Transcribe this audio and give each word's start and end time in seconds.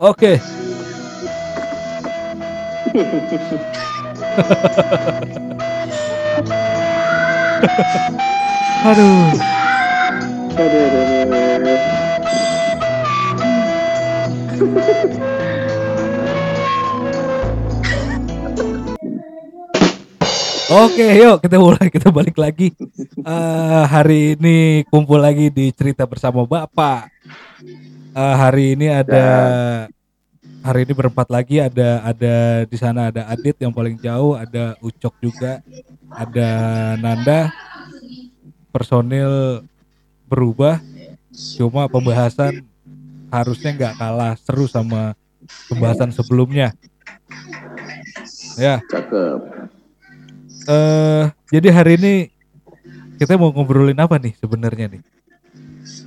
Oke. 0.00 0.40
Aduh. 8.80 9.28
Aduh, 10.60 10.82
aduh, 10.82 11.04
aduh. 11.04 11.80
Oke, 20.70 21.02
yuk 21.18 21.42
kita 21.42 21.58
mulai 21.58 21.90
kita 21.90 22.14
balik 22.14 22.38
lagi. 22.38 22.70
Eh, 23.20 23.84
hari 23.90 24.38
ini 24.38 24.86
kumpul 24.86 25.18
lagi 25.18 25.50
di 25.50 25.74
cerita 25.74 26.06
bersama 26.06 26.46
Bapak. 26.46 27.10
Eh, 28.10 28.34
hari 28.34 28.74
ini 28.74 28.90
ada 28.90 29.26
hari 30.66 30.82
ini 30.82 30.92
berempat 30.98 31.30
lagi 31.30 31.62
ada 31.62 32.02
ada 32.02 32.66
di 32.66 32.74
sana 32.74 33.06
ada 33.06 33.22
Adit 33.30 33.54
yang 33.62 33.70
paling 33.70 34.02
jauh, 34.02 34.34
ada 34.34 34.74
Ucok 34.82 35.14
juga, 35.22 35.62
ada 36.18 36.48
Nanda. 36.98 37.54
Personil 38.74 39.62
berubah, 40.26 40.82
cuma 41.54 41.86
pembahasan 41.86 42.66
harusnya 43.30 43.70
nggak 43.78 43.94
kalah 43.94 44.34
seru 44.42 44.66
sama 44.66 45.14
pembahasan 45.70 46.10
sebelumnya. 46.10 46.74
Ya, 48.58 48.82
Cakep. 48.90 49.38
eh 50.66 51.24
jadi 51.54 51.68
hari 51.70 51.94
ini 51.94 52.14
kita 53.22 53.38
mau 53.38 53.54
ngobrolin 53.54 53.98
apa 54.02 54.18
nih 54.18 54.34
sebenarnya 54.34 54.98
nih? 54.98 55.02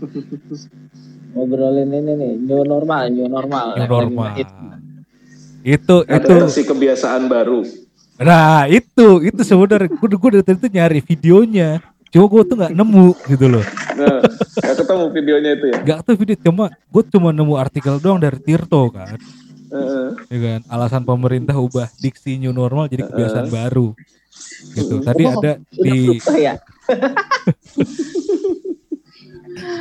ngobrolin 1.34 1.90
ini 1.90 2.12
nih 2.14 2.34
new 2.38 2.62
normal 2.64 3.10
new 3.10 3.28
normal. 3.28 3.74
New 3.76 3.90
normal. 3.90 4.32
hit. 4.38 4.50
Itu 5.66 6.06
itu. 6.06 6.34
Adaptasi 6.34 6.62
kebiasaan 6.70 7.26
baru. 7.26 7.66
nah 8.22 8.70
itu 8.70 9.26
itu 9.26 9.42
sebenarnya. 9.42 9.90
Gue 9.90 10.08
gue 10.14 10.30
dari 10.40 10.46
tadi 10.46 10.70
nyari 10.70 11.00
videonya. 11.02 11.82
Cuma 12.14 12.30
gue 12.30 12.42
tuh 12.46 12.56
nggak 12.62 12.74
nemu 12.78 13.08
gitu 13.26 13.46
loh. 13.50 13.66
Nah, 13.98 14.22
gak 14.62 14.76
ketemu 14.86 15.06
videonya 15.10 15.52
itu 15.58 15.66
ya. 15.70 15.78
nggak 15.82 16.00
tuh 16.06 16.14
video 16.14 16.38
cuma 16.46 16.66
gue 16.70 17.04
cuma 17.10 17.30
nemu 17.34 17.54
artikel 17.58 17.98
doang 17.98 18.22
dari 18.22 18.38
Tirto 18.38 18.94
kan. 18.94 19.18
Heeh. 19.74 20.08
ya 20.30 20.38
kan? 20.38 20.60
Alasan 20.70 21.02
pemerintah 21.02 21.58
ubah 21.58 21.90
diksi 21.98 22.38
new 22.38 22.54
normal 22.54 22.86
jadi 22.86 23.10
kebiasaan 23.10 23.50
baru. 23.50 23.98
Gitu. 24.78 25.02
Tadi 25.02 25.24
Oh, 25.26 25.34
ada 25.42 25.54
di 25.70 26.18
Oh 26.26 26.38
ya 26.38 26.58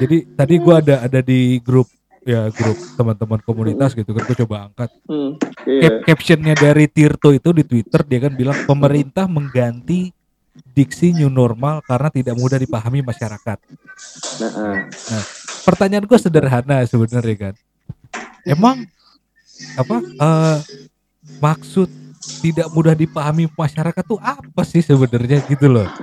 jadi 0.01 0.17
tadi 0.37 0.55
gue 0.59 0.75
ada 0.75 0.95
ada 1.07 1.21
di 1.21 1.59
grup 1.63 1.89
ya 2.23 2.47
grup 2.55 2.79
teman-teman 2.95 3.41
komunitas 3.43 3.99
gitu 3.99 4.15
kan 4.15 4.23
gue 4.23 4.37
coba 4.47 4.57
angkat 4.71 4.91
Hmm, 5.11 5.35
Cap 5.43 5.67
iya. 5.67 5.91
captionnya 6.07 6.55
dari 6.55 6.87
Tirto 6.87 7.35
itu 7.35 7.51
di 7.51 7.65
Twitter 7.67 8.01
dia 8.07 8.19
kan 8.23 8.33
bilang 8.33 8.59
pemerintah 8.65 9.27
mengganti 9.27 10.15
diksi 10.73 11.17
new 11.17 11.29
normal 11.33 11.81
karena 11.85 12.09
tidak 12.13 12.37
mudah 12.37 12.61
dipahami 12.61 13.01
masyarakat. 13.01 13.59
Nah, 14.41 14.53
ah. 14.89 15.25
Pertanyaan 15.65 16.05
gue 16.05 16.19
sederhana 16.21 16.85
sebenarnya 16.85 17.37
kan. 17.37 17.55
Emang 18.45 18.85
apa 19.79 19.97
eh, 20.03 20.59
maksud 21.39 21.89
tidak 22.23 22.71
mudah 22.71 22.95
dipahami 22.95 23.51
masyarakat 23.51 24.05
tuh 24.07 24.21
apa 24.23 24.63
sih 24.63 24.83
sebenarnya 24.83 25.43
gitu 25.51 25.67
loh. 25.67 25.89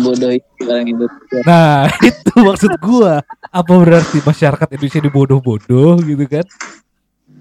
bodoh 0.00 0.32
itu 0.32 0.60
orang 0.68 0.88
Indonesia 0.88 1.40
Nah, 1.44 1.88
itu 2.08 2.34
maksud 2.36 2.72
gua. 2.80 3.24
Apa 3.50 3.72
berarti 3.80 4.22
masyarakat 4.22 4.68
Indonesia 4.76 5.00
dibodoh-bodoh 5.02 5.98
gitu 6.04 6.24
kan? 6.28 6.46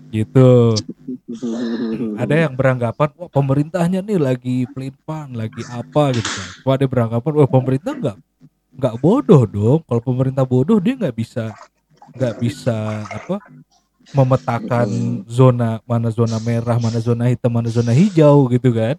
Gitu. 0.09 0.73
Ada 2.17 2.49
yang 2.49 2.53
beranggapan 2.57 3.09
wah 3.13 3.29
pemerintahnya 3.29 4.01
nih 4.01 4.17
lagi 4.17 4.65
pelin-pelan, 4.73 5.38
lagi 5.38 5.61
apa 5.69 6.17
gitu 6.17 6.29
kan. 6.29 6.47
Wah, 6.66 6.73
ada 6.75 6.85
beranggapan 6.89 7.31
wah 7.38 7.49
pemerintah 7.49 7.94
nggak 7.94 8.17
nggak 8.79 8.95
bodoh 8.97 9.44
dong. 9.45 9.79
Kalau 9.85 10.01
pemerintah 10.01 10.44
bodoh 10.47 10.81
dia 10.81 10.97
nggak 10.97 11.16
bisa 11.16 11.53
nggak 12.09 12.41
bisa 12.41 13.05
apa 13.05 13.38
memetakan 14.12 14.88
zona 15.30 15.80
mana 15.86 16.09
zona 16.09 16.38
merah, 16.42 16.78
mana 16.81 16.97
zona 16.97 17.30
hitam, 17.30 17.53
mana 17.53 17.70
zona 17.70 17.94
hijau 17.94 18.50
gitu 18.50 18.74
kan. 18.74 18.96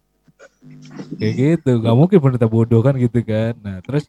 Kayak 1.18 1.34
gitu, 1.36 1.70
nggak 1.82 1.96
mungkin 1.96 2.16
pemerintah 2.18 2.50
bodoh 2.50 2.80
kan 2.80 2.94
gitu 2.96 3.20
kan. 3.22 3.54
Nah, 3.60 3.82
terus 3.82 4.06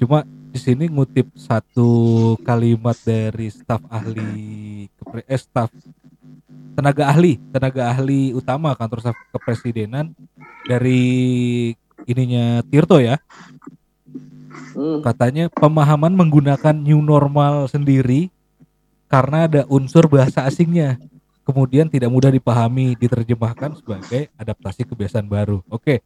cuma 0.00 0.24
di 0.24 0.58
sini 0.58 0.86
ngutip 0.86 1.30
satu 1.34 1.90
kalimat 2.46 2.94
dari 3.02 3.50
staf 3.50 3.82
ahli 3.90 4.86
kepre- 4.94 5.26
eh, 5.26 5.40
staf 5.40 5.70
tenaga 6.74 7.10
ahli 7.10 7.38
tenaga 7.50 7.90
ahli 7.90 8.30
utama 8.34 8.74
kantor 8.74 9.02
staf 9.02 9.18
kepresidenan 9.34 10.14
dari 10.66 11.74
ininya 12.06 12.62
Tirto 12.66 12.98
ya 13.02 13.18
Hmm. 14.74 15.06
katanya 15.06 15.46
pemahaman 15.50 16.14
menggunakan 16.18 16.74
new 16.74 16.98
normal 16.98 17.70
sendiri 17.70 18.30
karena 19.14 19.46
ada 19.46 19.62
unsur 19.70 20.10
bahasa 20.10 20.42
asingnya. 20.42 20.98
Kemudian 21.46 21.86
tidak 21.86 22.10
mudah 22.10 22.34
dipahami 22.34 22.98
diterjemahkan 22.98 23.78
sebagai 23.78 24.26
adaptasi 24.34 24.82
kebiasaan 24.90 25.30
baru. 25.30 25.62
Oke. 25.70 26.02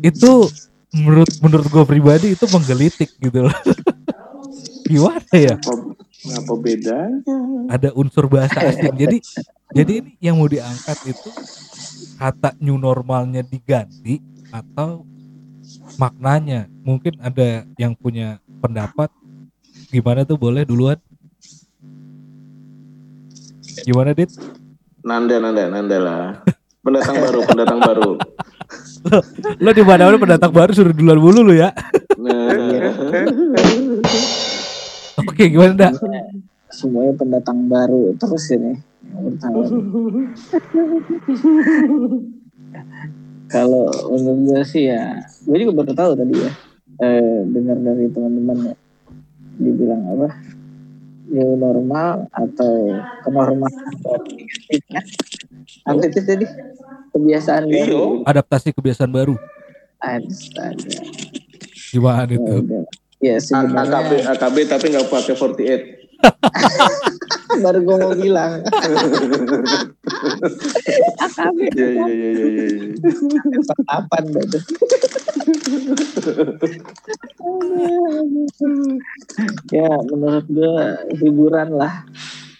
Itu 0.00 0.48
menurut 0.88 1.28
menurut 1.44 1.66
gue 1.68 1.84
pribadi 1.84 2.32
itu 2.32 2.48
menggelitik 2.48 3.12
gitu 3.20 3.44
loh. 3.44 3.58
Gimana 4.88 5.34
ya? 5.36 5.60
Apa 6.32 6.54
bedanya? 6.56 7.36
ada 7.68 7.92
unsur 7.92 8.24
bahasa 8.24 8.56
asing. 8.72 8.96
Jadi 8.96 9.18
jadi 9.76 9.92
ini 10.00 10.12
yang 10.16 10.40
mau 10.40 10.48
diangkat 10.48 11.12
itu 11.12 11.28
kata 12.16 12.56
new 12.56 12.80
normalnya 12.80 13.44
diganti 13.44 14.22
atau 14.48 15.04
maknanya. 16.00 16.72
Mungkin 16.88 17.20
ada 17.20 17.68
yang 17.76 17.92
punya 17.92 18.40
pendapat. 18.64 19.12
Gimana 19.92 20.24
tuh? 20.24 20.40
Boleh 20.40 20.64
duluan 20.64 20.96
gimana 23.84 24.10
dit? 24.14 24.30
Nanda, 25.04 25.36
Nanda, 25.38 25.62
Nanda 25.70 25.96
lah. 25.98 26.24
Pendatang 26.82 27.16
baru, 27.24 27.40
pendatang 27.46 27.80
baru. 27.82 28.10
lo 29.64 29.70
di 29.72 29.82
mana 29.86 30.10
mana 30.10 30.18
pendatang 30.18 30.52
baru? 30.52 30.70
Suruh 30.74 30.94
duluan 30.94 31.18
dulu 31.18 31.40
lo 31.46 31.54
ya. 31.54 31.70
Nah, 32.18 32.50
oke 35.38 35.42
gimana 35.50 35.74
dak 35.74 35.92
semuanya 36.70 37.14
pendatang 37.18 37.66
baru 37.66 38.14
terus 38.18 38.50
ini 38.54 38.78
kalau 43.48 43.86
menurut 44.14 44.38
gue 44.46 44.62
sih 44.66 44.90
ya 44.90 45.18
gue 45.46 45.56
juga 45.58 45.72
baru 45.82 45.92
tahu 45.94 46.12
tadi 46.18 46.34
ya 46.38 46.50
eh, 47.02 47.38
dengar 47.50 47.78
dari 47.82 48.06
teman-teman 48.10 48.58
ya 48.72 48.74
dibilang 49.58 50.02
apa 50.06 50.28
new 51.28 51.60
normal 51.60 52.26
atau 52.32 52.96
kenormalan 53.24 53.84
apa 55.84 56.02
itu 56.04 56.20
tadi? 56.24 56.46
Kebiasaan 57.12 57.64
baru. 57.68 58.24
Adaptasi 58.24 58.72
kebiasaan 58.72 59.10
baru. 59.12 59.34
Astaga. 59.98 61.02
gimana 61.88 62.28
itu. 62.28 62.54
Udah. 62.62 62.84
ya 63.18 63.40
AKB, 63.40 64.10
AKB 64.28 64.56
tapi 64.70 64.84
nggak 64.94 65.08
pakai 65.10 65.34
48. 65.34 65.97
baru 67.64 67.78
gue 67.82 67.96
mau 67.98 68.14
bilang. 68.14 68.62
AKB 71.18 71.58
Iya, 71.74 71.88
iya, 71.88 72.06
iya, 72.06 72.30
iya, 72.32 72.64
iya. 72.68 72.94
kapan 73.88 74.24
itu 74.30 74.58
ya 79.72 79.90
menurut 80.10 80.46
gue 80.50 80.74
hiburan 81.22 81.74
lah. 81.74 82.04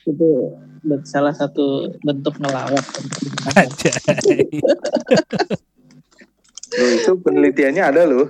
Itu 0.07 0.57
salah 1.05 1.35
satu 1.35 1.93
bentuk 2.01 2.39
ngelawak 2.39 2.87
aja 3.59 3.93
Loh, 6.79 6.91
itu 7.01 7.13
penelitiannya 7.25 7.81
ada 7.81 8.05
loh. 8.05 8.29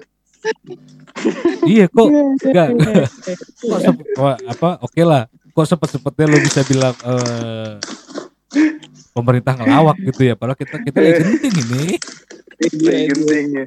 Iya 1.67 1.85
kok 1.91 2.09
enggak 2.45 2.69
kok 3.59 3.79
sep- 3.83 4.07
apa 4.47 4.69
oke 4.85 5.03
lah 5.03 5.27
kok 5.29 5.67
sempet 5.67 5.89
sempetnya 5.91 6.27
lo 6.31 6.39
bisa 6.39 6.61
bilang 6.65 6.95
eh, 6.95 7.73
pemerintah 9.11 9.59
ngelawak 9.59 9.97
gitu 10.07 10.31
ya 10.31 10.35
padahal 10.39 10.59
kita 10.59 10.77
kita 10.83 10.99
lagi 11.03 11.23
genting 11.23 11.55
ini 11.67 11.85
Yang 12.59 13.15
gentingnya. 13.15 13.65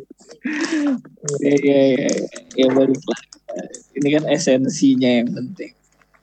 Iya, 1.40 1.56
iya, 1.64 1.82
iya. 1.96 2.12
Ya 2.60 2.68
balik 2.76 3.00
lah. 3.08 3.22
Ini 3.96 4.08
kan 4.20 4.24
esensinya 4.28 5.08
yang 5.08 5.32
penting. 5.32 5.72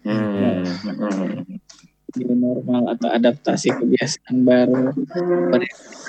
Hmm. 0.04 0.69
hmm. 0.84 1.48
New 2.16 2.32
normal 2.36 2.92
atau 2.92 3.08
adaptasi 3.08 3.72
kebiasaan 3.72 4.44
baru. 4.44 4.92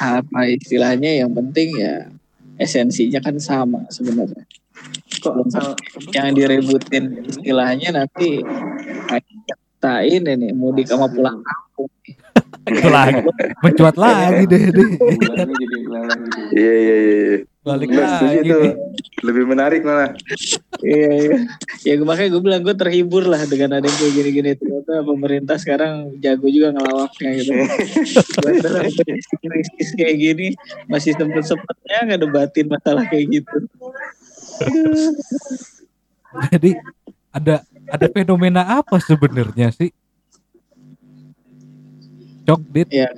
Apa 0.04 0.52
istilahnya 0.52 1.24
yang 1.24 1.32
penting 1.32 1.80
ya 1.80 2.12
esensinya 2.60 3.24
kan 3.24 3.40
sama 3.40 3.88
sebenarnya. 3.88 4.44
Kok 5.20 5.32
Belum 5.36 5.48
al- 5.58 5.78
Yang 6.16 6.28
direbutin 6.38 7.04
istilahnya 7.28 7.90
nanti 7.92 8.40
ngerasain 9.80 10.24
ini 10.28 10.52
mudik 10.52 10.88
sama 10.92 11.08
pulang 11.08 11.40
kampung. 11.40 11.90
Itu 12.70 12.90
lagi. 12.92 13.24
Mencuat 13.64 13.96
lagi 13.96 14.44
deh. 14.46 14.64
deh. 14.70 14.90
Iya 16.54 16.74
iya 16.76 16.96
iya. 17.00 17.16
iya. 17.16 17.38
Balik 17.60 17.92
Gue 17.92 18.02
lagi 18.04 18.40
tuh. 18.44 18.64
Lebih 19.24 19.44
menarik 19.48 19.82
malah. 19.84 20.16
Iya 20.84 21.12
iya. 21.16 21.38
Ya 21.84 21.94
makanya 22.04 22.30
gue 22.36 22.42
bilang 22.44 22.62
gue 22.64 22.76
terhibur 22.76 23.24
lah 23.28 23.42
dengan 23.48 23.80
ada 23.80 23.86
yang 23.88 23.98
kayak 24.00 24.14
gini-gini 24.16 24.52
ternyata 24.56 24.94
pemerintah 25.04 25.58
sekarang 25.60 26.16
jago 26.20 26.48
juga 26.52 26.76
ngelawaknya 26.76 27.30
gitu. 27.40 27.52
Krisis 29.40 29.90
kayak 29.96 30.16
gini 30.20 30.48
masih 30.92 31.16
sempet-sempetnya 31.16 32.16
ngedebatin 32.16 32.68
masalah 32.68 33.08
kayak 33.08 33.42
gitu. 33.42 33.58
Jadi 36.52 36.72
ada 37.30 37.56
ada 37.90 38.06
fenomena 38.10 38.62
apa 38.80 39.02
sebenarnya 39.02 39.74
sih? 39.74 39.90
Cok 42.46 42.62
dit 42.70 42.88
Iya. 42.90 43.10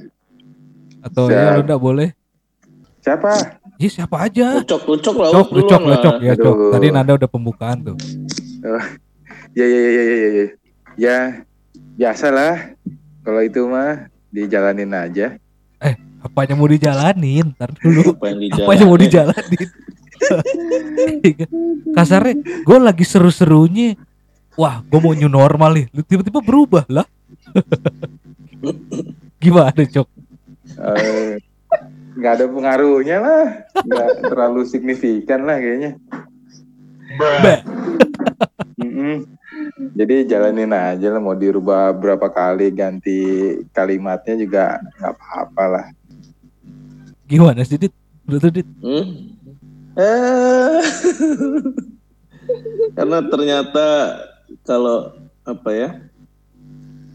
atau 1.02 1.28
Siap. 1.28 1.40
ya 1.40 1.56
lu 1.56 1.62
enggak 1.64 1.82
boleh? 1.82 2.10
Siapa? 3.02 3.32
Ya 3.82 3.90
siapa 3.90 4.16
aja? 4.30 4.62
Lucok, 4.62 4.82
lucok 4.86 5.16
lah. 5.18 5.30
Cok, 5.34 5.48
lu 5.52 5.62
cok, 5.66 5.82
lu 5.82 5.96
cok 5.98 6.16
ya 6.22 6.34
Aduh. 6.38 6.44
cok. 6.46 6.56
Tadi 6.78 6.88
Nanda 6.94 7.14
udah 7.18 7.30
pembukaan 7.32 7.78
tuh. 7.82 7.98
Ya 9.58 9.66
ya 9.66 9.80
ya 9.82 9.92
ya 9.92 10.04
ya. 10.04 10.16
ya. 10.16 10.46
Ya 11.00 11.18
biasalah. 11.98 12.78
Kalau 13.22 13.42
itu 13.42 13.62
mah 13.66 14.10
dijalanin 14.30 14.92
aja. 14.94 15.36
Apanya 16.22 16.54
mau 16.54 16.70
dijalanin? 16.70 17.50
Ntar 17.58 17.74
dulu. 17.82 18.14
Apa 18.14 18.30
yang 18.30 18.54
Apanya 18.54 18.86
mau 18.86 18.98
dijalanin? 19.00 19.68
Kasarnya, 21.98 22.36
gue 22.42 22.78
lagi 22.78 23.06
seru-serunya. 23.06 23.98
Wah, 24.60 24.84
gue 24.84 25.00
mau 25.00 25.16
new 25.16 25.32
normal 25.32 25.72
nih. 25.76 25.86
Lu 25.96 26.02
tiba-tiba 26.04 26.44
berubah 26.44 26.86
lah. 26.92 27.08
Gimana 29.44 29.82
cok? 29.82 30.08
Eh, 30.78 31.42
nggak 32.18 32.34
ada 32.38 32.46
pengaruhnya 32.46 33.18
lah. 33.18 33.46
Nggak 33.74 34.10
terlalu 34.30 34.62
signifikan 34.68 35.48
lah 35.48 35.58
kayaknya. 35.58 35.92
Bah. 37.18 37.60
Mm-mm. 38.82 39.26
Jadi 39.94 40.26
jalanin 40.26 40.74
aja 40.74 41.12
lah 41.12 41.22
mau 41.22 41.36
dirubah 41.38 41.94
berapa 41.94 42.32
kali 42.32 42.72
ganti 42.74 43.20
kalimatnya 43.76 44.36
juga 44.40 44.64
nggak 44.98 45.12
apa-apa 45.14 45.64
lah. 45.68 45.86
Gimana 47.28 47.62
sih 47.64 47.78
dit? 47.78 47.94
Betul 48.26 48.62
dit? 48.62 48.68
Hmm? 48.82 49.38
Eh. 49.98 50.82
Karena 52.98 53.18
ternyata 53.28 53.86
kalau 54.68 55.16
apa 55.48 55.70
ya? 55.72 55.90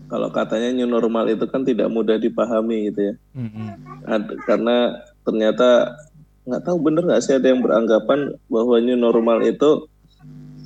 Kalau 0.07 0.31
katanya 0.31 0.71
new 0.71 0.87
normal 0.87 1.27
itu 1.27 1.45
kan 1.51 1.67
tidak 1.67 1.91
mudah 1.91 2.15
dipahami 2.15 2.91
gitu 2.91 3.11
ya. 3.11 3.15
Mm-mm. 3.35 3.69
Ad- 4.07 4.39
karena 4.47 5.03
ternyata 5.27 5.99
nggak 6.47 6.63
tahu 6.63 6.77
bener 6.79 7.03
nggak 7.03 7.23
sih 7.27 7.35
ada 7.35 7.51
yang 7.51 7.59
beranggapan 7.59 8.39
bahwa 8.47 8.79
new 8.79 8.95
normal 8.95 9.43
itu 9.43 9.91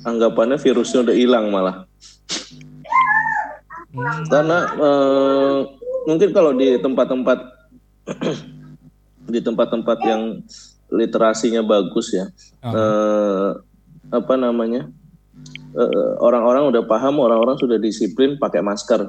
anggapannya 0.05 0.61
virusnya 0.61 1.09
udah 1.09 1.15
hilang 1.17 1.49
malah. 1.49 1.89
Hmm. 3.91 4.23
Karena 4.29 4.57
eh, 4.77 5.57
mungkin 6.05 6.29
kalau 6.37 6.53
di 6.53 6.77
tempat-tempat 6.77 7.39
di 9.33 9.39
tempat-tempat 9.41 9.97
yang 10.05 10.21
literasinya 10.91 11.63
bagus 11.63 12.11
ya, 12.11 12.27
eh, 12.61 13.49
apa 14.11 14.33
namanya 14.35 14.91
eh, 15.71 16.11
orang-orang 16.19 16.67
udah 16.67 16.83
paham, 16.83 17.23
orang-orang 17.23 17.55
sudah 17.55 17.79
disiplin 17.79 18.35
pakai 18.35 18.59
masker, 18.59 19.07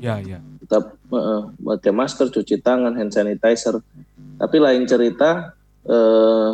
Ya 0.00 0.16
ya. 0.18 0.40
tetap 0.58 0.96
eh, 1.12 1.40
pakai 1.60 1.92
masker, 1.92 2.32
cuci 2.32 2.58
tangan, 2.58 2.96
hand 2.96 3.12
sanitizer. 3.12 3.76
Tapi 4.40 4.56
lain 4.58 4.88
cerita 4.88 5.52
eh, 5.84 6.50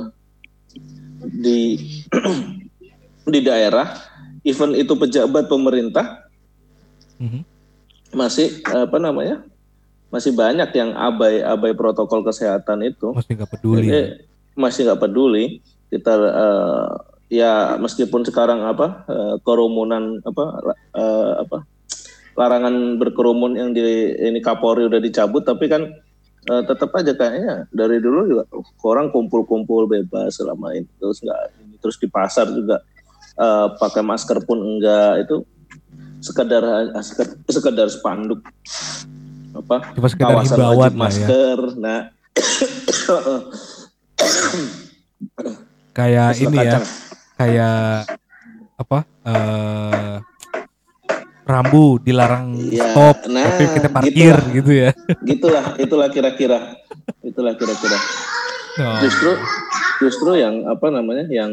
di 1.22 1.78
di 3.32 3.40
daerah, 3.40 3.94
even 4.42 4.74
itu 4.74 4.92
pejabat 4.92 5.46
pemerintah 5.46 6.26
Mhm. 7.18 7.42
masih 8.14 8.62
apa 8.62 8.94
namanya 8.96 9.42
masih 10.08 10.30
banyak 10.32 10.70
yang 10.70 10.94
abai 10.94 11.42
abai 11.42 11.74
protokol 11.74 12.22
kesehatan 12.22 12.86
itu 12.86 13.10
Masih 13.10 13.34
nggak 13.34 13.50
peduli. 13.52 13.90
Jadi. 13.90 14.27
Masih 14.58 14.90
nggak 14.90 15.00
peduli 15.06 15.62
kita 15.88 16.12
eh, 16.18 16.88
ya 17.30 17.78
meskipun 17.78 18.26
sekarang 18.26 18.66
apa 18.66 19.06
eh, 19.06 19.34
kerumunan 19.46 20.18
apa 20.26 20.44
eh, 20.98 21.32
apa 21.46 21.58
larangan 22.38 22.98
berkerumun 23.02 23.58
yang 23.58 23.70
di 23.74 24.14
ini 24.18 24.38
Kapolri 24.42 24.86
udah 24.86 25.00
dicabut 25.02 25.46
tapi 25.46 25.70
kan 25.70 25.86
eh, 26.50 26.62
tetap 26.66 26.90
aja 26.98 27.14
kayaknya 27.14 27.70
dari 27.70 28.02
dulu 28.02 28.20
juga 28.26 28.44
orang 28.84 29.14
kumpul-kumpul 29.14 29.86
bebas 29.86 30.36
selama 30.42 30.74
ini 30.74 30.90
terus 30.98 31.22
nggak 31.22 31.40
terus 31.78 31.96
di 32.02 32.10
pasar 32.10 32.50
juga 32.50 32.82
eh, 33.38 33.66
pakai 33.78 34.02
masker 34.02 34.42
pun 34.42 34.58
enggak 34.58 35.22
itu 35.28 35.46
sekedar 36.18 36.90
sekedar, 36.98 37.38
sekedar 37.46 37.86
spanduk 37.86 38.42
apa 39.54 39.94
Cuma 39.94 40.08
sekedar 40.10 40.34
kawasan 40.34 40.58
wajib 40.74 40.92
ya. 40.92 40.98
masker 40.98 41.58
nah 41.78 42.00
Kayak 45.90 46.26
Terus 46.32 46.42
ini 46.44 46.56
ya. 46.56 46.62
kacang. 46.68 46.84
Kayak 47.34 47.78
apa? 48.76 48.98
eh 49.20 50.16
rambu 51.42 51.96
dilarang 51.98 52.54
Ya, 52.68 52.92
stop, 52.92 53.24
nah, 53.26 53.40
tapi 53.42 53.64
kita 53.72 53.88
parkir 53.88 54.12
gitulah. 54.36 54.52
gitu 54.52 54.72
ya. 54.74 54.90
gitulah 55.24 55.64
itulah 55.76 56.08
kira-kira 56.08 56.58
itulah 57.20 57.54
kira-kira 57.54 57.98
Oh. 58.78 59.00
justru 59.02 59.32
justru 59.98 60.30
yang 60.36 60.62
apa 60.64 60.86
namanya 60.88 61.26
yang 61.26 61.50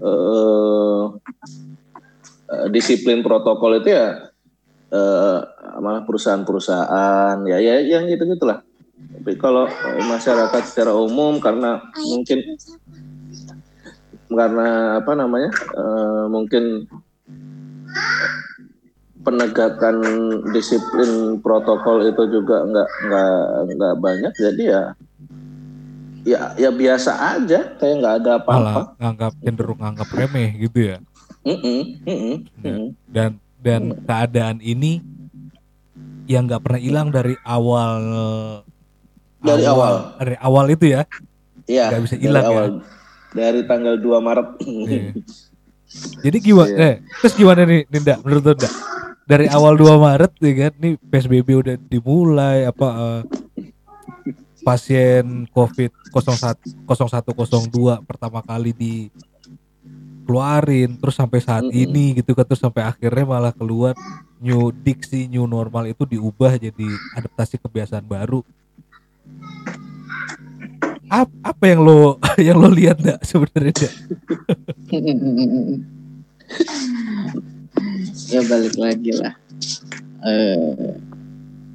eh 0.00 1.04
eh, 2.48 2.66
disiplin 2.70 3.20
protokol 3.20 3.76
itu 3.76 3.92
ya 3.92 4.30
eh, 4.88 5.38
malah 5.76 6.02
perusahaan-perusahaan 6.02 7.44
ya 7.44 7.58
ya 7.58 7.74
yang 7.84 8.06
gitu 8.06 8.24
gitulah 8.26 8.64
tapi 9.18 9.32
kalau 9.38 9.66
eh, 9.68 10.04
masyarakat 10.06 10.62
secara 10.66 10.92
umum 10.94 11.42
karena 11.42 11.82
mungkin 11.96 12.38
karena 14.28 15.00
apa 15.00 15.12
namanya 15.16 15.50
eh, 15.54 16.24
mungkin 16.28 16.86
penegakan 19.24 19.96
disiplin 20.56 21.42
protokol 21.44 22.06
itu 22.06 22.24
juga 22.32 22.64
nggak 22.64 22.88
nggak 23.08 23.36
nggak 23.76 23.94
banyak 24.00 24.32
jadi 24.38 24.62
ya 24.64 24.82
ya 26.24 26.40
ya 26.56 26.70
biasa 26.72 27.12
aja 27.36 27.60
kayak 27.76 27.94
nggak 28.00 28.14
ada 28.24 28.30
apa-apa 28.40 28.80
nganggap 28.96 29.32
cenderung 29.44 29.78
nganggap 29.80 30.08
remeh 30.12 30.50
gitu 30.56 30.78
ya. 30.94 30.98
Mm-mm, 31.46 31.80
mm-mm, 32.04 32.36
mm-mm. 32.60 32.88
Dan 33.08 33.40
dan 33.60 33.82
keadaan 34.04 34.58
ini 34.60 35.00
yang 36.28 36.44
nggak 36.44 36.60
pernah 36.60 36.80
hilang 36.80 37.08
dari 37.08 37.34
awal 37.40 38.00
Dari 39.38 39.64
awal. 39.64 39.94
dari 40.18 40.36
awal 40.38 40.66
itu 40.68 40.84
ya. 40.88 41.02
Iya, 41.64 41.84
Nggak 41.92 42.02
bisa 42.02 42.14
dari 42.14 42.22
hilang 42.24 42.44
ya. 42.44 42.50
awal. 42.50 42.66
dari 43.28 43.60
tanggal 43.64 43.94
2 44.00 44.24
Maret 44.24 44.48
Iya. 44.64 45.12
Jadi 46.24 46.36
gimana? 46.40 46.68
Iya. 46.68 46.80
Eh, 46.80 46.94
terus 47.20 47.32
gimana 47.32 47.60
nih, 47.64 47.80
Ninda? 47.88 48.14
Menurut 48.20 48.44
lu, 48.44 48.52
Nda? 48.56 48.68
Dari 49.24 49.46
awal 49.48 49.76
2 49.76 50.00
Maret 50.00 50.32
ya 50.40 50.52
kan, 50.64 50.72
nih 50.80 50.92
PSBB 50.98 51.48
udah 51.54 51.76
dimulai 51.76 52.64
apa 52.64 52.88
eh, 52.96 53.22
pasien 54.60 55.48
COVID 55.48 55.90
01 56.12 56.56
0102 56.84 58.04
pertama 58.04 58.40
kali 58.40 58.72
dikeluarin 58.76 60.96
terus 60.96 61.14
sampai 61.14 61.40
saat 61.40 61.64
Mm-mm. 61.64 61.82
ini 61.88 62.20
gitu 62.20 62.32
kan 62.32 62.44
terus 62.44 62.60
sampai 62.60 62.84
akhirnya 62.84 63.24
malah 63.24 63.52
keluar 63.52 63.92
new 64.38 64.68
diksi 64.70 65.24
new 65.24 65.44
normal 65.44 65.86
itu 65.86 66.04
diubah 66.04 66.56
jadi 66.56 66.86
adaptasi 67.12 67.58
kebiasaan 67.58 68.04
baru. 68.04 68.40
Ap- 71.08 71.32
apa 71.40 71.64
yang 71.66 71.80
lo 71.82 72.20
yang 72.46 72.60
lo 72.60 72.68
lihat 72.68 73.00
enggak 73.00 73.20
sebenarnya 73.24 73.88
ya 78.28 78.40
balik 78.44 78.76
lagi 78.76 79.12
lah. 79.14 79.34
Eh, 80.24 80.94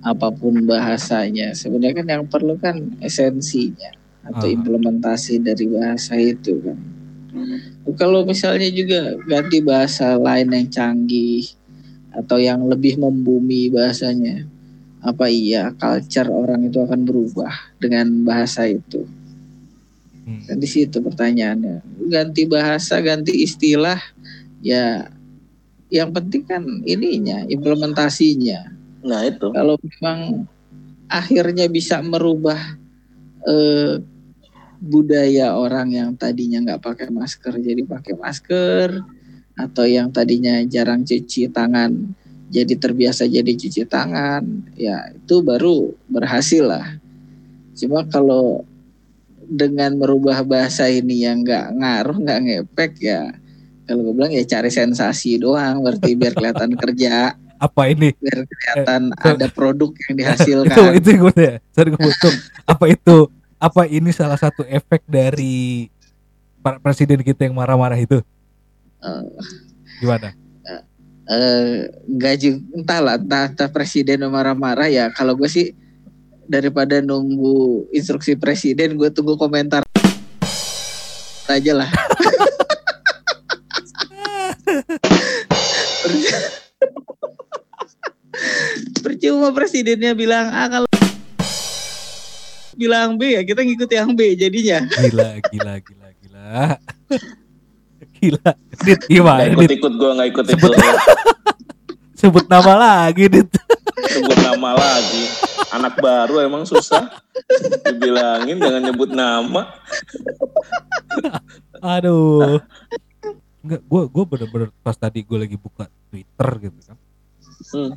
apa 0.04 0.28
pun 0.34 0.66
bahasanya. 0.68 1.56
Sebenarnya 1.56 2.04
kan 2.04 2.08
yang 2.10 2.26
perlu 2.28 2.60
kan 2.60 2.98
esensinya 3.00 3.92
atau 4.24 4.48
Ah. 4.48 4.56
implementasi 4.56 5.40
dari 5.40 5.66
bahasa 5.68 6.16
itu 6.16 6.60
kan. 6.64 6.78
Kalau 7.98 8.24
misalnya 8.24 8.70
juga 8.70 9.18
ganti 9.26 9.60
bahasa 9.60 10.16
lain 10.16 10.54
yang 10.54 10.70
canggih 10.70 11.50
atau 12.14 12.38
yang 12.38 12.62
lebih 12.70 13.02
membumi 13.02 13.74
bahasanya 13.74 14.46
apa 15.02 15.28
iya 15.28 15.74
culture 15.76 16.30
orang 16.30 16.70
itu 16.70 16.78
akan 16.80 17.04
berubah 17.04 17.52
dengan 17.82 18.24
bahasa 18.24 18.70
itu 18.70 19.04
Hmm. 20.24 20.40
kan 20.48 20.56
di 20.56 20.70
situ 20.72 21.04
pertanyaannya 21.04 21.84
ganti 22.08 22.48
bahasa 22.48 23.04
ganti 23.04 23.44
istilah 23.44 24.00
ya 24.64 25.12
yang 25.94 26.10
penting 26.10 26.42
kan 26.50 26.66
ininya 26.90 27.46
implementasinya. 27.46 28.74
Nah 29.06 29.22
itu. 29.30 29.54
Kalau 29.54 29.78
memang 29.78 30.50
akhirnya 31.06 31.70
bisa 31.70 32.02
merubah 32.02 32.58
eh, 33.46 34.02
budaya 34.82 35.54
orang 35.54 35.94
yang 35.94 36.10
tadinya 36.18 36.66
nggak 36.66 36.82
pakai 36.82 37.08
masker 37.14 37.62
jadi 37.62 37.86
pakai 37.86 38.18
masker 38.18 38.90
atau 39.54 39.86
yang 39.86 40.10
tadinya 40.10 40.60
jarang 40.66 41.06
cuci 41.06 41.54
tangan 41.54 41.94
jadi 42.50 42.74
terbiasa 42.76 43.30
jadi 43.30 43.48
cuci 43.48 43.88
tangan 43.88 44.44
ya 44.76 45.14
itu 45.14 45.40
baru 45.40 45.94
berhasil 46.12 46.68
lah 46.68 47.00
cuma 47.80 48.04
kalau 48.12 48.68
dengan 49.48 49.96
merubah 49.96 50.42
bahasa 50.42 50.88
ini 50.88 51.24
yang 51.24 51.44
nggak 51.44 51.66
ngaruh 51.76 52.18
nggak 52.20 52.40
ngepek 52.44 52.92
ya 53.00 53.22
kalau 53.84 54.00
gue 54.08 54.14
bilang 54.16 54.32
ya 54.32 54.44
cari 54.44 54.72
sensasi 54.72 55.38
doang 55.38 55.84
berarti 55.84 56.16
biar 56.16 56.32
kelihatan 56.32 56.72
kerja 56.82 57.36
Apa 57.60 57.88
ini? 57.88 58.12
biar 58.20 58.44
kelihatan 58.44 59.02
Eh, 59.16 59.36
ada 59.36 59.48
produk 59.48 59.92
yang 59.92 60.14
itu 60.14 60.20
dihasilkan 60.20 60.96
itu 61.00 61.10
gue 61.16 61.34
ya. 61.36 61.56
Sorry 61.72 61.90
gue. 61.92 62.14
Apa 62.64 62.86
itu? 62.92 63.18
Apa 63.56 63.88
ini 63.88 64.12
salah 64.12 64.36
satu 64.36 64.68
efek 64.68 65.08
dari 65.08 65.88
presiden 66.84 67.24
kita 67.24 67.48
yang 67.48 67.56
marah-marah 67.56 67.96
itu? 67.96 68.20
Eh, 69.00 69.24
Gimana? 70.00 70.36
eh 71.24 71.88
nggak 72.04 72.36
juga 72.36 72.60
entahlah 72.76 73.16
entah, 73.16 73.48
entah 73.48 73.70
presiden 73.72 74.28
marah-marah 74.28 74.92
ya 74.92 75.08
kalau 75.16 75.40
gue 75.40 75.48
sih 75.48 75.72
daripada 76.46 77.00
nunggu 77.00 77.88
instruksi 77.90 78.36
presiden 78.36 78.96
gue 78.96 79.10
tunggu 79.10 79.36
komentar 79.36 79.82
aja 81.48 81.74
lah 81.76 81.90
percuma 89.02 89.54
presidennya 89.54 90.14
bilang 90.14 90.50
A 90.50 90.64
kalau 90.68 90.90
bilang 92.74 93.16
B 93.16 93.38
ya 93.38 93.42
kita 93.46 93.62
ngikut 93.62 93.90
yang 93.90 94.10
B 94.18 94.34
jadinya 94.34 94.82
Gila, 94.90 95.30
gila, 95.46 95.74
gila, 95.80 96.08
gila. 96.18 96.50
Gila. 98.18 98.50
Dit, 98.82 99.00
gimana 99.06 99.46
Dit? 99.46 99.78
ikut-ikut 99.78 99.94
gue 99.94 100.10
nggak 100.18 100.30
ikut 100.34 100.46
Sebut- 100.48 100.74
ikut 100.74 100.98
Sebut 102.24 102.46
nama 102.48 102.74
lagi, 102.80 103.28
Dit. 103.28 103.52
sebut 104.08 104.38
nama 104.40 104.72
lagi. 104.72 105.24
Anak 105.74 105.98
baru 105.98 106.40
emang 106.40 106.64
susah. 106.64 107.10
Dibilangin 107.84 108.58
jangan 108.58 108.82
nyebut 108.82 109.10
nama. 109.10 109.74
Aduh. 111.80 112.62
Enggak, 113.60 113.82
gue 113.82 114.02
gue 114.06 114.24
bener-bener 114.28 114.70
pas 114.80 114.94
tadi 114.94 115.20
gue 115.20 115.38
lagi 115.38 115.56
buka 115.56 115.88
Twitter 116.08 116.50
gitu 116.62 116.80
kan. 116.84 116.98
Hmm, 117.66 117.92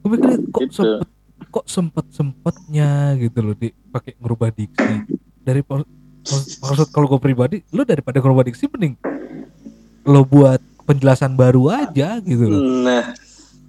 Gue 0.00 0.08
mikir 0.08 0.30
kok 0.48 0.60
Gitu. 0.62 0.74
sempet 0.76 1.08
kok 1.50 1.66
sempet 1.66 2.06
sempetnya 2.08 2.90
gitu 3.16 3.38
loh 3.42 3.52
di 3.52 3.68
pakai 3.90 4.14
ngerubah 4.16 4.48
diksi 4.50 5.02
dari 5.40 5.60
maksud 5.66 6.88
kalau 6.88 7.10
gue 7.10 7.18
pribadi 7.18 7.56
lo 7.70 7.82
daripada 7.82 8.16
ngerubah 8.16 8.44
diksi 8.44 8.70
mending 8.70 8.94
lo 10.04 10.22
buat 10.22 10.56
penjelasan 10.84 11.34
baru 11.34 11.68
aja 11.74 12.20
gitu 12.20 12.44
loh 12.44 12.60
Nah, 12.60 13.02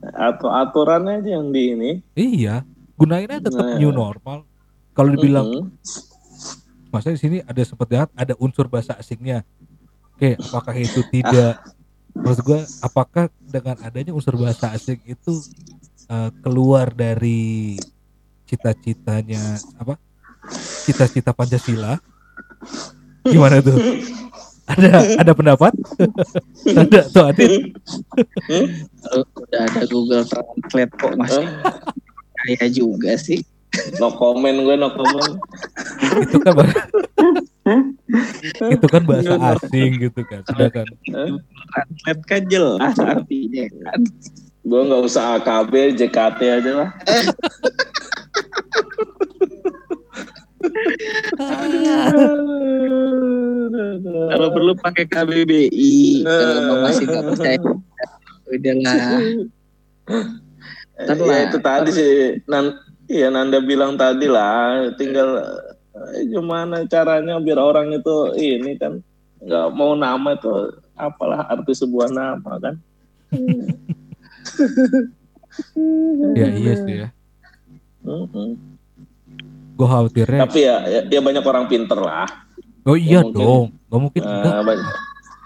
atau 0.02 0.50
aturannya 0.50 1.22
aja 1.22 1.30
yang 1.38 1.54
di 1.54 1.62
ini. 1.78 1.92
iya 2.18 2.66
gunain 2.98 3.30
aja 3.30 3.42
tetap 3.42 3.66
Nah. 3.66 3.78
new 3.78 3.94
normal 3.94 4.46
kalau 4.92 5.10
dibilang 5.14 5.48
Mhm. 5.48 5.70
masa 6.90 7.14
di 7.14 7.22
sini 7.22 7.38
ada 7.40 7.62
seperti 7.62 7.96
ada 7.96 8.34
unsur 8.38 8.68
bahasa 8.68 8.98
asingnya 8.98 9.46
oke 10.18 10.42
apakah 10.42 10.76
itu 10.76 11.02
tidak 11.08 11.56
maksud 12.26 12.44
gue 12.44 12.60
apakah 12.82 13.30
dengan 13.40 13.78
adanya 13.80 14.12
unsur 14.12 14.36
bahasa 14.36 14.74
asing 14.74 15.00
itu 15.06 15.40
eh, 16.10 16.30
keluar 16.44 16.92
dari 16.92 17.80
cita-citanya 18.44 19.56
apa 19.80 19.96
cita-cita 20.84 21.32
pancasila 21.32 21.96
gimana 23.24 23.64
tuh 23.64 23.80
ada 24.78 24.92
ada 25.20 25.32
pendapat? 25.36 25.74
Ada 26.82 27.02
tuh 27.10 27.26
Adit? 27.26 27.74
Udah 29.42 29.62
ada 29.66 29.82
Google 29.90 30.24
Translate 30.24 30.94
kok 30.94 31.14
masih 31.18 31.46
kaya 32.42 32.66
juga 32.70 33.18
sih. 33.18 33.42
No 33.98 34.12
comment 34.14 34.62
gue, 34.62 34.76
no 34.76 34.92
comment. 34.92 35.36
itu 36.22 36.38
kan 36.44 36.54
bah- 36.54 36.76
itu 38.68 38.86
kan 38.92 39.02
bahasa 39.08 39.36
asing 39.56 39.90
gitu 40.04 40.22
kan 40.28 40.44
sedangkan 40.44 40.86
Translate 41.72 42.24
kan 42.28 42.42
jelas 42.52 42.96
artinya 43.00 43.66
kan. 43.88 44.00
Gue 44.62 44.82
nggak 44.86 45.02
usah 45.10 45.42
AKB, 45.42 45.98
JKT 45.98 46.40
aja 46.62 46.72
lah. 46.78 46.90
kalau 54.32 54.50
perlu 54.56 54.74
pakai 54.80 55.06
KBBI 55.10 56.26
kalau 56.26 56.56
emang 56.62 56.80
masih 56.86 57.06
nggak 57.08 57.26
percaya 57.34 57.60
udahlah 58.52 59.20
Ntar 61.02 61.18
ya 61.18 61.26
lah. 61.26 61.40
itu 61.50 61.58
tadi 61.66 61.90
sih, 61.90 62.12
nan, 62.46 62.78
iya 63.10 63.34
Nanda 63.34 63.58
bilang 63.58 63.98
tadi 63.98 64.30
lah, 64.30 64.92
tinggal 65.02 65.42
eh, 66.14 66.30
gimana 66.30 66.86
caranya 66.86 67.42
biar 67.42 67.58
orang 67.58 67.90
itu 67.96 68.38
ini 68.38 68.78
kan 68.78 69.02
nggak 69.42 69.68
mau 69.74 69.98
nama 69.98 70.38
itu 70.38 70.52
apalah 70.94 71.50
arti 71.50 71.74
sebuah 71.74 72.14
nama 72.14 72.52
kan? 72.62 72.76
ya 76.38 76.48
iya 76.54 76.74
sih 76.78 76.96
ya 77.06 77.10
Mm-mm. 78.06 78.71
Gue 79.82 79.88
khawatirnya 79.90 80.40
Tapi 80.46 80.60
ya, 80.62 80.78
ya, 80.86 81.02
ya 81.10 81.20
banyak 81.20 81.42
orang 81.42 81.66
pinter 81.66 81.98
lah. 81.98 82.30
oh 82.82 82.94
iya 82.94 83.20
mungkin. 83.20 83.34
dong 83.36 83.66
nggak 83.90 84.00
mungkin 84.00 84.22
enggak 84.22 84.54
Eh, 84.54 84.64
banyak, 84.64 84.88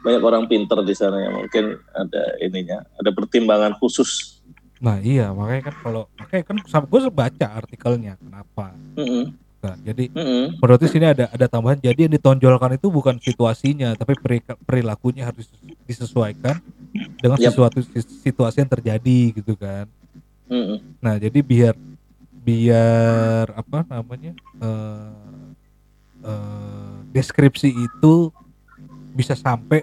banyak 0.03 0.21
orang 0.21 0.43
pinter 0.45 0.77
di 0.83 0.93
sana 0.93 1.17
yang 1.17 1.33
mungkin 1.35 1.65
ada 1.89 2.23
ininya, 2.37 2.83
ada 2.93 3.09
pertimbangan 3.09 3.73
khusus. 3.75 4.43
Nah 4.77 4.99
iya 4.99 5.31
makanya 5.31 5.71
kan 5.71 5.75
kalau 5.81 6.03
makanya 6.13 6.43
kan 6.45 6.55
gue 6.83 6.99
baca 7.09 7.47
artikelnya 7.55 8.13
kenapa. 8.15 8.75
Mm-mm. 8.93 9.31
Nah, 9.65 9.73
jadi 9.81 10.13
Mm-mm. 10.13 10.61
menurut 10.61 10.85
sini 10.85 11.05
ada 11.07 11.25
ada 11.25 11.49
tambahan. 11.49 11.81
Jadi 11.81 12.05
yang 12.05 12.13
ditonjolkan 12.13 12.77
itu 12.77 12.85
bukan 12.85 13.17
situasinya, 13.17 13.97
tapi 13.97 14.13
peri- 14.13 14.45
perilakunya 14.61 15.25
harus 15.25 15.49
disesuaikan 15.83 16.61
dengan 17.17 17.41
Yap. 17.41 17.49
sesuatu 17.49 17.81
situasi 18.21 18.61
yang 18.61 18.69
terjadi 18.69 19.19
gitu 19.33 19.57
kan. 19.57 19.89
Mm-mm. 20.45 21.01
Nah 21.01 21.17
jadi 21.17 21.39
biar 21.41 21.73
biar 22.45 23.49
apa 23.51 23.79
namanya 23.89 24.31
eh, 24.55 25.49
eh, 26.21 26.95
deskripsi 27.09 27.73
itu 27.73 28.29
bisa 29.11 29.33
sampai 29.33 29.81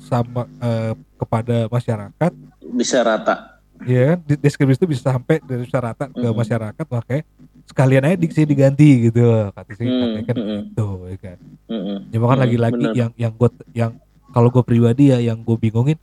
sama 0.00 0.48
eh, 0.58 0.92
kepada 1.14 1.68
masyarakat 1.68 2.32
Bisa 2.70 3.04
rata. 3.04 3.60
ya 3.80 4.16
di- 4.16 4.36
deskripsi 4.38 4.76
itu 4.76 4.88
bisa 4.88 5.04
sampai 5.06 5.40
dari 5.40 5.64
masyarakat 5.64 6.08
ke 6.10 6.26
Mhm. 6.26 6.36
masyarakat 6.36 6.86
makanya 6.86 7.24
sekalian 7.64 8.04
aja 8.04 8.16
diksi 8.16 8.42
diganti 8.42 8.88
gitu 9.06 9.20
kata 9.50 9.72
sih 9.72 9.86
Hmm, 9.86 10.00
katanya 10.00 10.24
kan 10.24 10.36
gitu 10.36 10.86
ya 11.06 11.16
kan 11.18 11.36
Mm-mm. 11.70 11.96
cuma 12.10 12.24
kan 12.26 12.36
Hmm, 12.36 12.44
lagi-lagi 12.44 12.84
yang 12.92 13.10
yang 13.14 13.32
gue 13.32 13.50
yang 13.72 13.92
kalau 14.30 14.48
gue 14.48 14.62
pribadi 14.62 15.08
ya 15.08 15.18
yang 15.22 15.38
gue 15.38 15.56
bingungin 15.56 15.98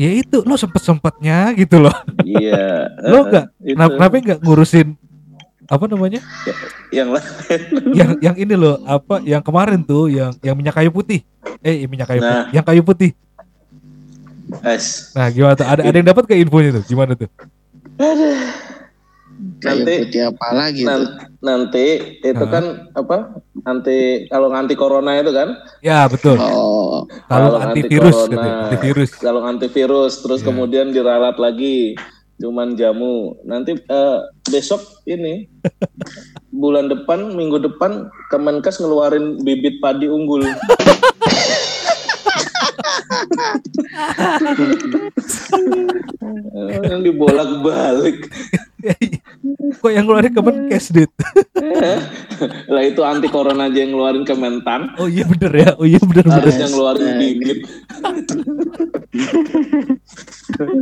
ya 0.00 0.10
itu 0.16 0.40
lo 0.40 0.56
sempet 0.56 0.80
sempetnya 0.80 1.52
gitu 1.52 1.76
loh 1.76 1.92
Iya. 2.24 2.88
lo 3.04 3.20
eh, 3.20 3.24
nggak 3.28 3.44
kenapa 3.76 3.92
kenapa 4.00 4.14
nggak 4.24 4.40
ngurusin 4.40 4.88
apa 5.70 5.84
namanya 5.86 6.18
yang 6.90 7.14
lain. 7.14 7.60
yang 7.94 8.10
yang 8.18 8.34
ini 8.34 8.54
loh 8.56 8.80
apa 8.82 9.20
yang 9.22 9.38
kemarin 9.44 9.84
tuh 9.84 10.08
yang 10.08 10.32
yang 10.40 10.56
minyak 10.56 10.72
kayu 10.72 10.88
putih 10.90 11.20
eh 11.60 11.84
minyak 11.84 12.08
kayu 12.08 12.18
Nah. 12.18 12.28
putih 12.32 12.44
yang 12.56 12.64
kayu 12.64 12.82
putih 12.82 13.10
Es. 14.66 15.12
nah 15.14 15.30
gimana 15.30 15.54
tuh 15.54 15.62
ada 15.68 15.84
ada 15.84 15.94
yang 15.94 16.08
dapat 16.10 16.24
ke 16.26 16.34
infonya 16.34 16.80
tuh 16.80 16.84
gimana 16.88 17.12
tuh 17.14 17.28
Nanti- 19.60 19.98
putih 20.04 20.22
apa 20.32 20.46
lagi 20.52 20.82
tuh 20.82 20.88
Nan- 20.88 21.10
nanti 21.40 21.86
itu 22.20 22.44
Hah? 22.44 22.52
kan 22.52 22.64
apa? 22.92 23.16
Anti 23.60 24.24
kalau 24.28 24.48
anti 24.52 24.72
corona 24.72 25.20
itu 25.20 25.32
kan, 25.32 25.52
ya 25.84 26.08
betul 26.08 26.40
oh 26.40 27.04
kalau 27.28 27.60
antivirus 27.60 28.24
katanya, 28.24 28.72
antivirus 28.72 29.10
kalau 29.20 29.40
antivirus 29.44 30.12
terus 30.24 30.40
Iya. 30.40 30.48
kemudian 30.48 30.86
diralat 30.90 31.36
lagi 31.36 31.92
cuman 32.40 32.72
jamu. 32.72 33.36
Nanti 33.44 33.76
eh, 33.76 34.18
besok 34.48 34.80
ini 35.04 35.44
bulan 36.60 36.88
depan 36.88 37.36
minggu 37.36 37.60
depan 37.60 38.08
Kemenkes 38.32 38.80
ngeluarin 38.80 39.44
bibit 39.44 39.76
padi 39.80 40.08
unggul. 40.08 40.40
yang 46.90 47.02
dibolak-balik. 47.04 48.18
kok 49.80 49.92
yang 49.92 50.04
ngeluarin 50.08 50.32
Kemenkes 50.32 50.88
dit? 50.92 51.10
Lah 52.68 52.82
itu 52.84 53.04
anti 53.04 53.28
corona 53.28 53.68
aja 53.68 53.84
yang 53.84 53.92
ngeluarin 53.92 54.24
Kementan 54.24 54.96
oh 54.96 55.08
iya 55.08 55.24
bener 55.28 55.52
ya. 55.52 55.76
Oh 55.76 55.84
iya 55.84 56.00
bener 56.00 56.24
bener. 56.24 56.40
harusnya 56.40 56.66
ngeluarin 56.72 57.20
bibit 57.20 57.58
itu 60.64 60.76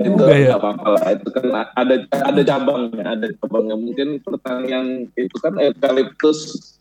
itu 0.00 0.08
enggak 0.08 0.36
ya. 0.36 0.46
nggak 0.52 0.60
apa-apa 0.60 0.88
lah. 0.96 1.06
Itu 1.12 1.28
kan 1.32 1.46
ada 1.76 1.94
ada 2.10 2.40
cabangnya 2.42 3.04
ada 3.04 3.26
cabangnya. 3.42 3.76
Mungkin 3.76 4.08
pertanian 4.24 4.86
itu 5.14 5.36
kan 5.42 5.54
eukaliptus. 5.60 6.72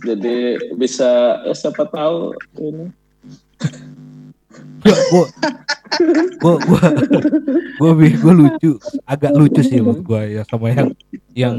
Jadi 0.00 0.56
bisa 0.80 1.44
ya 1.44 1.52
siapa 1.52 1.84
tahu 1.84 2.32
ini 2.56 2.88
Gua, 4.82 4.96
gua, 5.10 5.24
gua, 6.40 6.52
gua, 7.78 7.92
gua, 7.94 8.08
gua 8.22 8.32
lucu, 8.34 8.70
agak 9.06 9.32
lucu 9.34 9.60
sih 9.64 9.78
menurut 9.82 10.00
gua 10.04 10.22
ya 10.26 10.42
sama 10.46 10.70
yang 10.72 10.88
yang 11.36 11.56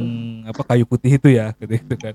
apa 0.50 0.62
kayu 0.74 0.86
putih 0.90 1.18
itu 1.22 1.30
ya, 1.34 1.54
gitu, 1.62 1.74
gitu 1.78 1.96
kan. 2.00 2.14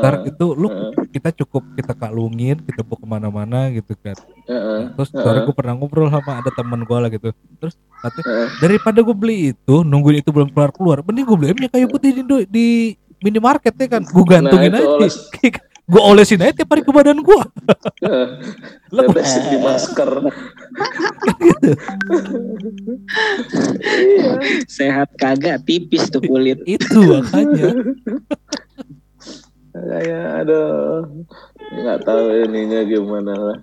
Ntar 0.00 0.14
heeh, 0.22 0.28
itu 0.32 0.44
lu 0.56 0.68
heeh, 0.68 0.92
kita 1.12 1.28
cukup 1.44 1.62
kita 1.76 1.92
kalungin, 1.96 2.56
kita 2.64 2.80
bawa 2.84 2.98
ke 3.00 3.06
mana-mana 3.08 3.58
gitu 3.72 3.92
kan. 4.00 4.16
heeh, 4.48 4.84
Terus 4.96 5.10
sore 5.12 5.38
gue 5.44 5.54
pernah 5.56 5.74
ngobrol 5.76 6.08
sama 6.12 6.40
ada 6.40 6.50
temen 6.52 6.80
gue 6.84 6.98
lah 7.00 7.10
gitu. 7.12 7.28
Terus 7.60 7.74
katanya 8.00 8.26
heeh. 8.28 8.48
daripada 8.60 8.98
gue 9.04 9.16
beli 9.16 9.36
itu 9.56 9.74
nungguin 9.84 10.20
itu 10.24 10.30
belum 10.32 10.48
keluar 10.52 10.70
keluar, 10.72 10.98
mending 11.04 11.24
gue 11.26 11.36
beli 11.36 11.68
kayu 11.68 11.86
putih 11.88 12.10
di, 12.16 12.22
di 12.48 12.66
minimarket 13.20 13.74
ya 13.76 13.86
kan. 13.88 14.02
Gue 14.04 14.24
gantungin 14.24 14.72
Nah, 14.72 14.80
aja. 14.84 15.08
gue 15.86 16.02
olesin 16.02 16.42
aja 16.42 16.50
tiap 16.50 16.74
hari 16.74 16.82
ke 16.82 16.90
badan 16.90 17.22
gue. 17.22 17.40
Tetesin 18.96 19.44
di 19.54 19.58
masker 19.62 20.10
Sehat 24.66 25.14
kagak 25.14 25.62
tipis 25.62 26.10
tuh 26.10 26.22
kulit. 26.22 26.58
itu 26.66 26.98
makanya. 27.06 27.70
kayak 29.76 30.24
aduh 30.40 31.04
nggak 31.68 32.00
tahu 32.08 32.32
ininya 32.48 32.80
gimana 32.88 33.32
lah 33.36 33.58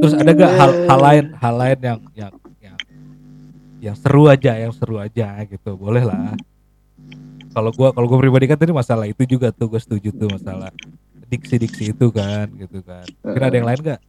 Terus 0.00 0.14
ada 0.16 0.30
gak 0.32 0.52
hal 0.56 0.70
hal 0.88 1.00
lain 1.04 1.24
hal 1.36 1.54
lain 1.60 1.78
yang 1.84 2.00
yang 2.16 2.32
yang 2.56 2.78
yang 3.78 3.96
seru 3.96 4.24
aja, 4.26 4.56
yang 4.56 4.72
seru 4.72 4.96
aja 4.96 5.36
gitu, 5.44 5.76
boleh 5.76 6.02
lah. 6.02 6.32
Kalau 7.58 7.74
gua 7.74 7.90
kalau 7.90 8.06
gua 8.06 8.22
pribadi 8.22 8.46
kan 8.46 8.54
tadi 8.54 8.70
masalah 8.70 9.10
itu 9.10 9.26
juga 9.26 9.50
tuh 9.50 9.66
gue 9.66 9.82
setuju 9.82 10.14
tuh 10.14 10.30
masalah 10.30 10.70
diksi-diksi 11.26 11.90
itu 11.90 12.06
kan 12.14 12.46
gitu 12.54 12.78
kan. 12.86 13.02
Kira 13.34 13.50
ada 13.50 13.56
yang 13.58 13.66
lain 13.66 13.80
gak? 13.82 14.00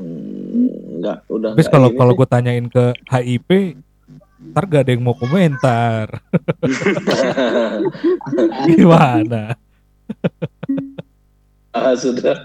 Hmm, 0.00 1.04
nggak 1.04 1.28
udah 1.28 1.52
nggak 1.52 1.68
kalau 1.68 1.92
kalau 1.92 2.16
gue 2.16 2.24
tanyain 2.24 2.64
ke 2.72 2.96
HIP, 3.04 3.76
ntar 4.56 4.64
gak 4.64 4.88
ada 4.88 4.96
yang 4.96 5.04
mau 5.04 5.12
komentar. 5.12 6.24
Gimana? 8.64 9.60
ah 11.70 11.94
sudah 11.94 12.36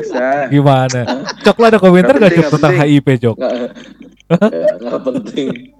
usah. 0.00 0.48
Gimana? 0.48 1.00
Cok 1.44 1.56
lo 1.60 1.64
ada 1.68 1.78
komentar 1.80 2.16
gak 2.16 2.32
Cok 2.32 2.48
tentang 2.56 2.74
penting. 2.74 2.90
HIP 2.96 3.08
Cok? 3.20 3.36
nggak 4.28 4.52
ya, 4.52 4.72
nggak 4.76 5.00
penting 5.08 5.72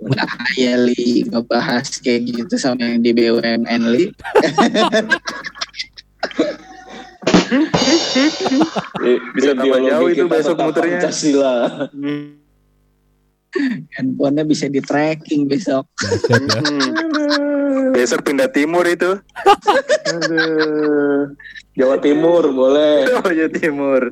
Bahaya 0.00 0.72
li 0.80 1.28
ngebahas 1.28 2.00
kayak 2.00 2.20
gitu 2.24 2.56
sama 2.56 2.88
yang 2.88 3.04
di 3.04 3.12
BUMN 3.12 3.82
li. 3.92 4.04
Eh, 9.06 9.18
Bisa 9.36 9.52
tambah 9.52 9.80
jauh 9.84 10.08
itu 10.08 10.24
besok 10.24 10.56
muternya. 10.56 10.98
Pancasila 11.04 11.54
Handphonenya 13.92 14.42
bisa 14.42 14.66
di 14.66 14.78
tracking 14.78 15.46
besok. 15.46 15.86
Besok 17.92 18.20
pindah 18.22 18.48
timur 18.48 18.84
itu. 18.84 19.16
Aduh. 20.06 21.32
Jawa 21.74 21.96
Timur 21.98 22.40
boleh 22.48 23.04
Oh, 23.14 23.28
Jawa 23.28 23.50
Timur. 23.50 24.02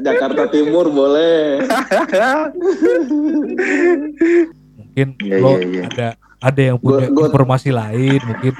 Jakarta 0.00 0.48
Timur 0.48 0.88
boleh 0.88 1.60
Mungkin 4.74 5.06
Iya, 5.20 5.36
lo 5.38 5.50
iya, 5.54 5.66
iya. 5.66 5.82
ada 5.86 6.08
ada 6.40 6.60
yang 6.64 6.78
punya 6.78 7.04
Gua- 7.04 7.12
gua- 7.12 7.26
informasi 7.28 7.68
lain 7.68 8.20
mungkin 8.24 8.52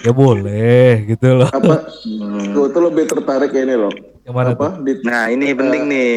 ya 0.00 0.10
boleh 0.10 0.90
gitu 1.06 1.28
loh. 1.34 1.46
apa 1.48 1.86
Hmm. 2.02 2.50
gue 2.50 2.66
tuh 2.66 2.82
lebih 2.82 3.04
tertarik 3.06 3.52
ini 3.52 3.74
loh 3.76 3.92
Yang 4.24 4.34
mana 4.34 4.48
tuh? 4.48 4.56
apa 4.56 4.68
di 4.80 4.92
Nah, 5.02 5.24
ini 5.28 5.46
penting 5.52 5.82
nih. 5.86 6.12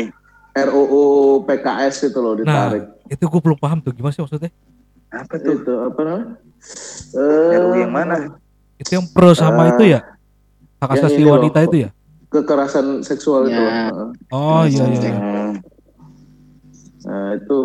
RUU 0.52 1.04
PKS 1.46 2.10
itu 2.10 2.18
loh 2.18 2.34
Nah, 2.34 2.42
ditarik 2.42 2.84
itu 3.10 3.24
gue 3.26 3.42
belum 3.42 3.58
paham 3.58 3.82
tuh 3.82 3.92
gimana 3.92 4.14
sih 4.14 4.22
maksudnya? 4.22 4.54
Apa 5.10 5.36
tuh? 5.42 5.58
itu 5.58 5.74
apa 5.74 6.00
namanya 6.06 6.28
Eh, 7.16 7.58
RUU 7.58 7.82
yang 7.82 7.94
mana? 7.94 8.16
Itu 8.78 8.92
yang 9.00 9.06
pro 9.10 9.32
sama 9.34 9.66
Ah, 9.66 9.72
itu 9.74 9.84
ya? 9.90 10.00
Hak 10.80 10.90
asasi 10.96 11.20
ini 11.20 11.28
loh. 11.28 11.40
wanita 11.40 11.60
itu 11.66 11.78
ya? 11.88 11.90
kekerasan 12.30 13.02
seksual 13.02 13.50
itu 13.50 13.58
loh. 13.58 13.74
Ya. 13.74 13.82
Heeh. 13.90 14.08
Oh 14.30 14.64
iya 14.70 14.86
iya. 14.86 15.12
Hmm. 15.18 15.54
Nah 17.10 17.28
itu 17.42 17.60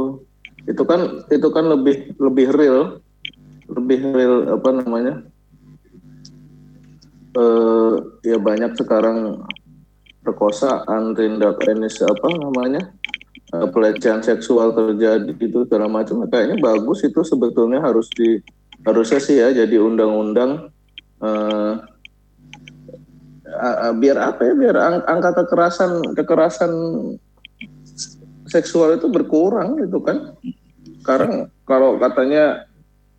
itu 0.65 0.83
kan 0.89 1.01
itu 1.29 1.49
kan 1.53 1.65
lebih 1.69 2.17
lebih 2.17 2.47
real, 2.57 3.05
lebih 3.69 3.99
real 4.17 4.35
apa 4.57 4.69
namanya? 4.73 5.15
Eh 7.37 7.93
ya 8.25 8.41
banyak 8.41 8.73
sekarang 8.81 9.45
perkosaan, 10.25 11.13
tindak 11.13 11.61
ini 11.69 11.89
apa 12.09 12.27
namanya? 12.41 12.83
Eh, 13.55 13.67
pelecehan 13.71 14.19
seksual 14.19 14.75
terjadi 14.75 15.31
itu 15.31 15.63
segala 15.63 15.87
macam. 15.87 16.27
Kayaknya 16.27 16.59
bagus 16.59 17.07
itu 17.07 17.23
sebetulnya 17.23 17.79
harus 17.79 18.11
di 18.11 18.43
harusnya 18.83 19.21
sih 19.23 19.39
ya 19.39 19.49
jadi 19.55 19.79
undang-undang 19.81 20.69
a- 23.55 23.79
a- 23.89 23.95
biar 23.97 24.19
apa 24.19 24.45
ya 24.45 24.53
biar 24.53 24.77
ang- 24.77 25.07
angka 25.09 25.31
kekerasan 25.41 26.13
kekerasan 26.13 26.73
seksual 28.45 28.99
itu 28.99 29.09
berkurang 29.09 29.81
gitu 29.81 30.05
kan. 30.05 30.37
Sekarang 31.01 31.49
kalau 31.65 31.97
katanya 31.97 32.69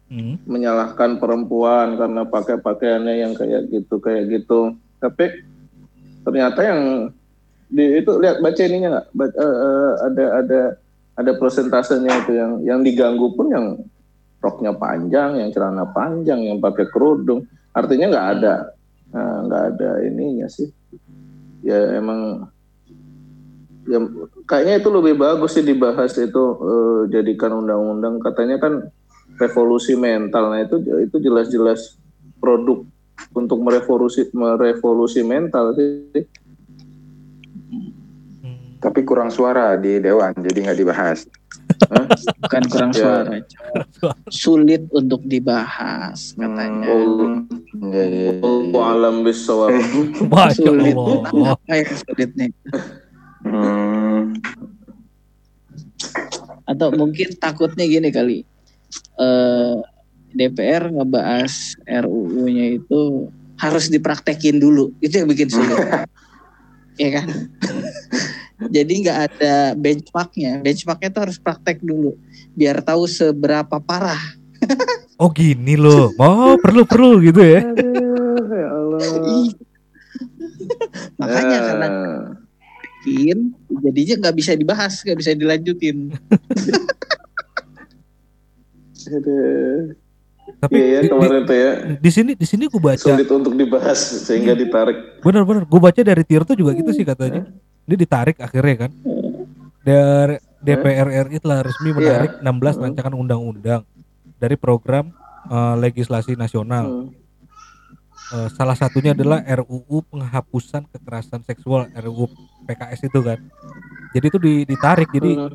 Hmm. 0.05 0.37
menyalahkan 0.45 1.17
perempuan 1.17 1.97
karena 1.97 2.29
pakai 2.29 2.61
pakaiannya 2.61 3.25
yang 3.25 3.33
kayak 3.33 3.73
gitu 3.73 3.97
kayak 3.97 4.29
gitu, 4.29 4.77
tapi 5.01 5.33
ternyata 6.21 6.61
yang 6.61 7.09
di 7.69 7.99
itu 7.99 8.11
lihat 8.21 8.39
baca 8.39 8.61
ininya 8.61 8.89
nggak 9.13 9.31
eh, 9.33 9.57
eh, 9.65 9.93
ada 10.05 10.25
ada 10.43 10.61
ada 11.15 11.31
persentasenya 11.39 12.11
itu 12.25 12.31
yang 12.35 12.51
yang 12.61 12.79
diganggu 12.83 13.33
pun 13.33 13.47
yang 13.49 13.65
roknya 14.43 14.77
panjang, 14.77 15.41
yang 15.41 15.49
celana 15.49 15.89
panjang, 15.89 16.45
yang 16.45 16.61
pakai 16.61 16.85
kerudung, 16.93 17.49
artinya 17.73 18.13
nggak 18.13 18.27
ada 18.37 18.55
nah, 19.09 19.37
nggak 19.49 19.63
ada 19.73 19.89
ininya 20.05 20.45
sih. 20.45 20.69
Ya 21.65 21.97
emang 21.97 22.45
ya 23.89 23.97
kayaknya 24.45 24.81
itu 24.81 24.89
lebih 24.93 25.17
bagus 25.17 25.57
sih 25.57 25.65
dibahas 25.65 26.13
itu 26.17 26.43
eh, 26.61 27.01
jadikan 27.09 27.57
undang-undang 27.57 28.21
katanya 28.21 28.61
kan 28.61 28.85
revolusi 29.41 29.97
mental 29.97 30.53
nah 30.53 30.61
itu 30.61 30.79
itu 31.01 31.17
jelas-jelas 31.21 31.97
produk 32.37 32.85
untuk 33.33 33.59
merevolusi 33.65 34.29
merevolusi 34.35 35.25
mental 35.25 35.73
sih. 35.73 36.23
Tapi 38.85 39.01
kurang 39.01 39.33
suara 39.33 39.73
di 39.73 39.97
Dewan, 39.97 40.29
jadi 40.37 40.69
nggak 40.69 40.77
dibahas. 40.77 41.25
Bukan 42.37 42.63
kurang 42.69 42.91
Ya. 42.93 43.01
suara. 43.01 43.33
Sulit 44.29 44.85
untuk 44.93 45.25
dibahas 45.25 46.37
katanya. 46.37 46.85
Oh, 46.85 47.41
Iya, 47.75 48.03
iya, 48.05 48.29
iya. 48.37 48.45
oh 48.45 48.85
alam 48.85 49.25
bisawab 49.25 49.73
Sulit. 50.55 50.93
Apa 51.57 51.71
yang 51.73 51.91
sulit 51.97 52.29
nih? 52.37 52.51
Hmm. 53.41 54.37
Atau 56.63 56.93
mungkin 56.93 57.33
takutnya 57.35 57.85
gini 57.85 58.13
kali. 58.13 58.37
eh 59.17 59.75
DPR 60.29 60.91
ngebahas 60.91 61.73
RUU-nya 61.83 62.77
itu 62.77 63.27
harus 63.57 63.87
dipraktekin 63.87 64.61
dulu. 64.61 64.93
Itu 64.99 65.23
yang 65.23 65.27
bikin 65.27 65.49
sulit. 65.49 65.73
Iya 66.95 67.09
kan? 67.19 67.27
Jadi 68.55 68.93
nggak 69.03 69.19
ada 69.31 69.53
benchmarknya. 69.75 70.63
Benchmarknya 70.63 71.09
itu 71.11 71.19
harus 71.19 71.37
praktek 71.37 71.83
dulu. 71.83 72.15
Biar 72.55 72.79
tahu 72.79 73.07
seberapa 73.07 73.77
parah. 73.81 74.21
Oh 75.15 75.31
gini 75.31 75.79
loh. 75.79 76.11
Oh 76.19 76.59
perlu 76.59 76.83
perlu 76.83 77.23
gitu 77.23 77.39
ya. 77.39 77.63
ya 77.63 78.67
Allah. 78.67 78.99
Makanya 81.15 81.55
Ya. 81.55 81.63
karena 81.71 81.87
bikin, 83.05 83.55
jadinya 83.79 84.15
nggak 84.27 84.35
bisa 84.35 84.51
dibahas, 84.59 84.93
nggak 84.99 85.17
bisa 85.23 85.31
dilanjutin. 85.39 86.11
Aduh. 89.07 89.95
Tapi 90.61 90.77
iya 90.77 90.85
ya 90.85 90.99
di, 91.01 91.05
di, 91.05 91.09
kemarin 91.09 91.41
tuh 91.45 91.57
ya 91.57 91.71
di 91.97 92.09
sini 92.13 92.31
di 92.37 92.45
sini 92.45 92.69
gue 92.69 92.81
baca 92.81 93.01
sulit 93.01 93.29
untuk 93.29 93.53
dibahas 93.57 93.97
sehingga 93.97 94.53
ditarik 94.53 95.21
benar-benar 95.25 95.65
gue 95.65 95.81
baca 95.81 96.01
dari 96.05 96.21
Tirto 96.21 96.53
juga 96.53 96.73
gitu 96.77 96.91
sih 96.93 97.05
katanya. 97.05 97.49
Ini 97.85 97.95
ditarik 97.95 98.37
akhirnya 98.39 98.87
kan. 98.87 98.91
dari 99.85 100.41
DPR 100.57 101.29
RI 101.29 101.37
telah 101.37 101.61
resmi 101.61 101.93
Iya. 101.93 101.95
menarik 101.95 102.31
16 102.41 102.73
Hmm. 102.73 102.83
rancangan 102.89 103.13
undang-undang 103.13 103.81
dari 104.35 104.57
program 104.57 105.13
eh, 105.45 105.75
legislasi 105.77 106.33
nasional. 106.33 107.05
Hmm. 107.05 107.13
Eh, 108.33 108.49
salah 108.49 108.73
satunya 108.73 109.13
adalah 109.13 109.45
RUU 109.45 110.01
penghapusan 110.09 110.89
kekerasan 110.89 111.45
seksual 111.45 111.85
RUU 111.93 112.25
PKS 112.65 113.05
itu 113.05 113.21
kan. 113.21 113.37
Jadi 114.09 114.25
itu 114.25 114.39
di- 114.41 114.65
ditarik 114.65 115.13
jadi 115.13 115.37
Hmm. 115.37 115.53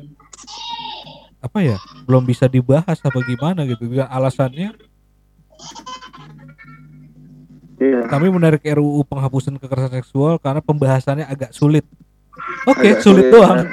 apa 1.43 1.59
ya? 1.59 1.75
Belum 2.07 2.23
bisa 2.23 2.47
dibahas 2.47 3.03
apa 3.03 3.19
gimana 3.21 3.67
gitu. 3.67 3.91
Ya, 3.91 4.07
alasannya 4.07 4.71
Iya. 7.75 8.05
kami 8.07 8.29
menarik 8.29 8.63
RUU 8.63 9.03
penghapusan 9.03 9.57
kekerasan 9.57 9.99
seksual 9.99 10.37
karena 10.37 10.61
pembahasannya 10.61 11.27
agak 11.27 11.51
sulit. 11.51 11.83
Oke, 12.65 12.87
Agak 12.87 13.01
sulit 13.03 13.27
sulit, 13.27 13.33
doang. 13.33 13.65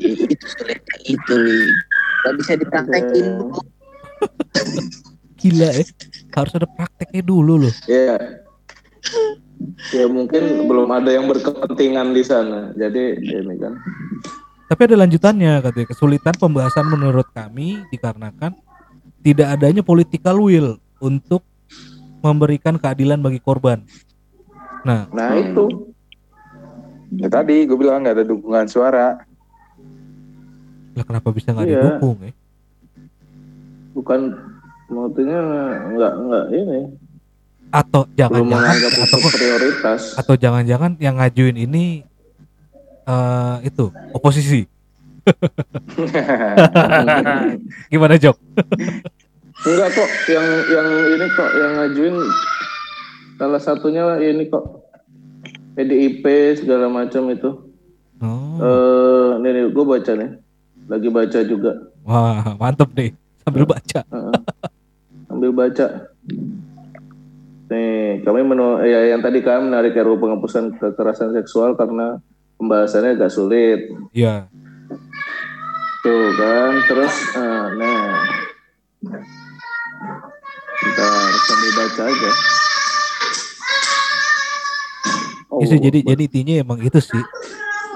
itu 0.00 0.46
sulit 0.48 0.80
itu 1.04 1.34
li 1.36 1.58
nggak 2.20 2.34
bisa 2.36 2.52
dipraktekin. 2.58 3.26
Gila 5.40 5.68
ya. 5.72 5.84
Harus 6.36 6.52
ada 6.54 6.68
prakteknya 6.68 7.22
dulu 7.24 7.66
loh. 7.66 7.74
Iya. 7.86 8.44
Ya 9.92 10.04
mungkin 10.06 10.68
belum 10.68 10.88
ada 10.90 11.10
yang 11.10 11.24
berkepentingan 11.26 12.12
di 12.12 12.22
sana. 12.22 12.72
Jadi 12.76 13.18
ini 13.20 13.56
kan. 13.56 13.76
Tapi 14.68 14.80
ada 14.86 14.96
lanjutannya 15.00 15.58
katanya 15.60 15.86
kesulitan 15.88 16.34
pembahasan 16.36 16.86
menurut 16.86 17.26
kami 17.32 17.82
dikarenakan 17.90 18.54
tidak 19.20 19.48
adanya 19.50 19.82
political 19.82 20.38
will 20.38 20.78
untuk 21.00 21.42
memberikan 22.20 22.76
keadilan 22.76 23.18
bagi 23.18 23.40
korban. 23.40 23.82
Nah, 24.84 25.08
Nah 25.10 25.28
Hmm. 25.34 25.40
itu. 25.42 25.64
Ya 27.12 27.26
tadi 27.26 27.66
gue 27.66 27.74
bilang 27.74 28.00
nggak 28.00 28.16
ada 28.16 28.24
dukungan 28.24 28.66
suara. 28.66 29.08
lah 30.90 31.06
kenapa 31.06 31.30
bisa 31.30 31.54
nggak 31.54 31.66
Iya. 31.66 31.74
didukung 31.80 32.18
ya? 32.20 32.32
Bukan 33.94 34.20
maksudnya 34.86 35.38
nggak 35.88 36.12
nggak 36.20 36.44
ini. 36.52 36.80
Atau 37.70 38.10
jangan-jangan 38.12 38.74
atau 38.98 39.18
prioritas. 39.30 40.18
atau 40.18 40.34
jangan-jangan 40.34 40.98
yang 40.98 41.14
ngajuin 41.16 41.56
ini 41.56 42.02
eh 43.06 43.56
itu 43.64 43.86
oposisi. 44.10 44.66
Gimana 47.88 48.18
Jok? 48.18 48.36
Enggak 49.62 49.88
kok. 49.94 50.10
Yang 50.26 50.46
yang 50.68 50.88
ini 50.90 51.26
kok 51.30 51.50
yang 51.54 51.72
ngajuin 51.76 52.16
salah 53.36 53.60
satunya 53.62 54.04
ini 54.18 54.48
kok 54.48 54.79
PDIP 55.72 56.24
segala 56.56 56.86
macam 56.86 57.28
itu. 57.28 57.50
Oh, 58.20 58.60
Eh, 58.60 59.28
nih, 59.40 59.50
nih 59.50 59.64
gue 59.68 59.84
baca 59.84 60.12
nih. 60.12 60.30
Lagi 60.86 61.08
baca 61.08 61.38
juga. 61.42 61.72
wah 62.00 62.56
mantep 62.56 62.90
nih 62.92 63.12
sambil 63.38 63.64
baca. 63.64 64.00
Heeh. 64.02 64.34
Ambil 65.28 65.52
baca. 65.52 65.86
Nih, 67.70 67.94
kami 68.20 68.40
menu 68.42 68.82
ya 68.82 69.08
yang 69.08 69.20
tadi 69.20 69.40
kan 69.40 69.62
menarik 69.62 69.94
RUU 69.94 70.18
penghapusan 70.18 70.74
kekerasan 70.74 71.30
seksual 71.32 71.72
karena 71.72 72.18
pembahasannya 72.56 73.14
agak 73.14 73.30
sulit. 73.30 73.86
Iya. 74.10 74.50
Tuh 76.02 76.28
kan, 76.34 76.72
terus 76.84 77.14
eh, 77.32 77.66
nah. 77.76 78.10
Bentar, 80.80 81.14
sambil 81.40 81.70
baca 81.76 82.02
aja. 82.04 82.30
Oh, 85.50 85.58
Itu 85.58 85.74
jadi 85.82 85.98
jadi 86.06 86.22
intinya 86.30 86.54
emang 86.62 86.78
itu 86.78 86.98
sih 87.02 87.18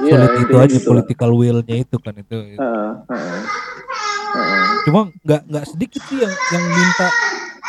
iya, 0.03 0.19
sulit 0.19 0.31
itu 0.35 0.40
intinya 0.43 0.64
aja 0.67 0.75
gitu 0.75 0.79
lah. 0.83 0.87
political 0.90 1.31
will-nya 1.38 1.77
itu 1.87 1.97
kan 2.03 2.14
itu. 2.19 2.35
Heeh, 2.35 2.90
heeh. 3.14 3.40
Heeh. 4.35 4.64
Cuma 4.90 5.01
nggak 5.23 5.43
nggak 5.47 5.64
sedikit 5.71 6.03
sih 6.11 6.19
yang 6.19 6.35
yang 6.35 6.64
minta 6.67 7.09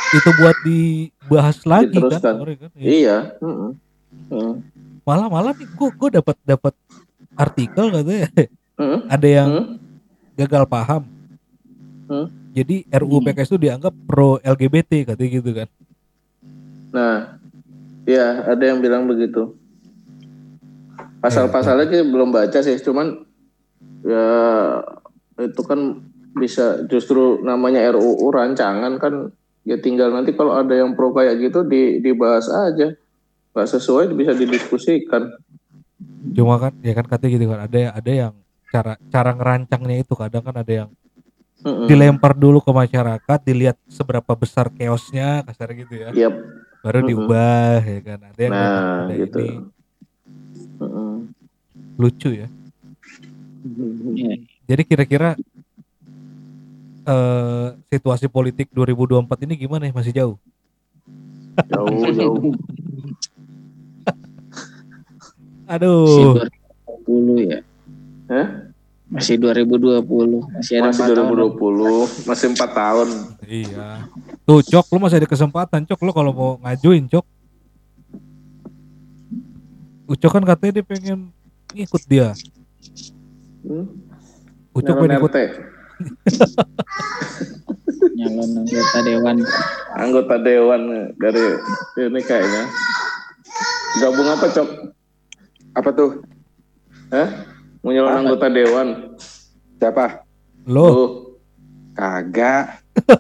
itu 0.10 0.30
buat 0.42 0.58
dibahas 0.66 1.58
lagi 1.70 1.98
kan, 2.02 2.18
kemarin 2.18 2.58
kan. 2.66 2.72
Iya. 2.74 2.90
Iya, 2.90 3.18
heeh. 3.46 3.72
Heeh. 4.34 4.54
Malah 5.06 5.28
malah 5.30 5.54
nih 5.54 5.70
gua 5.78 5.90
gua 5.94 6.10
dapat 6.10 6.36
dapat 6.42 6.74
artikel 7.38 7.86
katanya 7.94 8.26
Heeh. 8.82 9.00
ada 9.06 9.28
yang 9.30 9.50
Heeh. 9.54 9.66
gagal 10.34 10.66
paham. 10.66 11.06
Hmm. 12.10 12.28
Jadi 12.58 12.90
RUU 12.90 13.22
PKS 13.22 13.54
itu 13.54 13.60
dianggap 13.70 13.94
pro 14.10 14.42
LGBT 14.42 15.14
katanya 15.14 15.30
gitu 15.30 15.52
kan. 15.54 15.68
Nah, 16.96 17.16
ya 18.08 18.48
ada 18.48 18.64
yang 18.64 18.80
bilang 18.80 19.06
begitu. 19.06 19.54
Pasal-pasalnya 21.26 21.86
sih 21.90 22.06
belum 22.06 22.30
baca 22.30 22.60
sih, 22.62 22.78
cuman 22.86 23.26
ya 24.06 24.30
itu 25.42 25.62
kan 25.66 26.06
bisa 26.38 26.86
justru 26.86 27.42
namanya 27.42 27.82
RUU 27.90 28.30
rancangan 28.30 29.02
kan 29.02 29.34
ya 29.66 29.82
tinggal 29.82 30.14
nanti 30.14 30.38
kalau 30.38 30.54
ada 30.54 30.78
yang 30.78 30.94
pro 30.94 31.10
kayak 31.10 31.42
gitu 31.42 31.66
di, 31.66 31.98
dibahas 31.98 32.46
aja. 32.54 32.94
Nggak 33.58 33.70
sesuai 33.74 34.14
bisa 34.14 34.38
didiskusikan. 34.38 35.34
Cuma 36.36 36.62
kan 36.62 36.78
ya 36.86 36.94
kan 36.94 37.10
katanya 37.10 37.32
gitu 37.34 37.46
kan 37.50 37.62
ada 37.66 37.80
ada 37.96 38.12
yang 38.12 38.34
cara 38.70 38.94
cara 39.10 39.32
ngerancangnya 39.34 39.98
itu 40.04 40.14
kadang 40.14 40.44
kan 40.46 40.56
ada 40.62 40.74
yang 40.86 40.90
dilempar 41.66 42.38
dulu 42.38 42.62
ke 42.62 42.70
masyarakat, 42.70 43.40
dilihat 43.42 43.78
seberapa 43.90 44.38
besar 44.38 44.70
chaosnya 44.70 45.42
kasar 45.50 45.74
gitu 45.74 45.98
ya. 45.98 46.10
Yap. 46.14 46.36
Baru 46.86 47.02
Mm-mm. 47.02 47.10
diubah 47.10 47.82
ya 47.82 48.00
kan. 48.06 48.20
Ada 48.30 48.42
yang 48.46 48.54
Nah, 48.54 49.10
ada 49.10 49.14
gitu. 49.18 49.38
ini 49.42 49.75
Mm-mm. 50.80 51.32
lucu 51.96 52.30
ya. 52.36 52.48
Iya. 54.16 54.36
Jadi 54.66 54.84
kira-kira 54.86 55.40
eh 57.06 57.68
situasi 57.94 58.26
politik 58.26 58.74
2024 58.74 59.46
ini 59.46 59.54
gimana 59.56 59.86
ya? 59.90 59.94
Masih 59.94 60.14
jauh? 60.14 60.38
Jauh, 61.70 62.12
jauh. 62.12 62.40
masih 65.66 65.82
Aduh. 65.82 66.46
2020 67.10 67.50
ya 67.50 67.60
Hah? 68.30 68.48
masih 69.06 69.38
2020 69.38 70.02
masih 70.50 70.74
ada 70.82 70.90
Masih 70.90 71.06
empat 71.06 71.10
tahun 71.14 71.30
2020, 71.54 72.26
masih 72.26 72.48
empat 72.58 72.70
tahun. 72.74 73.08
Iya. 73.46 73.88
Tuh 74.50 74.62
Cok, 74.66 74.86
lu 74.98 75.00
masih 75.06 75.18
ada 75.22 75.30
kesempatan 75.30 75.82
Cok, 75.86 76.00
lu 76.02 76.12
kalau 76.12 76.32
mau 76.34 76.52
ngajuin 76.66 77.06
Cok. 77.06 77.26
Ucok 80.06 80.32
kan 80.38 80.44
katanya 80.46 80.82
dia 80.82 80.86
pengen 80.86 81.34
ngikut 81.74 82.04
dia. 82.06 82.38
Hmm? 83.66 83.90
Ucok 84.72 84.94
Nyalon 84.94 85.02
pengen 85.02 85.20
ikut 85.20 85.34
nyalon 88.16 88.64
anggota 88.64 89.00
dewan 89.04 89.36
anggota 89.96 90.36
dewan 90.40 90.82
dari 91.16 91.46
ini 92.00 92.20
kayaknya 92.20 92.64
gabung 94.00 94.28
apa 94.28 94.48
cok 94.52 94.70
Apa 95.76 95.92
tuh? 95.92 96.24
Hah? 97.12 97.28
mau 97.84 97.92
nyalon 97.92 98.16
anggota 98.24 98.48
dewan 98.48 98.88
Siapa? 99.76 100.24
lo. 100.68 100.88
Kagak. 101.96 102.85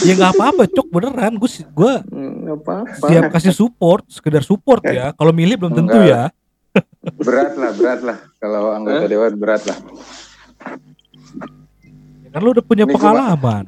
Ya 0.00 0.12
nggak 0.12 0.32
apa-apa 0.32 0.62
Cok, 0.66 0.88
beneran. 0.88 1.32
Gue 1.36 1.50
gue 1.50 1.92
Hmm, 2.06 2.54
siap 3.00 3.30
kasih 3.30 3.50
support, 3.50 4.02
sekedar 4.06 4.42
support 4.42 4.82
ya. 4.84 5.10
Kalau 5.12 5.30
milih 5.30 5.54
belum 5.56 5.72
tentu 5.72 5.94
Enggak. 5.94 6.08
ya. 6.08 6.22
Berat 7.20 7.52
lah, 7.54 7.70
berat 7.72 8.00
lah. 8.02 8.18
Kalau 8.36 8.70
anggota 8.70 8.98
Hah? 9.00 9.08
dewan 9.08 9.34
berat 9.34 9.62
lah. 9.64 9.78
Ya 12.20 12.30
kan 12.30 12.40
lu 12.40 12.50
udah 12.50 12.62
punya 12.62 12.84
Ini 12.84 12.92
pengalaman. 12.92 13.64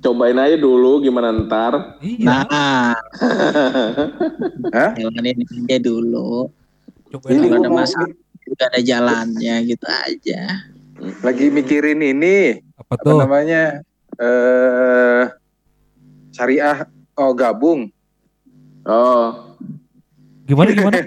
cobain 0.00 0.32
aja 0.34 0.56
dulu 0.56 1.04
gimana 1.04 1.28
ntar 1.28 2.00
Iya. 2.00 2.24
nah 2.24 2.96
Hah? 4.74 4.90
jalanin 4.96 5.44
aja 5.44 5.76
dulu 5.78 6.48
Cobain 7.06 7.36
Ini 7.36 7.38
aja. 7.38 7.48
kalau 7.50 7.60
gua 7.60 7.60
ada 7.60 7.70
masalah 7.76 8.08
udah 8.48 8.66
ada 8.66 8.80
jalannya 8.80 9.54
gitu 9.66 9.86
aja 9.86 10.42
Lagi 11.20 11.48
mikirin 11.48 11.98
ini 11.98 12.60
Apa 12.76 12.94
apa 12.94 13.02
tuh? 13.02 13.18
namanya? 13.18 13.80
Eh 14.14 15.24
syariah 16.30 16.84
oh 17.14 17.32
gabung. 17.32 17.88
oh 18.82 19.56
Gimana 20.44 20.70
gimana? 20.70 20.98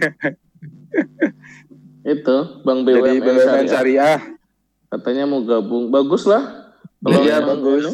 itu 2.05 2.35
bang 2.61 2.79
Jadi 2.81 2.99
BUMN 3.15 3.21
BUMN 3.21 3.37
syariah. 3.39 3.67
syariah. 3.67 4.19
katanya 4.89 5.23
mau 5.25 5.41
gabung 5.41 5.89
bagus 5.89 6.23
lah 6.23 6.69
kalau 6.99 7.17
Iya, 7.19 7.39
memang 7.39 7.59
bagus. 7.59 7.81
ini. 7.81 7.93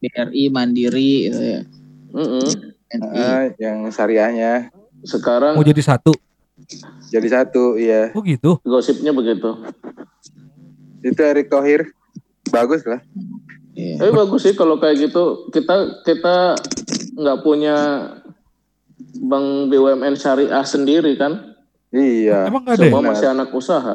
BRI 0.00 0.44
mandiri 0.48 1.12
gitu 1.26 1.42
ya 1.42 1.60
Mm-mm. 2.08 2.48
NI. 2.88 3.18
Ah, 3.20 3.42
yang 3.58 3.78
syariahnya 3.88 4.70
sekarang 5.02 5.54
Mau 5.54 5.62
jadi 5.62 5.82
satu? 5.82 6.14
jadi 7.08 7.28
satu, 7.30 7.74
iya. 7.74 8.10
Oh 8.12 8.20
gitu. 8.20 8.58
gosipnya 8.62 9.10
begitu 9.10 9.58
Itu 11.00 11.20
Erick 11.20 11.48
Thohir. 11.48 11.90
Bagus 12.48 12.82
lah. 12.82 13.00
Iya. 13.72 13.94
tapi 13.94 14.10
bagus 14.10 14.42
sih 14.42 14.58
kalau 14.58 14.82
kayak 14.82 14.98
gitu 14.98 15.46
kita 15.54 16.02
kita 16.02 16.58
nggak 17.14 17.38
punya 17.40 17.76
bank 19.22 19.70
BUMN 19.70 20.14
syariah 20.14 20.66
sendiri 20.66 21.14
kan 21.14 21.54
Iya. 21.88 22.50
Emang 22.50 22.66
ada? 22.66 22.74
Semua 22.76 23.00
Benar. 23.00 23.10
masih 23.14 23.28
anak 23.30 23.48
usaha. 23.48 23.94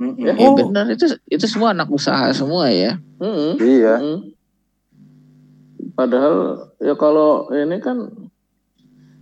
Mm-mm. 0.00 0.18
Ya. 0.18 0.32
Ya 0.32 0.48
Oh. 0.48 0.56
benar 0.56 0.88
itu 0.88 1.04
itu 1.26 1.44
semua 1.44 1.70
anak 1.70 1.86
usaha 1.86 2.26
semua 2.32 2.72
ya. 2.72 2.96
Mm-mm. 3.20 3.60
Iya. 3.60 3.94
Mm. 4.00 4.18
Padahal 5.92 6.34
ya 6.80 6.96
kalau 6.96 7.52
ini 7.52 7.76
kan 7.78 8.08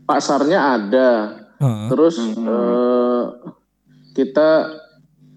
pasarnya 0.06 0.78
ada, 0.78 1.08
Heeh. 1.58 1.86
terus 1.90 2.16
Mm-mm. 2.16 2.46
eh, 2.46 3.22
kita 4.14 4.50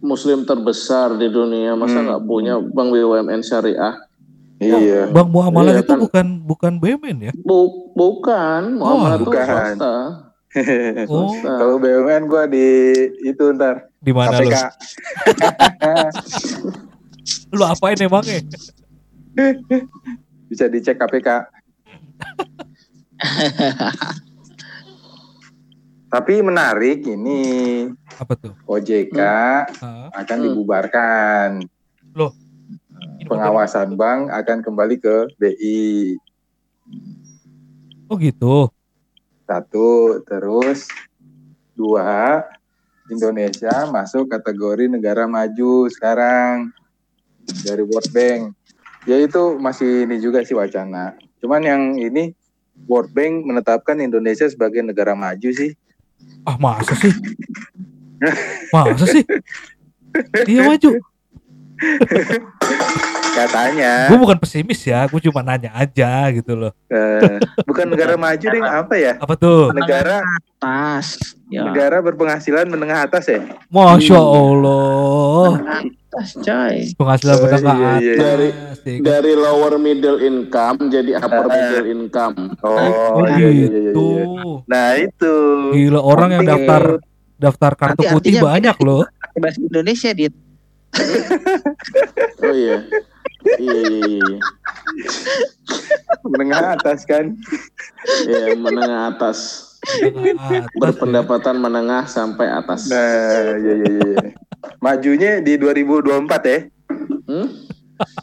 Muslim 0.02 0.44
terbesar 0.44 1.14
di 1.14 1.26
dunia, 1.26 1.74
masa 1.74 1.96
Hmm. 1.96 2.06
nggak 2.10 2.22
punya 2.26 2.58
bank 2.58 2.90
BUMN 2.90 3.40
syariah? 3.40 3.96
Iya. 4.58 5.10
Bang 5.10 5.30
Muamalah 5.30 5.74
Iya, 5.74 5.80
itu 5.80 5.88
kan. 5.88 6.00
bukan 6.00 6.26
bukan 6.44 6.72
BUMN 6.78 7.18
ya? 7.24 7.32
Bu- 7.36 7.94
bukan, 7.94 8.62
Muhammad 8.78 9.18
itu 9.18 9.24
bukan. 9.26 9.46
swasta. 9.46 9.94
Oh. 11.08 11.32
Kalau 11.32 11.78
BUMN 11.78 12.28
gua 12.28 12.44
di 12.44 12.92
itu 13.24 13.44
ntar 13.56 13.88
di 13.98 14.12
mana 14.12 14.36
lu? 14.36 14.52
Lu 17.56 17.64
apain 17.64 17.96
emangnya? 17.96 18.44
Bisa 20.46 20.68
dicek 20.68 21.00
KPK. 21.00 21.48
Tapi 26.12 26.44
menarik 26.44 27.08
ini 27.08 27.40
Apa 28.20 28.36
tuh? 28.36 28.52
OJK 28.68 29.16
Heeh. 29.16 30.08
akan 30.12 30.38
Hmm. 30.38 30.46
dibubarkan. 30.52 31.50
Ini 32.12 33.24
Pengawasan 33.32 33.96
bank 33.96 34.28
akan 34.28 34.60
kembali 34.60 35.00
ke 35.00 35.32
BI. 35.40 36.20
Oh 38.12 38.20
gitu. 38.20 38.68
Satu, 39.48 40.20
terus 40.28 40.92
dua, 41.72 42.44
Indonesia 43.08 43.88
masuk 43.88 44.28
kategori 44.28 44.92
negara 44.92 45.32
maju 45.32 45.88
sekarang 45.88 46.76
dari 47.64 47.88
World 47.88 48.12
Bank. 48.12 48.42
Ya 49.08 49.16
itu 49.16 49.56
masih 49.58 50.04
ini 50.04 50.20
juga 50.20 50.44
sih 50.44 50.54
wacana. 50.54 51.16
Cuman 51.40 51.64
yang 51.64 51.82
ini 51.96 52.36
World 52.86 53.16
Bank 53.16 53.48
menetapkan 53.48 53.96
Indonesia 54.04 54.46
sebagai 54.52 54.84
negara 54.84 55.16
maju 55.16 55.50
sih. 55.56 55.72
Ah 56.42 56.58
masa 56.58 56.94
sih? 56.98 57.14
Masa 58.74 59.06
sih? 59.10 59.24
Iya 60.46 60.70
maju. 60.70 60.90
Katanya 63.32 64.12
Gue 64.12 64.18
bukan 64.20 64.38
pesimis 64.38 64.84
ya, 64.84 65.08
gue 65.08 65.20
cuma 65.24 65.42
nanya 65.42 65.72
aja 65.74 66.30
gitu 66.30 66.54
loh. 66.54 66.74
eh, 66.92 67.40
bukan 67.66 67.90
negara 67.90 68.20
maju 68.20 68.46
deh 68.46 68.62
apa 68.62 68.94
ya? 69.00 69.14
Apa 69.18 69.34
tuh? 69.40 69.72
Negara 69.74 70.22
Tas. 70.62 71.18
Ya. 71.52 71.68
negara 71.68 72.00
berpenghasilan 72.00 72.70
menengah 72.70 73.04
atas 73.10 73.28
ya? 73.28 73.42
Masya 73.68 74.20
Allah. 74.20 75.48
Tas 76.12 76.32
coy. 76.36 76.76
Penghasilan 76.94 77.34
Oh, 77.34 77.42
menengah 77.42 77.64
iya, 77.72 77.92
iya. 77.96 78.12
atas. 78.12 78.20
Dari- 78.20 78.52
ya 78.52 78.92
kan? 78.92 79.00
Dari 79.02 79.32
lower 79.34 79.74
middle 79.78 80.20
income 80.20 80.78
jadi 80.88 81.12
upper 81.18 81.46
Ah. 81.46 81.50
middle 81.50 81.88
income. 81.90 82.36
Oh, 82.60 82.76
Oh 83.16 83.26
iya, 83.30 83.38
iya, 83.38 83.48
iya, 83.48 83.48
iya, 83.48 83.68
gitu. 83.90 84.06
iya. 84.12 84.26
Nah 84.68 84.88
itu. 84.98 85.36
Gila 85.72 86.02
orang 86.02 86.30
yang 86.34 86.44
Penting 86.44 86.68
daftar 86.68 86.84
daftar 87.38 87.72
kartu 87.74 88.02
Nanti 88.02 88.14
putih 88.14 88.34
banyak 88.38 88.76
loh. 88.82 89.08
Bahasa 89.34 89.60
Indonesia 89.60 90.12
dia. 90.12 90.30
Oh 92.42 92.54
iya. 92.54 92.78
Iya, 93.58 93.80
iya, 93.82 94.00
iya. 94.12 94.38
menengah 96.22 96.76
atas 96.76 97.08
kan? 97.08 97.40
Iya, 98.22 98.54
menengah 98.54 99.16
atas. 99.16 99.71
Ya. 99.82 100.62
Berpendapatan 100.78 101.58
menengah 101.58 102.06
sampai 102.06 102.46
atas. 102.46 102.86
Nah, 102.86 103.58
iya 103.58 103.74
iya 103.82 103.92
iya. 103.98 104.18
Majunya 104.78 105.42
di 105.42 105.58
2024 105.58 106.30
ya. 106.46 106.60
Hmm? 107.26 107.48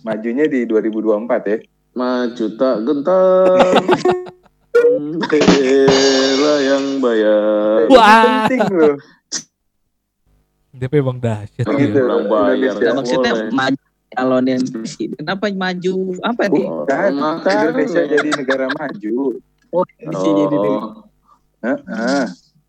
Majunya 0.07 0.47
di 0.47 0.62
2024 0.71 1.51
ya. 1.51 1.59
Maju 1.99 2.44
tak 2.55 2.77
gentar. 2.87 3.59
Bela 5.27 6.55
yang 6.62 6.85
bayar. 7.03 7.90
Wah. 7.90 8.47
Penting 8.47 8.61
loh. 8.71 8.94
DP 10.79 10.92
emang 11.03 11.18
dahsyat 11.18 11.66
Begitu. 11.66 11.99
ya. 11.99 12.05
Orang 12.07 12.25
bayar. 12.31 12.55
Indonesia. 12.79 12.94
Maksudnya 12.94 13.33
maju 13.51 13.83
calonin 14.09 14.61
presiden 14.62 15.25
apa 15.27 15.47
maju 15.51 15.94
apa 16.23 16.42
nih? 16.47 16.66
Bukan. 16.71 17.11
Makanya. 17.18 17.62
Indonesia 17.66 18.03
jadi 18.07 18.29
negara 18.31 18.66
maju. 18.71 19.16
Oh, 19.75 19.85
Indonesia 19.99 20.31
jadi 20.47 20.57
Oh, 20.57 20.83
Heeh. 21.59 22.25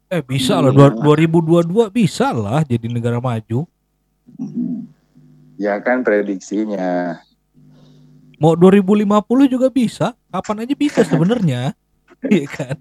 Eh 0.10 0.22
bisa 0.26 0.58
lah 0.58 0.74
dua- 0.74 0.98
2022 0.98 1.94
bisa 1.94 2.34
lah 2.34 2.66
jadi 2.66 2.90
negara 2.90 3.22
maju. 3.22 3.70
Ya 5.60 5.78
kan 5.78 6.02
prediksinya. 6.02 7.20
Mau 8.40 8.56
2050 8.56 9.46
juga 9.46 9.68
bisa. 9.68 10.16
Kapan 10.32 10.64
aja 10.66 10.74
bisa 10.74 11.02
sebenarnya. 11.04 11.74
Iya 12.20 12.52
kan? 12.52 12.76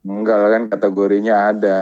Enggak 0.00 0.36
lah 0.40 0.50
kan 0.56 0.62
kategorinya 0.72 1.52
ada. 1.52 1.80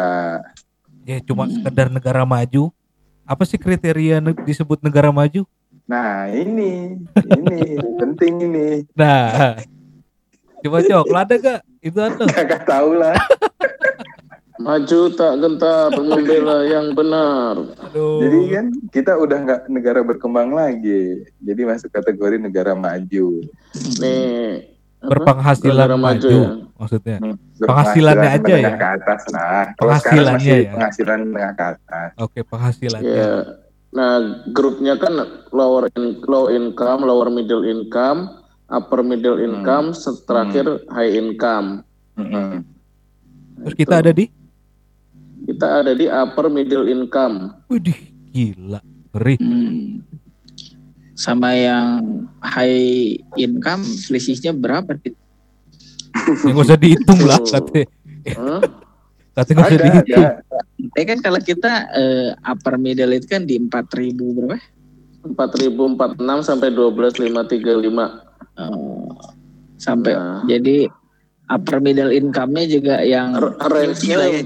Ya 1.03 1.23
cuma 1.23 1.47
sekedar 1.47 1.87
negara 1.87 2.27
maju. 2.27 2.75
Apa 3.23 3.47
sih 3.47 3.55
kriteria 3.55 4.19
ne- 4.19 4.35
disebut 4.43 4.83
negara 4.83 5.15
maju? 5.15 5.47
Nah 5.87 6.27
ini, 6.27 6.99
ini 7.23 7.59
penting 7.99 8.35
ini. 8.51 8.69
Nah, 8.99 9.63
coba 10.63 10.79
cok, 10.81 11.05
ada 11.13 11.35
gak? 11.37 11.61
Itu 11.83 11.99
ada. 11.99 12.25
Kakak 12.31 12.63
tahu 12.65 12.91
lah. 12.99 13.15
maju 14.63 15.01
tak 15.19 15.33
gentar 15.43 15.91
membela 15.99 16.63
yang 16.63 16.95
benar. 16.95 17.59
Aduh. 17.91 18.23
Jadi 18.23 18.39
kan 18.55 18.67
kita 18.95 19.13
udah 19.19 19.39
nggak 19.43 19.61
negara 19.67 20.01
berkembang 20.07 20.55
lagi. 20.55 21.27
Jadi 21.43 21.61
masuk 21.67 21.91
kategori 21.91 22.39
negara 22.39 22.79
maju. 22.79 23.43
Nih 23.99 24.71
apa? 25.03 25.11
berpenghasilan 25.11 25.75
Negara 25.75 25.97
maju, 25.99 26.31
ya. 26.31 26.51
maksudnya. 26.79 27.17
Hmm, 27.19 27.37
Penghasilannya 27.59 28.29
aja 28.39 28.55
ya? 28.55 28.71
Ke 28.79 28.89
atas 29.03 29.23
lah. 29.35 29.43
Sekarang 29.43 29.79
Penghasilannya 29.79 30.55
ya? 30.55 30.71
penghasilan 30.79 31.19
menengah 31.27 31.53
ke 31.59 31.65
atas. 31.75 32.09
Oke, 32.23 32.39
penghasilannya. 32.47 33.11
Ya. 33.11 33.33
Nah, 33.93 34.15
grupnya 34.55 34.95
kan 34.97 35.13
lower 35.51 35.91
in, 35.99 36.23
low 36.25 36.47
income, 36.49 37.03
lower 37.03 37.29
middle 37.29 37.67
income, 37.67 38.31
upper 38.73 39.05
middle 39.05 39.37
income, 39.37 39.93
set- 39.93 40.25
terakhir 40.25 40.65
high 40.89 41.13
income. 41.13 41.85
Mm-mm. 42.17 42.65
Terus 43.61 43.77
kita 43.77 44.01
ada 44.01 44.11
di 44.11 44.27
Kita 45.43 45.83
ada 45.83 45.93
di 45.93 46.07
upper 46.07 46.47
middle 46.47 46.87
income. 46.87 47.51
Widih, 47.67 47.99
gila. 48.31 48.79
Ngeri. 49.13 49.35
Hmm. 49.37 50.01
Sama 51.13 51.53
yang 51.53 51.87
high 52.41 53.13
income 53.37 53.83
selisihnya 53.83 54.55
berapa? 54.55 54.97
Yang 56.47 56.57
usah 56.57 56.79
dihitung 56.79 57.21
lah 57.23 57.43
katanya. 57.45 57.85
Hah? 58.39 58.61
Katanya 59.33 59.57
gak 59.57 59.67
usah 59.67 59.75
Ada, 59.75 59.85
dihitung. 59.85 60.23
ada. 60.23 60.61
Tapi 60.93 61.05
kan 61.05 61.19
kalau 61.21 61.41
kita 61.41 61.73
eh, 61.91 62.29
upper 62.45 62.75
middle 62.79 63.11
itu 63.11 63.27
kan 63.27 63.43
di 63.43 63.59
4000 63.59 64.15
berapa? 64.15 64.59
4046 65.23 66.19
sampai 66.43 66.69
12535. 66.71 68.32
Oh, 68.53 69.09
sampai 69.81 70.13
Nah. 70.13 70.45
jadi 70.45 70.87
upper 71.49 71.81
middle 71.81 72.13
income-nya 72.13 72.65
juga 72.69 73.01
yang 73.01 73.33
Range-nya 73.37 74.17
ya. 74.29 74.43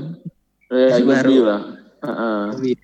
ya, 0.71 0.97
Baru. 1.03 1.37
lah. 1.47 1.63
Heeh. 2.03 2.75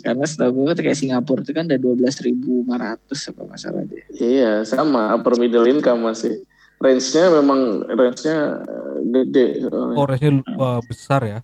karena 0.00 0.24
setahu 0.24 0.64
gue 0.64 0.72
tuh 0.72 0.84
kayak 0.88 0.96
Singapura 0.96 1.44
itu 1.44 1.52
kan 1.52 1.68
ada 1.68 1.76
12.500 1.76 3.28
apa 3.36 3.42
masalah 3.44 3.84
dia. 3.84 4.00
Iya, 4.16 4.64
sama 4.64 5.12
upper 5.12 5.36
middle 5.36 5.68
income 5.68 6.08
masih. 6.08 6.40
Range-nya 6.80 7.24
memang 7.36 7.84
range-nya 7.84 8.64
eh, 8.64 8.98
gede 9.04 9.46
soalnya. 9.60 9.94
Koresnya 10.00 10.30
wah, 10.56 10.80
besar 10.80 11.20
ya. 11.28 11.38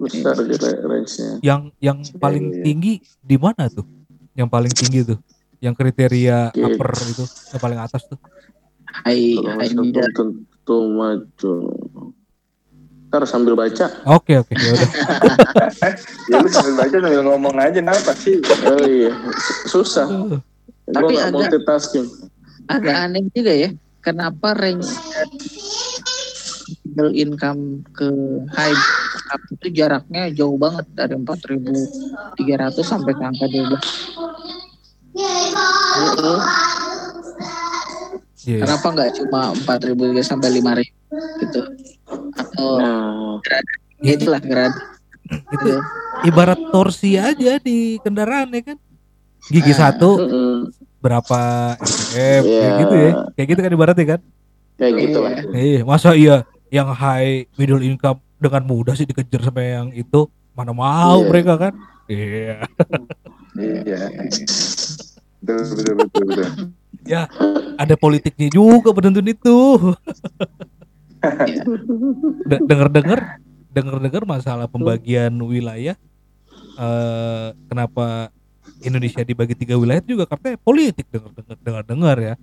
besar 0.00 0.32
gitu 0.48 0.64
range-nya. 0.88 1.30
Yang 1.44 1.62
yang 1.84 1.98
paling 2.16 2.44
iya. 2.48 2.64
tinggi 2.64 2.92
di 3.20 3.36
mana 3.36 3.68
tuh? 3.68 3.84
Yang 4.32 4.48
paling 4.48 4.72
tinggi 4.72 5.00
tuh? 5.04 5.18
Yang 5.60 5.74
kriteria 5.76 6.50
Oke. 6.56 6.64
upper 6.64 6.90
itu, 7.04 7.24
yang 7.52 7.60
paling 7.60 7.80
atas 7.80 8.08
tuh. 8.08 8.18
Middle. 9.04 10.08
tentu 10.16 10.78
maju. 10.88 11.54
Ntar 13.10 13.26
sambil 13.26 13.58
baca. 13.58 13.90
Oke 14.06 14.38
oke 14.38 14.54
ya 14.54 14.70
udah. 14.70 14.90
Ya 16.30 16.38
lu 16.38 16.48
sambil 16.48 16.74
baca 16.78 16.96
sambil 16.96 17.22
ngomong 17.26 17.54
aja 17.58 17.82
kenapa 17.82 18.12
sih? 18.14 18.38
Oh 18.70 18.78
iya, 18.86 19.10
Su- 19.34 19.82
susah. 19.82 20.06
Uh, 20.06 20.38
Tapi 20.90 21.18
agak- 21.18 21.34
multitasking. 21.34 22.06
Agak 22.70 22.96
aneh 23.10 23.26
juga 23.34 23.50
ya. 23.50 23.70
Kenapa 24.00 24.54
range 24.56 24.86
middle 26.86 27.12
income 27.12 27.82
ke 27.92 28.08
high 28.54 28.78
itu 29.58 29.68
jaraknya 29.74 30.30
jauh 30.34 30.58
banget 30.58 30.86
dari 30.94 31.14
4.300 31.18 32.82
sampai 32.82 33.12
ke 33.14 33.22
angka 33.22 33.46
12. 33.46 34.49
Mm-mm. 35.12 36.38
Iya. 38.40 38.64
Kenapa 38.64 38.86
nggak 38.88 39.10
cuma 39.14 39.52
4.000 39.54 39.94
sampai 40.22 40.48
5.000 40.50 40.80
gitu? 41.40 41.60
Atau 42.32 42.68
Nah, 42.76 43.36
ya 44.00 44.12
itulah 44.14 44.40
grad. 44.40 44.72
itu 45.30 45.70
ibarat 46.24 46.58
torsi 46.68 47.14
aja 47.14 47.54
di 47.56 48.00
kendaraan 48.00 48.50
ya 48.50 48.62
kan 48.64 48.78
gigi 49.46 49.70
Ah. 49.70 49.78
satu 49.86 50.18
Mm-mm. 50.18 50.56
berapa 50.98 51.40
RPM 51.78 52.42
kayak 52.42 52.42
Iya. 52.42 52.80
gitu 52.80 52.94
ya 52.96 53.10
kayak 53.30 53.46
gitu 53.46 53.60
kan 53.60 53.70
ibaratnya 53.72 54.06
kan 54.08 54.20
Kayak 54.74 54.92
gitu 54.98 55.18
lah. 55.20 55.30
eh 55.54 55.80
masa 55.80 56.12
iya 56.12 56.42
yang 56.66 56.90
high 56.90 57.46
middle 57.54 57.78
income 57.78 58.18
dengan 58.36 58.62
mudah 58.64 58.92
sih 58.92 59.04
dikejar 59.04 59.44
sama 59.44 59.62
yang 59.62 59.88
itu 59.92 60.26
mana 60.50 60.72
mau 60.72 61.20
Iya. 61.20 61.28
mereka 61.28 61.52
kan 61.60 61.72
iya 62.04 62.66
Iya. 63.54 64.00
Betul 65.40 65.64
betul 65.76 65.94
betul 65.96 66.24
betul. 66.28 66.48
ada 67.80 67.94
politiknya 67.96 68.48
juga 68.52 68.92
penentu 68.92 69.24
itu 69.24 69.58
De- 72.44 72.62
denger-denger 72.64 73.20
denger-denger 73.70 74.22
masalah 74.24 74.66
pembagian 74.68 75.32
wilayah 75.40 75.96
eh 76.76 77.48
kenapa 77.68 78.32
Indonesia 78.80 79.20
dibagi 79.20 79.52
tiga 79.52 79.76
wilayah 79.76 80.00
juga 80.04 80.24
katanya 80.24 80.56
politik 80.60 81.08
dengar-dengar 81.08 81.56
dengar-dengar 81.60 82.16
ya 82.20 82.34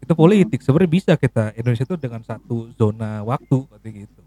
itu 0.00 0.12
politik 0.16 0.58
sebenarnya 0.62 0.90
bisa 0.90 1.12
kita 1.14 1.54
Indonesia 1.54 1.86
itu 1.86 1.96
dengan 1.98 2.22
satu 2.26 2.70
zona 2.74 3.22
waktu 3.22 3.66
katanya 3.66 3.94
gitu 4.06 4.20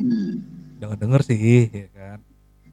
Hmm. 0.00 0.40
jangan 0.80 0.96
denger 0.96 1.20
sih 1.20 1.68
ya 1.68 1.88
kan 1.92 2.18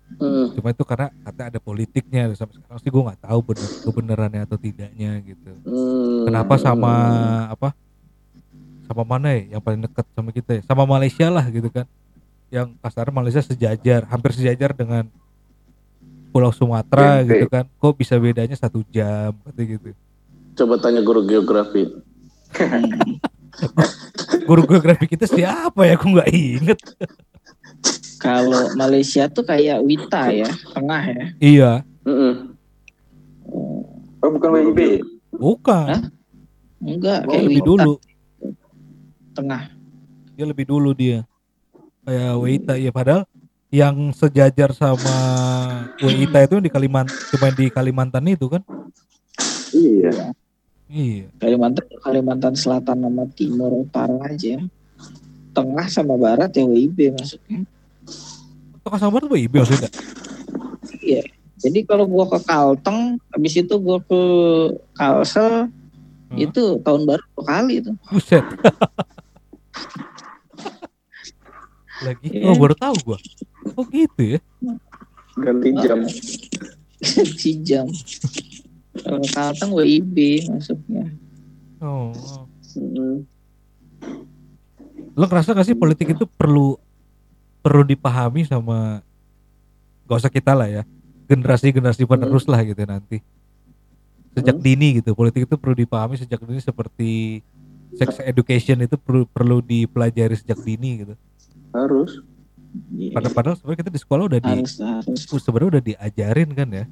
Mm. 0.10 0.56
cuma 0.56 0.72
itu 0.72 0.84
karena 0.84 1.12
kata 1.22 1.42
ada 1.52 1.60
politiknya 1.60 2.32
sampai 2.32 2.56
sekarang 2.56 2.80
sih 2.80 2.88
gue 2.88 3.04
nggak 3.04 3.22
tahu 3.22 3.40
bener 3.44 3.70
kebenarannya 3.84 4.42
atau 4.44 4.56
tidaknya 4.56 5.12
gitu 5.22 5.52
Mm. 5.62 6.24
kenapa 6.26 6.56
sama 6.56 6.94
apa 7.50 7.70
sama 8.84 9.04
mana 9.04 9.36
ya 9.36 9.52
yang 9.52 9.62
paling 9.62 9.84
dekat 9.84 10.08
sama 10.12 10.32
kita 10.32 10.52
ya 10.58 10.62
sama 10.64 10.88
Malaysia 10.88 11.28
lah 11.28 11.44
gitu 11.46 11.68
kan 11.68 11.84
yang 12.48 12.72
kasar 12.80 13.12
Malaysia 13.12 13.44
sejajar 13.44 14.08
hampir 14.08 14.32
sejajar 14.32 14.72
dengan 14.72 15.12
Pulau 16.30 16.52
Sumatera 16.52 17.20
Bente. 17.20 17.36
gitu 17.36 17.48
kan 17.48 17.68
kok 17.68 17.94
bisa 17.94 18.16
bedanya 18.16 18.56
satu 18.56 18.80
jam 18.88 19.36
kata 19.44 19.62
gitu 19.62 19.92
Coba 20.56 20.80
tanya 20.80 21.04
guru 21.04 21.22
geografi. 21.22 21.86
guru 24.48 24.64
geografi 24.66 25.06
kita 25.06 25.26
siapa 25.26 25.84
ya 25.84 25.94
aku 25.94 26.08
nggak 26.10 26.30
inget 26.30 26.80
Kalau 28.18 28.74
Malaysia 28.74 29.26
tuh 29.28 29.44
kayak 29.44 29.78
Wita 29.80 30.30
ya, 30.30 30.50
tengah 30.72 31.04
ya. 31.06 31.26
iya 31.38 31.72
Mm-mm. 32.02 32.58
Oh 34.18 34.30
bukan 34.30 34.50
WIB. 34.52 34.80
bukan 35.32 35.86
Hah? 35.88 36.02
Enggak, 36.78 37.20
dia 37.24 37.32
kayak 37.32 37.44
lebih 37.44 37.58
Wita 37.58 37.68
dulu 37.68 37.94
tengah. 39.32 39.62
dia 40.34 40.46
lebih 40.46 40.66
dulu 40.66 40.90
dia 40.92 41.26
kayak 42.02 42.34
Weita 42.38 42.74
ya 42.74 42.90
padahal 42.90 43.26
yang 43.68 44.10
sejajar 44.12 44.72
sama 44.72 45.18
Weita 46.00 46.40
itu 46.42 46.58
di 46.58 46.70
Kalimantan 46.70 47.14
cuma 47.28 47.48
di 47.52 47.66
Kalimantan 47.68 48.26
itu 48.26 48.48
kan 48.48 48.62
Iya. 49.70 50.32
iya 50.88 51.28
Kalimantan 51.38 51.86
Kalimantan 52.00 52.54
Selatan 52.56 52.98
sama 53.00 53.28
Timur 53.30 53.72
Utara 53.78 54.16
aja. 54.26 54.58
Tengah 55.52 55.88
sama 55.88 56.16
Barat 56.16 56.50
ya 56.52 56.64
WIB 56.64 57.14
masuknya. 57.14 57.66
Tengah 58.88 59.00
sama 59.04 59.20
tuh 59.20 59.36
WIB 59.36 59.60
maksudnya 59.60 59.92
Jadi 61.58 61.90
kalau 61.90 62.06
gua 62.06 62.30
ke 62.30 62.38
Kalteng, 62.46 63.18
habis 63.34 63.58
itu 63.58 63.76
gua 63.82 63.98
ke 63.98 64.22
Kalsel, 64.94 65.74
Hmm. 66.28 66.44
itu 66.44 66.64
tahun 66.84 67.08
baru 67.08 67.24
dua 67.34 67.44
kali 67.48 67.74
itu. 67.80 67.92
Buset. 68.12 68.44
Lagi, 72.04 72.28
Iya. 72.30 72.52
oh 72.52 72.56
baru 72.60 72.76
tahu 72.76 72.96
gua. 73.08 73.18
Oh 73.80 73.88
gitu 73.88 74.38
ya. 74.38 74.40
Ganti 75.40 75.70
jam. 75.82 76.00
si 77.40 77.52
jam. 77.64 77.88
Kalau 79.00 79.24
Kalteng 79.32 79.72
WIB 79.72 80.46
masuknya. 80.52 81.16
Oh. 81.80 82.12
oh. 82.12 82.44
Mm-mm. 82.78 83.26
Lo 85.18 85.26
ngerasa 85.26 85.58
gak 85.58 85.66
sih 85.66 85.74
politik 85.74 86.14
itu 86.14 86.30
perlu 86.30 86.78
perlu 87.68 87.84
dipahami 87.84 88.48
sama 88.48 89.04
gak 90.08 90.18
usah 90.24 90.32
kita 90.32 90.56
lah 90.56 90.72
ya 90.72 90.84
generasi-generasi 91.28 92.08
penerus 92.08 92.48
lah 92.48 92.64
gitu 92.64 92.80
nanti 92.88 93.20
sejak 94.32 94.56
Hmm. 94.56 94.64
dini 94.64 95.04
gitu 95.04 95.12
politik 95.12 95.44
itu 95.44 95.56
perlu 95.60 95.76
dipahami 95.76 96.16
sejak 96.16 96.40
dini 96.40 96.64
seperti 96.64 97.44
sex 97.92 98.24
education 98.24 98.80
itu 98.80 98.96
perlu 98.96 99.28
perlu 99.28 99.60
dipelajari 99.60 100.34
sejak 100.34 100.62
dini 100.62 101.04
gitu 101.04 101.14
Harus. 101.76 102.24
Iya, 102.94 103.12
padahal, 103.12 103.34
padahal 103.34 103.56
sebenarnya 103.58 103.80
kita 103.82 103.92
di 103.92 104.00
sekolah 104.00 104.24
udah 104.30 104.40
di 104.40 104.52
harus 104.54 104.76
harus. 104.78 105.20
sebenarnya 105.42 105.70
udah 105.74 105.84
diajarin 105.84 106.50
kan 106.54 106.70
ya 106.70 106.86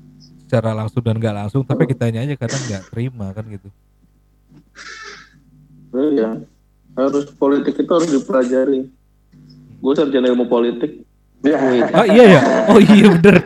secara 0.43 0.73
langsung 0.73 0.99
dan 0.99 1.15
nggak 1.15 1.35
langsung 1.35 1.61
tapi 1.61 1.85
kitanya 1.85 2.25
aja 2.25 2.35
kadang 2.35 2.59
nggak 2.65 2.83
terima 2.89 3.27
kan 3.31 3.45
gitu 3.47 3.69
Iya. 5.93 6.43
Harus 6.91 7.27
politik 7.31 7.75
itu 7.75 7.87
harus 7.87 8.09
dipelajari. 8.09 8.87
Gue 9.81 9.93
sarjana 9.95 10.27
ilmu 10.31 10.45
politik. 10.47 11.03
Ya. 11.45 11.57
oh 12.01 12.05
iya 12.09 12.25
ya 12.25 12.41
oh 12.73 12.79
iya 12.81 13.05
bener 13.19 13.37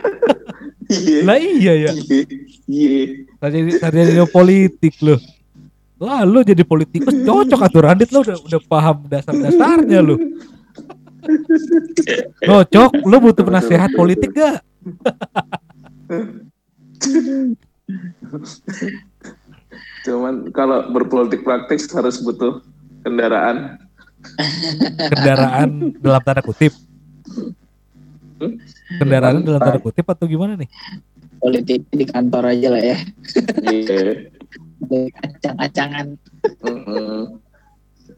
Iya. 0.90 1.18
lah 1.22 1.36
iya 1.38 1.72
ya 1.76 1.90
Iya. 1.92 2.22
Iya. 2.66 3.02
sarjana 3.36 3.70
sarjana 3.76 4.24
politik 4.24 4.94
loh 5.04 5.20
lah 6.00 6.24
lu 6.24 6.40
jadi 6.40 6.64
politikus 6.64 7.12
cocok 7.12 7.60
atuh 7.60 7.82
Randit 7.84 8.08
lo 8.08 8.24
udah 8.24 8.40
udah 8.40 8.60
paham 8.64 9.04
dasar-dasarnya 9.04 10.00
lu 10.00 10.16
cocok 12.40 13.04
lu 13.04 13.16
butuh 13.20 13.44
penasehat 13.44 13.92
politik 13.92 14.32
gak 14.32 14.64
Cuman 20.00 20.48
kalau 20.56 20.88
berpolitik 20.90 21.44
praktis 21.44 21.84
harus 21.92 22.20
butuh 22.24 22.64
kendaraan. 23.04 23.76
Kendaraan 25.10 25.94
dalam 26.00 26.20
tanda 26.22 26.42
kutip 26.44 26.72
kendaraan 29.00 29.44
dalam 29.44 29.60
tanda 29.60 29.80
kutip 29.80 30.06
atau 30.08 30.24
gimana 30.28 30.56
nih 30.56 30.70
Politik 31.40 31.88
di 31.88 32.04
kantor 32.04 32.52
aja 32.52 32.68
lah 32.68 32.84
ya. 32.84 32.98
Iya. 33.64 34.28
Acang-acangan. 35.24 36.20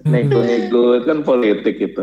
Nego-nego 0.03 0.99
itu 0.99 1.07
kan 1.07 1.23
politik 1.23 1.79
itu. 1.79 2.03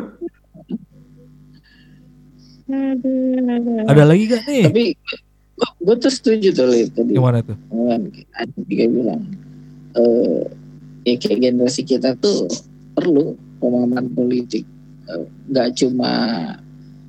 ada 3.83 4.03
lagi 4.07 4.31
gak 4.31 4.47
nih 4.47 4.63
Tapi 4.71 4.85
gue 5.59 5.95
tuh 5.99 6.11
setuju 6.13 6.55
tuh 6.55 6.71
Lid, 6.71 6.95
tadi. 6.95 7.19
gimana 7.19 7.43
tuh 7.43 7.57
ada 8.39 8.55
juga 8.63 8.85
bilang 8.87 9.21
eh 9.99 10.47
ya 11.03 11.15
kayak 11.19 11.39
generasi 11.51 11.81
kita 11.83 12.15
tuh 12.23 12.47
perlu 12.95 13.35
pemahaman 13.59 14.07
politik 14.15 14.63
Eh, 15.09 15.25
nggak 15.49 15.69
cuma 15.81 16.11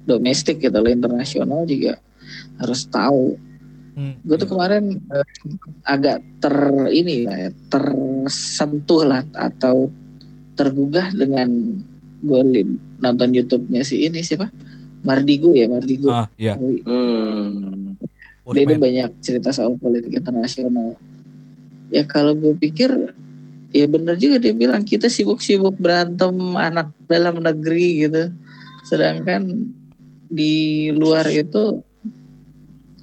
domestik 0.09 0.65
gitu 0.65 0.73
loh 0.73 0.89
internasional 0.89 1.69
juga 1.69 2.01
harus 2.57 2.89
tahu. 2.89 3.37
Hmm, 3.93 4.17
gue 4.25 4.37
tuh 4.41 4.49
kemarin 4.49 4.97
eh, 4.97 5.27
agak 5.85 6.25
ter 6.41 6.57
ini 6.89 7.29
lah 7.29 7.37
ya, 7.37 7.51
tersentuh 7.69 9.05
lah 9.05 9.23
atau 9.37 9.93
tergugah 10.57 11.13
dengan 11.13 11.49
gue 12.21 12.41
nonton 13.01 13.29
YouTube-nya 13.37 13.85
si 13.85 14.09
ini 14.09 14.25
siapa? 14.25 14.49
Mardigo 15.01 15.57
ya 15.57 15.65
Mardigo 15.65 16.13
ah 16.13 16.29
iya. 16.37 16.61
Hmm. 16.61 17.97
dia 18.53 18.65
itu 18.69 18.77
banyak 18.77 19.11
cerita 19.25 19.53
soal 19.53 19.77
politik 19.77 20.13
internasional. 20.17 20.97
Ya 21.93 22.05
kalau 22.09 22.33
gue 22.33 22.57
pikir 22.57 23.13
ya 23.71 23.87
benar 23.87 24.19
juga 24.19 24.43
dia 24.43 24.55
bilang 24.55 24.83
kita 24.83 25.07
sibuk-sibuk 25.07 25.79
berantem 25.79 26.35
anak 26.59 26.91
dalam 27.07 27.43
negeri 27.43 28.07
gitu. 28.07 28.35
Sedangkan 28.87 29.71
di 30.31 30.89
luar 30.95 31.27
itu 31.31 31.83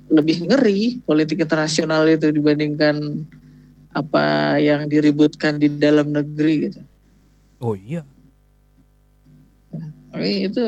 lebih 0.07 0.47
ngeri 0.47 1.03
politik 1.03 1.43
internasional 1.43 2.07
itu 2.07 2.31
dibandingkan 2.31 3.27
apa 3.91 4.55
yang 4.61 4.87
diributkan 4.87 5.59
di 5.59 5.67
dalam 5.67 6.15
negeri 6.15 6.71
gitu. 6.71 6.81
oh 7.59 7.75
iya 7.75 8.07
Oke, 10.15 10.49
itu 10.49 10.63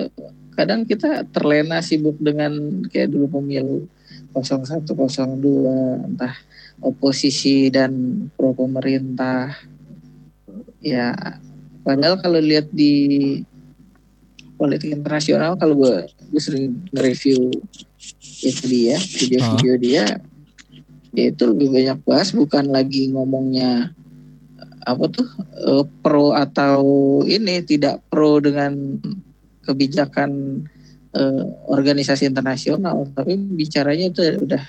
kadang 0.53 0.83
kita 0.83 1.23
terlena 1.31 1.79
sibuk 1.79 2.19
dengan 2.19 2.83
kayak 2.91 3.15
dulu 3.15 3.39
pemilu 3.39 3.87
01 4.35 4.83
02 4.83 6.11
entah 6.13 6.35
oposisi 6.83 7.71
dan 7.71 8.27
pro 8.35 8.51
pemerintah. 8.51 9.55
Ya, 10.79 11.11
padahal 11.83 12.19
kalau 12.23 12.39
lihat 12.39 12.71
di 12.71 13.43
politik 14.59 14.91
internasional 14.91 15.55
kalau 15.55 15.75
gue 15.79 16.07
gue 16.07 16.41
sering 16.43 16.75
nge-review 16.91 17.47
itu 18.43 18.63
dia 18.67 18.99
video-video 18.99 19.73
dia 19.79 20.03
dia 21.15 21.25
itu 21.31 21.43
lebih 21.47 21.71
banyak 21.71 21.97
bahas 22.03 22.35
bukan 22.35 22.67
lagi 22.67 23.07
ngomongnya 23.07 23.95
apa 24.83 25.03
tuh 25.07 25.27
eh, 25.63 25.85
pro 26.03 26.35
atau 26.35 26.83
ini 27.23 27.63
tidak 27.63 28.03
pro 28.11 28.43
dengan 28.43 28.99
kebijakan 29.63 30.63
eh, 31.13 31.43
organisasi 31.69 32.25
internasional, 32.25 33.05
tapi 33.13 33.37
bicaranya 33.37 34.09
itu 34.09 34.21
udah 34.43 34.63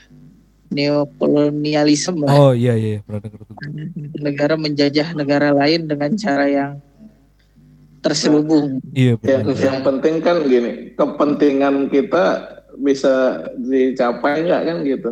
neokolonialisme 0.71 2.25
lah. 2.25 2.35
Oh 2.35 2.53
iya 2.55 2.79
iya 2.79 3.03
pernah 3.03 3.21
dengar 3.27 3.41
tuh. 3.43 3.55
Negara 4.23 4.55
menjajah 4.55 5.09
negara 5.19 5.51
lain 5.51 5.91
dengan 5.91 6.11
cara 6.15 6.47
yang 6.47 6.73
terselubung. 8.01 8.81
Iya 8.95 9.19
Ya, 9.27 9.45
yang 9.45 9.85
penting 9.85 10.25
kan 10.25 10.47
gini, 10.47 10.95
kepentingan 10.97 11.91
kita 11.93 12.49
bisa 12.81 13.45
dicapai 13.61 14.47
nggak 14.47 14.63
kan 14.65 14.77
gitu. 14.87 15.11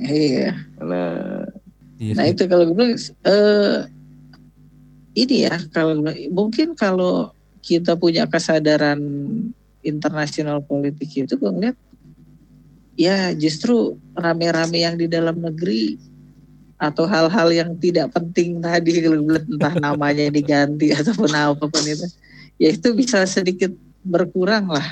Iya. 0.00 0.56
Nah, 0.80 1.44
Iya 1.96 2.12
Nah 2.12 2.24
itu 2.28 2.44
kalau 2.44 2.64
gue 2.68 2.76
bilang 2.76 2.94
eh, 3.24 3.78
ini 5.16 5.48
ya 5.48 5.56
kalau 5.72 6.04
mungkin 6.28 6.76
kalau 6.76 7.32
kita 7.64 7.96
punya 7.96 8.28
kesadaran 8.28 9.00
internasional 9.80 10.60
politik 10.60 11.08
itu 11.08 11.34
gue 11.40 11.50
ngeliat 11.50 11.76
ya 12.96 13.36
justru 13.36 14.00
rame-rame 14.16 14.82
yang 14.82 14.96
di 14.96 15.06
dalam 15.06 15.36
negeri 15.36 16.00
atau 16.76 17.08
hal-hal 17.08 17.48
yang 17.52 17.70
tidak 17.80 18.12
penting 18.12 18.60
tadi 18.60 19.00
entah 19.04 19.74
namanya 19.80 20.28
diganti 20.28 20.92
ataupun 20.92 21.32
apa 21.32 21.64
pun 21.64 21.84
itu 21.84 22.04
ya 22.60 22.72
itu 22.72 22.88
bisa 22.92 23.24
sedikit 23.28 23.72
berkurang 24.04 24.68
lah. 24.68 24.88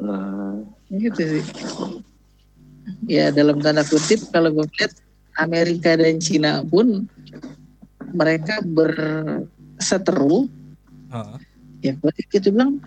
Nah, 0.00 0.60
gitu 0.92 1.22
sih. 1.22 1.44
Ya 3.06 3.30
dalam 3.30 3.62
tanda 3.62 3.86
kutip 3.86 4.18
kalau 4.34 4.50
gue 4.52 4.66
lihat 4.78 4.92
Amerika 5.38 5.94
dan 5.96 6.18
Cina 6.20 6.60
pun 6.66 7.06
mereka 8.12 8.60
berseteru. 8.64 10.48
Heeh. 11.12 11.38
ya 11.84 11.92
berarti 12.00 12.22
kita 12.24 12.48
bilang 12.48 12.80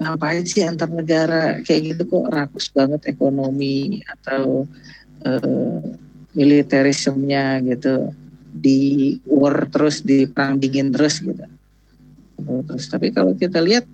ngapain 0.00 0.44
sih 0.44 0.64
antar 0.64 0.88
negara? 0.88 1.60
Kayak 1.64 1.80
gitu 1.96 2.02
kok 2.08 2.26
rakus 2.32 2.66
banget 2.72 3.02
ekonomi 3.08 4.00
atau 4.06 4.64
eh, 5.24 5.80
militerismenya 6.32 7.60
gitu. 7.66 8.12
Di 8.52 9.16
war 9.24 9.68
terus 9.72 10.04
di 10.04 10.28
perang 10.28 10.60
dingin 10.60 10.92
terus 10.92 11.20
gitu. 11.20 11.44
Terus 12.42 12.84
tapi 12.88 13.12
kalau 13.12 13.32
kita 13.36 13.60
lihat 13.60 13.86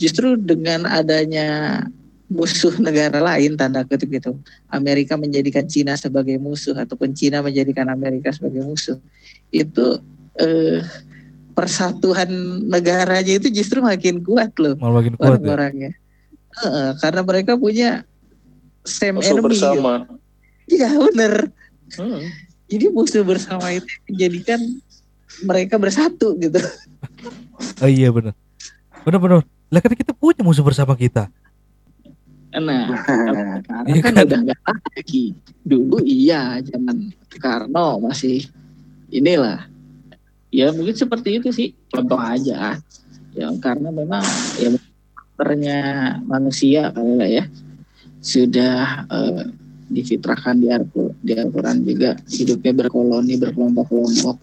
justru 0.00 0.34
dengan 0.40 0.88
adanya 0.88 1.82
musuh 2.30 2.72
negara 2.86 3.18
lain 3.18 3.58
tanda 3.58 3.82
kutip 3.82 4.08
gitu 4.08 4.38
Amerika 4.70 5.18
menjadikan 5.18 5.66
Cina 5.66 5.98
sebagai 5.98 6.38
musuh 6.38 6.78
ataupun 6.78 7.12
Cina 7.12 7.42
menjadikan 7.42 7.90
Amerika 7.90 8.30
sebagai 8.30 8.62
musuh 8.62 8.96
itu 9.50 9.98
eh, 10.38 10.80
persatuan 11.60 12.30
negaranya 12.64 13.36
itu 13.36 13.52
justru 13.52 13.84
makin 13.84 14.24
kuat 14.24 14.56
loh 14.56 14.80
Malah 14.80 15.04
makin 15.04 15.14
kuat 15.14 15.20
ya. 15.20 15.32
orang-orangnya 15.36 15.92
Heeh, 16.50 16.88
karena 16.98 17.20
mereka 17.22 17.52
punya 17.54 18.02
same 18.82 19.20
musuh 19.20 19.36
enemy 19.36 19.52
gitu. 19.52 19.60
bersama. 19.76 19.92
Iya 20.66 20.88
bener 20.96 21.34
Hmm. 21.90 22.22
jadi 22.64 22.86
musuh 22.88 23.20
bersama 23.22 23.68
itu 23.70 23.86
menjadikan 24.06 24.60
mereka 25.42 25.74
bersatu 25.76 26.32
gitu 26.36 26.58
Oh 27.76 27.86
iya 27.86 28.08
benar. 28.08 28.32
Benar 29.02 29.18
benar. 29.18 29.38
Lah 29.68 29.80
kan 29.80 29.92
kita 29.92 30.10
punya 30.10 30.40
musuh 30.40 30.62
bersama 30.62 30.94
kita. 30.94 31.28
nah 32.50 32.98
sekarang 33.06 33.86
Iya 33.86 34.00
kan 34.02 34.12
kan? 34.12 34.24
udah 34.26 34.38
nggak 34.42 34.58
lagi 34.90 35.24
dulu 35.62 36.02
iya 36.02 36.58
zaman 36.60 37.14
Karno 37.38 38.02
masih 38.02 38.50
inilah 39.08 39.69
ya 40.50 40.74
mungkin 40.74 40.94
seperti 40.94 41.38
itu 41.42 41.48
sih. 41.54 41.72
Contoh 41.88 42.18
aja. 42.18 42.78
Ya 43.34 43.46
karena 43.62 43.94
memang 43.94 44.22
ya 44.58 44.74
karakternya 45.40 45.78
manusia 46.26 46.90
kali 46.92 47.14
lah 47.16 47.30
ya. 47.30 47.44
Sudah 48.20 49.08
eh, 49.08 49.42
difitrahkan 49.90 50.60
di 50.60 50.68
Al- 50.68 51.16
di 51.24 51.32
Al-Quran 51.32 51.86
juga. 51.86 52.18
Hidupnya 52.28 52.72
berkoloni 52.76 53.34
berkelompok-kelompok. 53.40 54.36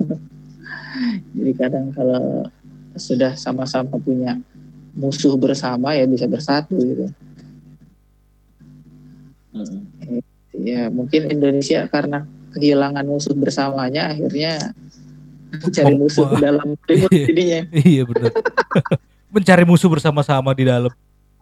Jadi 1.36 1.52
kadang 1.58 1.90
kalau 1.90 2.48
sudah 2.94 3.34
sama-sama 3.34 3.98
punya 3.98 4.38
musuh 4.94 5.34
bersama 5.34 5.92
ya 5.98 6.06
bisa 6.06 6.30
bersatu 6.30 6.78
gitu. 6.78 7.06
Hmm. 9.54 9.86
ya 10.50 10.90
mungkin 10.90 11.30
Indonesia 11.30 11.86
karena 11.86 12.26
kehilangan 12.54 13.06
musuh 13.06 13.38
bersamanya 13.38 14.10
akhirnya 14.10 14.74
mencari 15.62 15.94
musuh 15.94 16.24
ke 16.30 16.36
dalam 16.40 16.68
ribut 16.88 17.10
Iya. 17.12 17.26
jadinya 17.28 17.60
Iya 17.70 18.02
benar. 18.08 18.30
Mencari 19.34 19.64
musuh 19.66 19.90
bersama-sama 19.90 20.54
di 20.54 20.64
dalam. 20.66 20.92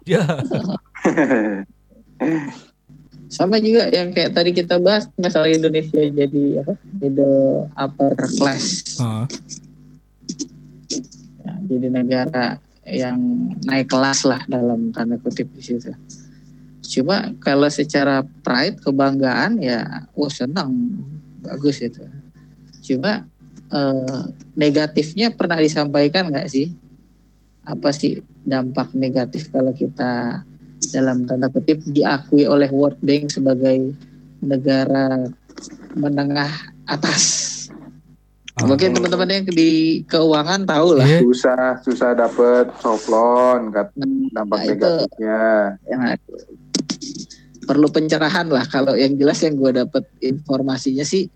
Ya. 0.02 0.24
sama 3.32 3.56
juga 3.64 3.88
yang 3.88 4.12
kayak 4.12 4.36
tadi 4.36 4.52
kita 4.52 4.76
bahas 4.76 5.08
masalah 5.16 5.48
Indonesia 5.48 6.04
jadi 6.04 6.60
apa 6.60 6.76
middle 7.00 7.64
upper 7.80 8.12
class 8.36 8.84
Heeh. 9.00 9.24
ya, 11.40 11.52
jadi 11.64 11.86
negara 11.88 12.60
yang 12.84 13.16
naik 13.64 13.88
kelas 13.88 14.28
lah 14.28 14.44
dalam 14.44 14.92
tanda 14.92 15.16
kutip 15.16 15.48
di 15.56 15.64
situ 15.64 15.96
cuma 16.92 17.32
kalau 17.40 17.72
secara 17.72 18.20
pride 18.44 18.76
kebanggaan 18.84 19.56
ya 19.64 20.04
wah 20.12 20.28
senang 20.28 21.00
bagus 21.40 21.80
itu 21.80 22.04
cuma 22.84 23.24
eh, 23.72 24.22
negatifnya 24.54 25.32
pernah 25.32 25.58
disampaikan 25.58 26.28
nggak 26.30 26.48
sih? 26.48 26.70
Apa 27.64 27.90
sih 27.94 28.20
dampak 28.42 28.92
negatif 28.92 29.48
kalau 29.48 29.72
kita 29.72 30.42
dalam 30.92 31.24
tanda 31.24 31.46
kutip 31.48 31.78
diakui 31.86 32.44
oleh 32.44 32.68
World 32.68 32.98
Bank 33.00 33.30
sebagai 33.32 33.94
negara 34.42 35.24
menengah 35.96 36.50
atas? 36.84 37.48
Ah. 38.52 38.68
mungkin 38.68 38.92
teman-teman 38.92 39.32
yang 39.32 39.44
di 39.48 40.04
keuangan 40.04 40.68
tahu 40.68 41.00
lah. 41.00 41.08
Iya. 41.08 41.24
susah 41.24 41.80
susah 41.80 42.12
dapet 42.12 42.68
soft 42.84 43.08
loan 43.08 43.72
kat 43.72 43.88
dampak 44.36 44.58
Nah, 44.60 44.68
negatifnya. 44.68 45.40
yang 45.88 46.00
perlu 47.64 47.88
pencerahan 47.88 48.52
lah. 48.52 48.68
Kalau 48.68 48.92
yang 48.92 49.16
jelas 49.16 49.40
yang 49.40 49.56
gue 49.56 49.72
dapat 49.72 50.04
informasinya 50.20 51.00
sih 51.00 51.32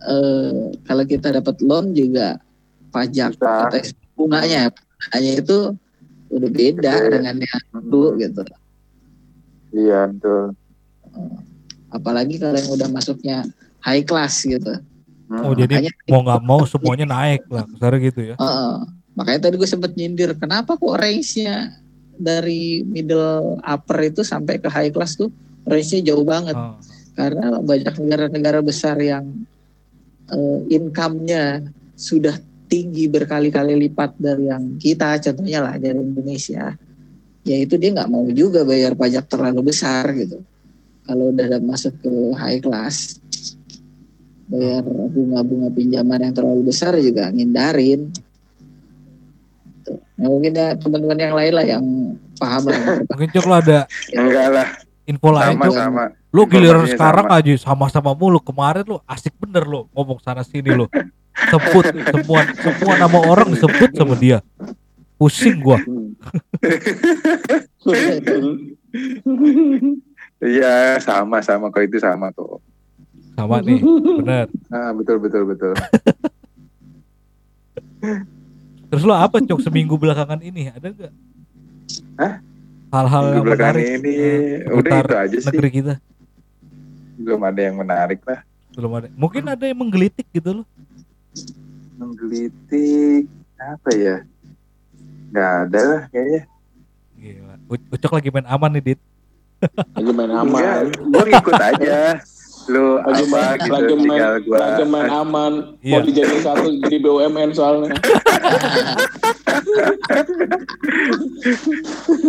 eh, 0.00 0.52
kalau 0.82 1.04
kita 1.04 1.32
dapat 1.32 1.58
loan 1.60 1.90
juga 1.90 2.38
pajak 2.88 3.34
Susah. 3.34 3.68
atau 3.68 3.80
bunganya 4.14 4.70
hanya 5.12 5.32
itu 5.36 5.74
udah 6.28 6.50
beda 6.50 6.92
Gede. 6.98 7.10
dengan 7.14 7.34
yang 7.38 7.62
dulu 7.82 8.08
gitu 8.16 8.42
iya 9.70 10.06
betul 10.06 10.52
apalagi 11.88 12.36
kalau 12.36 12.56
yang 12.56 12.70
udah 12.70 12.88
masuknya 12.88 13.36
high 13.80 14.02
class 14.02 14.44
gitu 14.44 14.78
Oh 15.28 15.52
jadi 15.52 15.84
Makanya- 15.84 16.08
mau 16.08 16.20
nggak 16.24 16.40
mau 16.42 16.60
semuanya 16.64 17.04
naik 17.04 17.44
lah. 17.52 17.68
Sekarang 17.68 18.00
gitu 18.00 18.20
ya. 18.24 18.34
Heeh. 18.34 18.72
makanya 19.12 19.40
tadi 19.44 19.58
gue 19.58 19.66
sempet 19.66 19.92
nyindir 19.92 20.32
kenapa 20.32 20.72
kok 20.72 20.94
range-nya 20.94 21.74
dari 22.14 22.80
middle 22.80 23.60
upper 23.60 23.98
itu 24.06 24.22
sampai 24.22 24.56
ke 24.56 24.70
high 24.70 24.88
class 24.88 25.20
tuh 25.20 25.28
range-nya 25.64 26.00
jauh 26.08 26.24
banget 26.24 26.54
Ah. 26.54 26.80
karena 27.12 27.60
banyak 27.60 27.92
negara-negara 27.98 28.62
besar 28.62 28.96
yang 28.96 29.26
eh, 30.32 30.58
income-nya 30.72 31.64
sudah 31.98 32.36
tinggi 32.68 33.08
berkali-kali 33.08 33.74
lipat 33.88 34.20
dari 34.20 34.52
yang 34.52 34.76
kita 34.76 35.16
contohnya 35.18 35.64
lah 35.64 35.74
dari 35.80 35.98
Indonesia. 35.98 36.76
Ya 37.48 37.56
itu 37.56 37.80
dia 37.80 37.96
nggak 37.96 38.12
mau 38.12 38.28
juga 38.28 38.62
bayar 38.62 38.92
pajak 38.92 39.24
terlalu 39.24 39.72
besar 39.72 40.04
gitu. 40.12 40.44
Kalau 41.08 41.32
udah 41.32 41.56
masuk 41.64 41.96
ke 42.04 42.12
high 42.36 42.60
class 42.60 43.16
bayar 44.48 44.84
bunga-bunga 44.84 45.68
pinjaman 45.72 46.24
yang 46.24 46.34
terlalu 46.36 46.72
besar 46.72 46.96
juga 47.00 47.28
ngindarin. 47.28 48.08
Nah, 50.18 50.28
mungkin 50.28 50.52
ya 50.52 50.76
teman-teman 50.76 51.18
yang 51.20 51.34
lain 51.36 51.52
lah 51.56 51.64
yang 51.64 51.84
paham 52.36 52.62
lah. 52.68 52.80
Mungkin 53.12 53.28
Cok 53.32 53.46
lo 53.48 53.54
ada 53.60 53.78
enggak 54.12 54.48
lah. 54.52 54.68
info 55.08 55.28
lain 55.32 55.56
sama 55.56 55.64
Cok. 55.64 55.76
sama 55.76 56.04
Lo 56.28 56.44
giliran 56.44 56.84
sekarang 56.84 57.26
sama. 57.28 57.40
aja 57.40 57.52
sama-sama 57.56 58.12
mulu. 58.12 58.36
Kemarin 58.40 58.84
lo 58.84 59.00
asik 59.08 59.32
bener 59.40 59.64
lo 59.64 59.88
ngomong 59.96 60.20
sana 60.20 60.44
sini 60.44 60.72
lo. 60.76 60.86
Sebut 61.48 61.84
semua 61.88 62.40
semua 62.60 62.92
nama 62.98 63.18
orang 63.22 63.48
disebut 63.54 63.90
sama 63.96 64.14
dia. 64.18 64.44
Pusing 65.16 65.58
gua. 65.58 65.80
iya 70.38 70.98
sama 71.02 71.42
sama 71.42 71.68
kok 71.68 71.82
itu 71.82 71.98
sama 71.98 72.30
kok 72.30 72.62
Sama 73.34 73.58
nih, 73.62 73.78
bener. 74.22 74.46
ah 74.70 74.90
betul 74.94 75.18
betul 75.22 75.42
betul 75.46 75.72
Terus 78.88 79.02
lo 79.04 79.12
apa 79.12 79.42
Cok 79.42 79.60
seminggu 79.60 80.00
belakangan 80.00 80.40
ini? 80.40 80.72
Ada 80.72 80.88
nggak? 80.88 81.12
Hah? 82.16 82.34
Hal-hal 82.88 83.24
yang 83.36 83.44
menarik 83.44 83.84
ini 84.00 84.14
udah 84.64 84.98
itu 85.04 85.14
aja 85.14 85.36
sih 85.44 85.46
negeri 85.52 85.70
kita. 85.70 85.94
Belum 87.18 87.40
ada 87.42 87.60
yang 87.60 87.76
menarik 87.76 88.22
lah 88.22 88.40
Belum 88.70 88.94
ada. 88.94 89.10
Mungkin 89.12 89.42
ada 89.44 89.64
yang 89.64 89.74
menggelitik 89.76 90.26
gitu 90.30 90.62
loh. 90.62 90.66
menggelitik 91.94 93.26
apa 93.56 93.90
ya 93.90 94.16
nggak 95.28 95.50
ada 95.64 95.80
lah 95.84 96.02
kayaknya 96.08 96.42
Gila. 97.12 97.54
U- 97.66 97.86
Ucok 97.90 98.12
lagi 98.14 98.30
main 98.30 98.46
aman 98.46 98.70
nih, 98.70 98.82
Dit. 98.84 99.00
Lagi 99.98 100.12
main 100.12 100.30
aman. 100.30 100.86
gue 100.86 101.24
ngikut 101.26 101.50
aja. 101.52 102.22
Lu 102.68 102.94
Lagi 102.96 103.24
main, 103.26 103.58
gitu, 103.58 103.72
lagi 103.74 103.94
main, 103.98 104.38
gua. 104.40 104.58
lagi 104.60 104.84
main 104.86 105.10
aman. 105.10 105.52
Mau 105.74 105.98
Iya. 105.98 105.98
dijadiin 106.04 106.40
satu 106.40 106.70
jadi 106.78 106.96
BUMN 106.96 107.50
soalnya. 107.50 107.90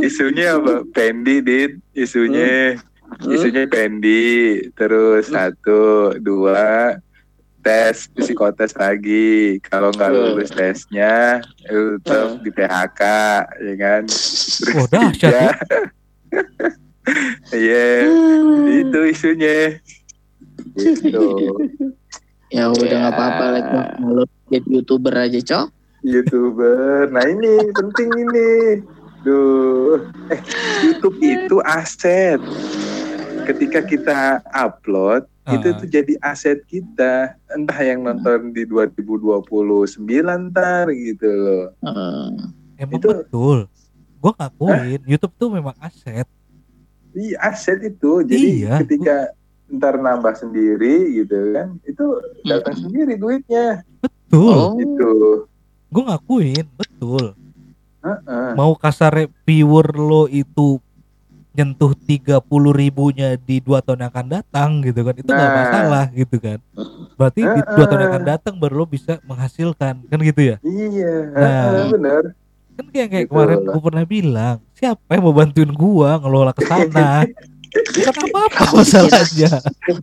Isunya 0.01 0.55
apa? 0.55 0.83
Pendi, 0.89 1.35
Dit. 1.39 1.71
Isunya, 1.91 2.73
Hmm? 2.73 2.88
Isunya 3.27 3.65
Pendi. 3.65 4.63
Terus 4.73 5.27
satu, 5.27 6.13
dua, 6.17 6.95
tes 7.59 8.07
psikotes 8.11 8.73
lagi. 8.73 9.59
Kalau 9.61 9.91
nggak 9.91 10.09
Hmm. 10.09 10.19
lulus 10.33 10.51
tesnya, 10.51 11.43
Hmm. 11.67 12.39
di 12.39 12.49
PHK, 12.49 13.01
ya 13.59 13.75
kan? 13.75 14.01
Terus 14.07 14.75
Oh, 14.75 14.87
dahsyat, 14.87 15.13
tiga, 15.13 15.45
Iya, 17.57 18.05
itu 18.69 18.99
isunya. 19.09 19.81
Gitu. 20.77 21.25
Ya 22.49 22.65
udah 22.65 22.81
nggak 22.81 23.13
apa-apa 23.13 23.45
lah 23.53 23.61
cok. 23.61 23.87
Kalau 24.01 24.25
jadi 24.49 24.67
youtuber 24.73 25.13
aja 25.13 25.37
cok. 25.37 25.67
YouTuber. 26.01 27.13
Nah 27.13 27.21
ini 27.29 27.69
penting 27.69 28.09
ini. 28.09 28.51
Duh. 29.21 30.01
Eh, 30.33 30.41
YouTube 30.81 31.21
itu 31.37 31.61
aset. 31.61 32.41
Ketika 33.49 33.81
kita 33.81 34.19
upload, 34.45 35.25
itu 35.49 35.67
Ah. 35.67 35.75
tuh 35.75 35.87
jadi 35.87 36.13
aset 36.21 36.61
kita. 36.63 37.33
Entah 37.49 37.79
yang 37.79 38.05
nonton 38.05 38.53
di 38.53 38.61
2029 38.63 39.97
ntar 40.47 40.85
gitu 40.89 41.25
loh. 41.25 41.65
Eh, 41.81 42.29
Emang 42.79 42.95
Itu- 42.95 43.09
betul. 43.11 43.59
Gue 44.19 44.31
ngakuin, 44.33 45.01
YouTube 45.03 45.33
tuh 45.35 45.49
memang 45.49 45.73
aset. 45.79 46.29
Iya 47.11 47.35
aset 47.41 47.81
itu. 47.81 48.21
Jadi 48.21 48.47
Iya. 48.61 48.79
ketika 48.79 49.33
ntar 49.67 49.97
nambah 49.97 50.31
sendiri 50.33 51.09
gitu 51.15 51.51
kan, 51.51 51.75
itu 51.83 52.05
datang 52.43 52.77
sendiri 52.77 53.15
duitnya. 53.15 53.81
Betul. 53.97 54.53
oh, 54.53 54.77
Gitu. 54.77 55.11
Gue 55.89 56.03
ngakuin, 56.05 56.65
betul. 56.71 57.33
Heeh. 57.99 58.49
Mau 58.53 58.77
kasar 58.77 59.11
viewer 59.43 59.89
lo 59.91 60.23
itu 60.25 60.77
nyentuh 61.49 61.91
30 61.97 62.39
ribunya 62.71 63.33
di 63.35 63.57
dua 63.57 63.81
tahun 63.81 64.05
yang 64.05 64.11
akan 64.11 64.27
datang 64.31 64.69
gitu 64.79 65.01
kan. 65.01 65.13
Itu 65.13 65.27
nggak 65.27 65.43
Nah. 65.45 65.57
masalah 65.59 66.05
gitu 66.11 66.35
kan. 66.37 66.57
Berarti 67.13 67.41
di 67.41 67.61
dua 67.65 67.85
tahun 67.85 67.99
yang 67.99 68.11
akan 68.13 68.25
datang 68.27 68.53
baru 68.55 68.73
lo 68.75 68.85
bisa 68.85 69.17
menghasilkan 69.23 69.93
kan 70.03 70.19
gitu 70.19 70.41
ya? 70.45 70.55
Iya, 70.61 71.13
Nah. 71.29 71.63
heeh, 71.67 71.85
bener. 71.91 72.23
kan 72.71 72.85
kayak 72.89 73.07
kayak 73.09 73.25
Gitu. 73.27 73.35
kemarin 73.35 73.57
gue 73.61 73.81
pernah 73.83 74.05
bilang 74.07 74.55
siapa 74.71 75.11
yang 75.11 75.23
mau 75.25 75.35
bantuin 75.35 75.67
gua 75.69 76.15
ngelola 76.15 76.51
ke 76.51 76.63
sana? 76.63 77.27
Bukan 77.69 78.15
apa 78.23 78.39
apa 78.47 78.63
masalahnya. 78.73 79.51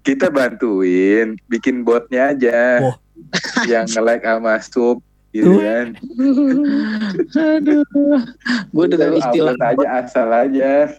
Kita 0.01 0.29
bantuin 0.29 1.35
bikin 1.47 1.83
botnya 1.83 2.31
aja. 2.31 2.85
Wah. 2.85 2.97
yang 3.65 3.89
nge-like 3.89 4.23
sama 4.23 4.55
sub 4.61 5.01
gitu 5.33 5.57
kan. 5.57 5.97
Aduh. 7.35 7.83
Gue 8.71 8.85
dengar 8.87 9.09
Lu 9.09 9.19
istilah 9.19 9.57
aja 9.57 9.89
asal 9.99 10.29
aja 10.31 10.93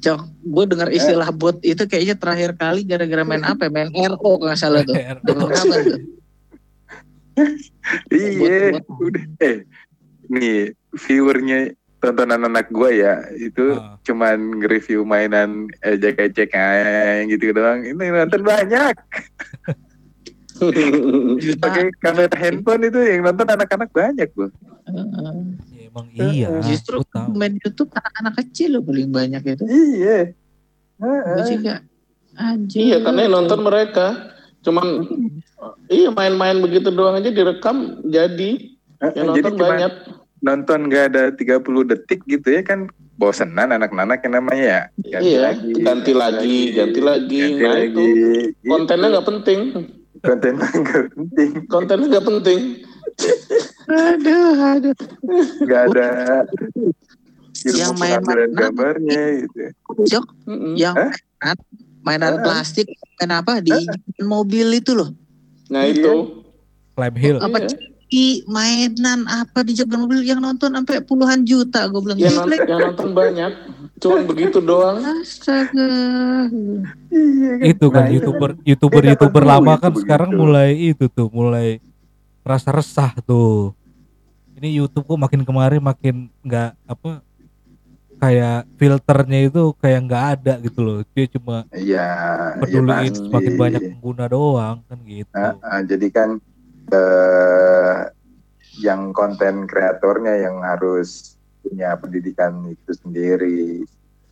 cok. 0.00 0.20
Gue 0.42 0.64
dengar 0.64 0.88
istilah 0.88 1.28
bot 1.30 1.60
itu 1.60 1.84
kayaknya 1.84 2.16
terakhir 2.16 2.50
kali 2.56 2.84
gara-gara 2.84 3.22
main 3.22 3.44
apa? 3.44 3.68
ya? 3.68 3.70
Main 3.70 3.90
RO 3.92 4.16
kalau 4.16 4.38
nggak 4.44 4.58
salah 4.58 4.82
tuh. 4.84 4.96
Dengar 5.24 5.48
kapan 5.52 5.78
tuh? 5.84 6.00
iya 8.10 8.82
udah 8.98 9.24
eh 9.38 9.62
nih 10.26 10.74
viewernya 10.90 11.72
tontonan 12.02 12.46
anak 12.46 12.66
gua 12.70 12.90
ya 12.90 13.14
itu 13.34 13.78
Ah. 13.78 13.94
cuman 14.02 14.58
nge-review 14.58 15.02
mainan 15.02 15.70
ejek-ejek 15.82 16.50
gitu 17.30 17.54
doang 17.54 17.86
ini 17.86 18.04
nonton 18.10 18.42
banyak 18.42 18.94
pakai 21.62 21.94
kamera 22.02 22.34
handphone 22.34 22.90
itu 22.90 22.98
yang 22.98 23.22
nonton 23.22 23.46
anak-anak 23.46 23.90
banyak 23.94 24.28
gua 24.34 24.50
Heeh. 24.88 25.34
Emang 26.00 26.30
iya 26.30 26.48
Justru 26.62 27.02
main 27.30 27.54
YouTube 27.56 27.90
anak-anak 27.90 28.34
kecil 28.38 28.78
loh 28.78 28.82
paling 28.82 29.08
banyak 29.08 29.42
itu. 29.44 29.64
iya 29.66 30.30
Gue 30.98 31.42
juga 31.48 31.74
anjir. 32.34 32.78
Iya 32.80 32.96
karena 33.00 33.20
yang 33.24 33.34
nonton 33.34 33.60
mereka 33.60 34.06
cuman 34.58 35.06
iya 35.88 36.10
main-main 36.10 36.58
begitu 36.58 36.90
doang 36.90 37.14
aja 37.14 37.30
direkam 37.30 38.02
jadi 38.04 38.50
yang 39.14 39.30
jadi 39.30 39.46
nonton 39.46 39.52
cuma 39.54 39.68
banyak. 39.70 39.92
nonton 40.38 40.78
gak 40.86 41.04
ada 41.10 41.22
30 41.30 41.62
detik 41.86 42.20
gitu 42.26 42.48
ya 42.50 42.62
kan 42.62 42.90
bosenan 43.14 43.70
anak-anak 43.70 44.18
yang 44.20 44.34
namanya 44.34 44.62
ya 44.62 44.80
Iya, 45.18 45.18
ganti 45.18 45.34
lagi, 45.38 45.70
ganti 45.78 46.12
lagi. 46.12 46.58
ganti 46.74 47.00
Nah, 47.00 47.06
lagi. 47.06 47.40
itu. 47.86 48.02
Gitu. 48.02 48.70
Kontennya 48.70 49.06
nggak 49.10 49.26
penting, 49.26 49.60
kontennya 50.20 50.66
nggak 50.68 51.04
penting 51.14 51.50
kontennya 51.66 52.06
nggak 52.08 52.26
penting. 52.26 52.60
Aduh, 53.88 54.48
aduh. 54.56 54.94
nggak 55.58 55.82
ada 55.88 56.08
Yang 57.58 57.74
ilmu 57.82 57.92
main 57.96 58.20
pengambilan 58.20 58.48
mana? 58.48 58.58
gambarnya 58.60 59.20
gitu 59.40 59.58
Jok, 60.06 60.26
Mm-mm. 60.44 60.74
yang 60.74 60.94
Hah? 60.94 61.10
mainan, 61.40 61.56
mainan 62.00 62.34
Hah? 62.34 62.44
plastik, 62.44 62.86
main 63.16 63.32
apa 63.34 63.58
di 63.58 63.74
mobil 64.20 64.68
itu 64.72 64.94
loh. 64.94 65.10
Nah 65.68 65.82
Iya. 65.82 65.96
itu. 65.96 66.14
Climb 66.94 67.16
hill 67.16 67.38
Apa 67.38 67.58
Iya. 67.60 67.70
i 68.08 68.24
mainan 68.44 69.26
apa 69.26 69.60
di 69.60 69.72
jok 69.72 69.92
mobil 69.92 70.24
yang 70.24 70.40
nonton 70.40 70.72
sampai 70.72 70.98
puluhan 71.00 71.44
juta 71.44 71.84
gue 71.86 72.00
bilang 72.00 72.16
Yang 72.16 72.34
nonton, 72.38 72.58
yang 72.64 72.80
nonton 72.82 73.08
banyak, 73.12 73.52
cuman 73.98 74.22
begitu 74.24 74.58
doang. 74.58 74.96
Astaga. 75.02 75.90
iya 77.10 77.50
kan 77.54 77.66
itu 77.66 77.86
kan 77.86 78.02
Nah, 78.02 78.10
youtuber 78.10 78.50
youtuber 78.62 79.02
Kayak 79.02 79.12
youtuber 79.12 79.42
kapan 79.42 79.50
lama 79.50 79.64
dulu 79.68 79.76
kan 79.78 79.90
itu 79.90 80.00
sekarang 80.00 80.30
begitu. 80.30 80.40
mulai 80.40 80.70
itu 80.88 81.04
tuh 81.06 81.28
mulai 81.28 81.68
rasa 82.48 82.72
resah 82.72 83.12
tuh. 83.22 83.76
Ini 84.58 84.82
YouTube 84.82 85.06
kok 85.06 85.20
makin 85.20 85.42
kemarin 85.46 85.78
makin 85.84 86.32
nggak 86.42 86.74
apa 86.88 87.22
kayak 88.18 88.66
filternya 88.74 89.40
itu 89.46 89.70
kayak 89.78 90.00
nggak 90.08 90.24
ada 90.38 90.54
gitu 90.64 90.80
loh. 90.82 90.98
Dia 91.14 91.26
cuma 91.30 91.56
iya 91.76 92.08
peduliin 92.58 93.12
pasti. 93.14 93.22
semakin 93.28 93.54
banyak 93.54 93.82
pengguna 93.94 94.24
doang 94.26 94.76
kan 94.88 94.98
gitu. 95.06 95.32
Ah, 95.36 95.80
jadi 95.86 96.06
kan 96.10 96.30
eh, 96.90 97.96
yang 98.82 99.14
konten 99.14 99.68
kreatornya 99.70 100.34
yang 100.42 100.64
harus 100.64 101.38
punya 101.62 101.94
pendidikan 102.00 102.66
itu 102.66 102.90
sendiri. 102.98 103.86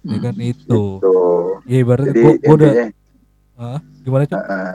Ya 0.06 0.18
kan 0.22 0.34
itu. 0.38 0.98
gitu. 0.98 1.18
ya 1.66 1.82
gua, 1.82 1.98
gua 2.02 2.54
udah 2.54 2.70
intinya 2.70 2.86
gimana 4.04 4.24
cok 4.28 4.38
ah, 4.38 4.74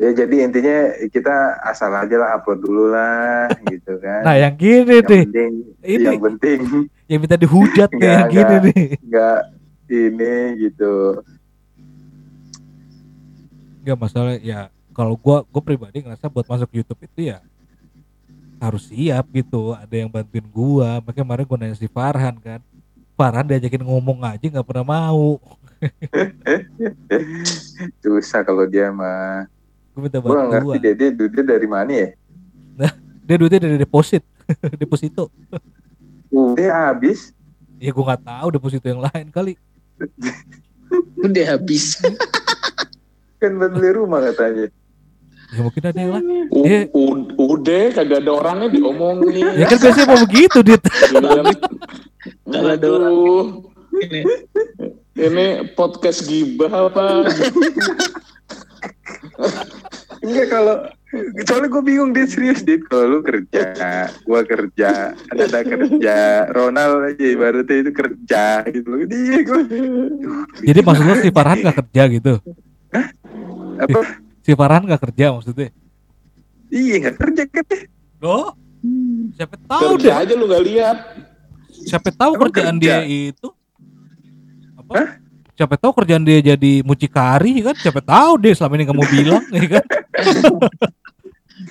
ya 0.00 0.10
jadi 0.16 0.36
intinya 0.48 0.76
kita 1.12 1.60
asal 1.62 1.92
aja 1.92 2.16
lah 2.16 2.40
upload 2.40 2.60
dulu 2.64 2.90
lah 2.90 3.46
gitu 3.72 4.00
kan. 4.00 4.24
nah 4.24 4.34
yang 4.34 4.54
gini 4.56 4.98
yang 4.98 5.06
nih 5.06 5.24
penting 5.26 5.52
ini 5.84 6.04
yang 6.04 6.20
penting 6.20 6.60
yang 7.06 7.18
minta 7.20 7.36
dihujat 7.36 7.90
nih 7.92 8.08
yang 8.08 8.30
gini 8.32 8.42
nggak. 8.42 8.64
nih 8.64 8.84
nggak 9.04 9.40
ini 9.92 10.34
gitu. 10.68 11.20
nggak 13.84 13.98
masalah 13.98 14.40
ya 14.40 14.72
kalau 14.96 15.14
gua 15.20 15.44
gua 15.48 15.62
pribadi 15.62 16.00
ngerasa 16.00 16.32
buat 16.32 16.48
masuk 16.48 16.72
YouTube 16.72 17.00
itu 17.04 17.32
ya 17.32 17.44
harus 18.62 18.88
siap 18.88 19.26
gitu 19.34 19.76
ada 19.76 19.92
yang 19.92 20.08
bantuin 20.08 20.46
gua 20.48 21.02
makanya 21.04 21.24
kemarin 21.26 21.44
gua 21.44 21.58
nanya 21.60 21.76
si 21.76 21.88
Farhan 21.90 22.36
kan 22.40 22.60
Farhan 23.12 23.44
diajakin 23.44 23.84
ngomong 23.84 24.24
aja 24.24 24.46
nggak 24.48 24.66
pernah 24.66 24.86
mau 24.86 25.36
Susah 28.02 28.46
kalau 28.46 28.66
dia 28.70 28.94
mah. 28.94 29.50
Gua 29.92 30.00
minta 30.00 30.18
Gue 30.18 30.28
nggak 30.28 30.46
ngerti 30.46 30.64
bantuan 30.64 30.80
deh 30.80 30.94
dia 30.94 31.08
duitnya 31.10 31.44
dari 31.46 31.66
mana 31.66 31.92
ya. 31.92 32.08
dia 33.22 33.36
duitnya 33.36 33.60
dari 33.60 33.76
deposit 33.76 34.22
deposito 34.80 35.28
Udah 36.28 36.70
habis. 36.88 37.30
ya 37.76 37.90
gua 37.90 38.04
nggak 38.08 38.22
tahu 38.24 38.46
deposito 38.50 38.84
yang 38.84 39.00
lain 39.00 39.26
kali 39.28 39.54
Udah 41.18 41.44
habis. 41.50 41.96
Kan 43.40 43.56
buat 43.56 43.72
beli 43.72 43.90
rumah 43.92 44.22
katanya. 44.22 44.70
ya 45.50 45.60
mungkin 45.60 45.82
ada 45.82 45.98
yang 45.98 46.12
lain 46.14 46.48
U- 46.48 46.64
u- 46.94 47.28
udah 47.52 47.92
kagak 47.92 48.20
ada 48.20 48.32
orangnya 48.32 48.68
diomongin. 48.70 49.44
ya 49.60 49.66
kan 49.66 49.78
biasanya 49.78 50.06
mau 50.06 50.20
begitu 50.22 50.58
dit 50.62 50.80
Kalau 52.42 52.68
ada 52.70 52.86
orang 52.88 53.16
ini. 54.00 54.20
ini 55.12 55.46
podcast 55.74 56.24
gibah 56.24 56.88
apa? 56.88 57.28
Enggak 60.22 60.48
kalau 60.48 60.76
soalnya 61.44 61.68
gue 61.68 61.82
bingung 61.82 62.10
dia 62.10 62.24
serius 62.24 62.62
dit 62.62 62.80
kalau 62.86 63.04
lu 63.06 63.18
kerja, 63.20 63.74
gua 64.24 64.40
kerja, 64.42 65.12
ada 65.12 65.60
kerja, 65.60 66.16
Ronald 66.48 67.04
aja 67.04 67.24
ibaratnya 67.26 67.76
itu 67.80 67.92
kerja 67.92 68.44
gitu 68.66 68.86
loh. 68.86 68.98
Dia 69.04 69.38
gue 69.42 69.60
jadi 70.62 70.80
maksud 70.80 71.04
lo 71.04 71.14
si 71.18 71.28
Farhan 71.28 71.58
nggak 71.60 71.76
kerja 71.84 72.02
gitu 72.08 72.32
apa? 73.76 74.00
si 74.40 74.52
Farhan 74.52 74.82
nggak 74.84 75.02
kerja 75.02 75.26
maksudnya 75.32 75.68
Iya 76.72 76.94
nggak 77.02 77.16
kerja 77.20 77.42
kan? 77.44 77.66
loh 78.18 78.56
siapa 79.32 79.54
tahu 79.60 79.84
Kerja 79.94 80.00
deh 80.00 80.14
aja 80.24 80.32
lu 80.34 80.44
gak 80.48 80.64
lihat. 80.64 80.96
siapa 81.84 82.08
tahu 82.10 82.32
Emang 82.34 82.48
kerjaan 82.48 82.76
kerja? 82.78 83.04
dia 83.04 83.30
itu 83.30 83.48
siapa 85.52 85.76
tahu 85.76 85.92
kerjaan 85.94 86.22
dia 86.22 86.40
jadi 86.42 86.72
mucikari 86.80 87.60
kan 87.60 87.74
siapa 87.74 88.00
tahu 88.00 88.38
deh 88.38 88.52
selama 88.52 88.74
ini 88.74 88.86
kamu 88.86 89.02
bilang 89.06 89.42
ya 89.50 89.64
kan 89.70 89.84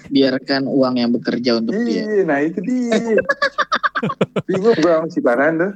Biarkan 0.08 0.68
uang 0.68 0.96
yang 0.96 1.12
bekerja 1.12 1.58
untuk 1.58 1.76
dia. 1.84 2.04
Iya, 2.04 2.24
nah 2.24 2.40
itu 2.40 2.60
dia. 2.62 3.20
Bingung 4.46 4.72
gue 4.74 4.88
sama 4.88 5.08
si 5.08 5.20
Baran 5.20 5.54
tuh. 5.58 5.74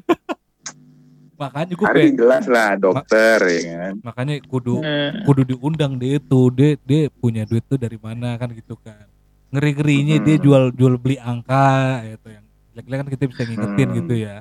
makanya 1.36 1.76
gue 1.76 1.84
Hari 1.84 2.16
jelas 2.16 2.47
lah 2.47 2.80
dokter 2.80 3.43
ya 3.43 3.76
kan. 3.76 3.93
makanya 4.01 4.39
kudu 4.41 4.80
Eh, 4.80 5.20
kudu 5.28 5.43
diundang 5.43 5.99
dia 5.99 6.16
tuh 6.18 6.47
dia 6.47 6.80
dia 6.80 7.12
punya 7.12 7.43
duit 7.43 7.60
tuh 7.62 7.76
dari 7.76 7.99
mana 7.99 8.39
kan 8.39 8.47
gitu 8.49 8.80
kan 8.80 9.03
ngeri 9.51 9.76
ngerinya 9.76 10.16
dia 10.24 10.39
Hmm. 10.39 10.45
jual 10.47 10.64
jual 10.72 10.95
beli 10.95 11.20
angka 11.20 11.68
itu 12.08 12.28
yang 12.32 12.45
jelek 12.72 12.88
kan 12.88 13.08
kita 13.12 13.24
bisa 13.28 13.41
ngingetin 13.43 13.88
Hmm. 13.91 13.97
gitu 13.99 14.14
ya 14.16 14.36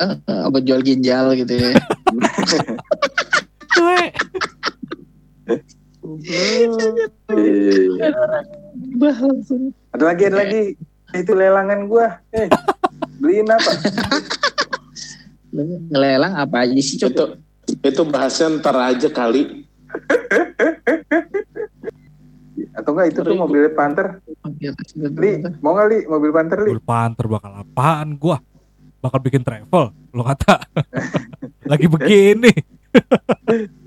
eh, 0.00 0.14
apa 0.26 0.58
jual 0.62 0.80
ginjal 0.82 1.34
gitu 1.38 1.54
ya. 1.54 1.70
Ada 9.94 10.04
lagi, 10.04 10.22
ada 10.28 10.36
lagi. 10.44 10.62
Itu 11.14 11.32
lelangan 11.32 11.86
gua. 11.86 12.18
Eh, 12.34 12.50
beliin 13.22 13.48
apa? 13.48 13.70
Ngelelang 15.90 16.34
apa 16.34 16.66
aja 16.66 16.74
sih 16.82 16.98
Cok? 16.98 17.10
Itu 17.14 17.24
itu 17.84 18.02
bahasnya 18.04 18.60
ntar 18.60 18.76
aja 18.76 19.08
kali. 19.08 19.64
Atau 22.74 22.90
enggak 22.98 23.14
itu 23.14 23.20
tuh 23.22 23.36
mobil 23.38 23.70
Panther? 23.70 24.18
Li, 24.98 25.32
mau 25.62 25.78
nggak 25.78 25.86
Li 25.88 25.98
mobil 26.10 26.30
Panther 26.34 26.58
Li? 26.66 26.70
Mobil 26.74 26.84
Panther 26.84 27.26
bakal 27.30 27.52
apaan 27.62 28.18
gua 28.18 28.42
bakal 29.04 29.20
bikin 29.20 29.44
travel 29.44 29.84
lo 30.10 30.22
kata 30.24 30.64
lagi 31.70 31.84
begini 31.84 32.48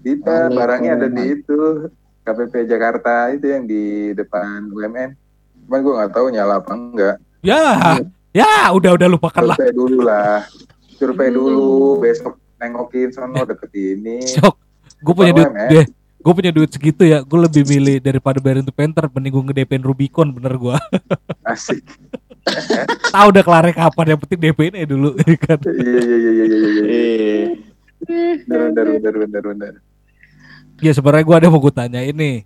Kita 0.00 0.48
barangnya 0.48 0.96
ada 0.96 1.08
di 1.08 1.36
itu 1.36 1.86
KPP 2.22 2.64
Jakarta 2.64 3.28
itu 3.28 3.46
yang 3.46 3.64
di 3.64 3.84
depan 4.12 4.64
UMN. 4.66 5.12
Cuman 5.64 5.78
gua 5.80 5.92
nggak 5.98 6.12
tahu 6.12 6.26
nyala 6.30 6.54
apa 6.56 6.72
enggak. 6.72 7.16
ya 7.40 8.00
ya 8.30 8.48
udah 8.70 8.96
udah 8.96 9.08
lupakan 9.08 9.44
lah 9.44 9.56
Survei 9.56 9.72
dulu 9.72 9.98
lah. 10.00 10.40
Survei 10.90 11.28
Hmm. 11.28 11.36
dulu 11.36 11.68
besok 11.98 12.34
nengokin 12.56 13.08
sono 13.10 13.44
deket 13.44 13.70
ini. 13.72 14.24
cok 14.24 14.54
gue 15.00 15.14
punya 15.14 15.32
duit 15.32 15.48
deh 15.68 15.86
gue 16.20 16.32
punya 16.34 16.48
duit 16.50 16.70
segitu 16.70 17.02
ya 17.02 17.20
gue 17.20 17.38
lebih 17.38 17.64
milih 17.64 17.96
daripada 17.98 18.36
bayarin 18.36 18.60
tuh 18.60 18.72
Panther 18.72 19.08
mending 19.08 19.32
gue 19.32 19.44
ngedepain 19.48 19.80
Rubicon 19.80 20.28
bener 20.28 20.56
gua 20.56 20.76
Asik. 21.44 21.80
tahu 23.14 23.26
udah 23.30 23.42
kelar 23.42 23.64
kapan 23.70 24.06
yang 24.14 24.20
penting 24.20 24.40
DP 24.40 24.58
nya 24.70 24.86
dulu 24.86 25.14
ya 25.20 25.36
kan 25.36 25.58
Iya 25.62 26.00
iya 26.00 26.16
iya 26.16 26.32
iya 26.32 26.44
iya. 26.44 26.56
iya. 26.56 26.84
Eh, 26.90 27.44
Bener 28.48 28.60
bener 28.72 28.86
bener 28.96 29.14
bener 29.14 29.42
bener. 29.44 29.72
ya 30.80 30.90
sebenarnya 30.90 31.24
gue 31.24 31.36
ada 31.36 31.46
mau 31.52 31.60
gue 31.60 31.70
tanya 31.70 32.00
ini 32.00 32.42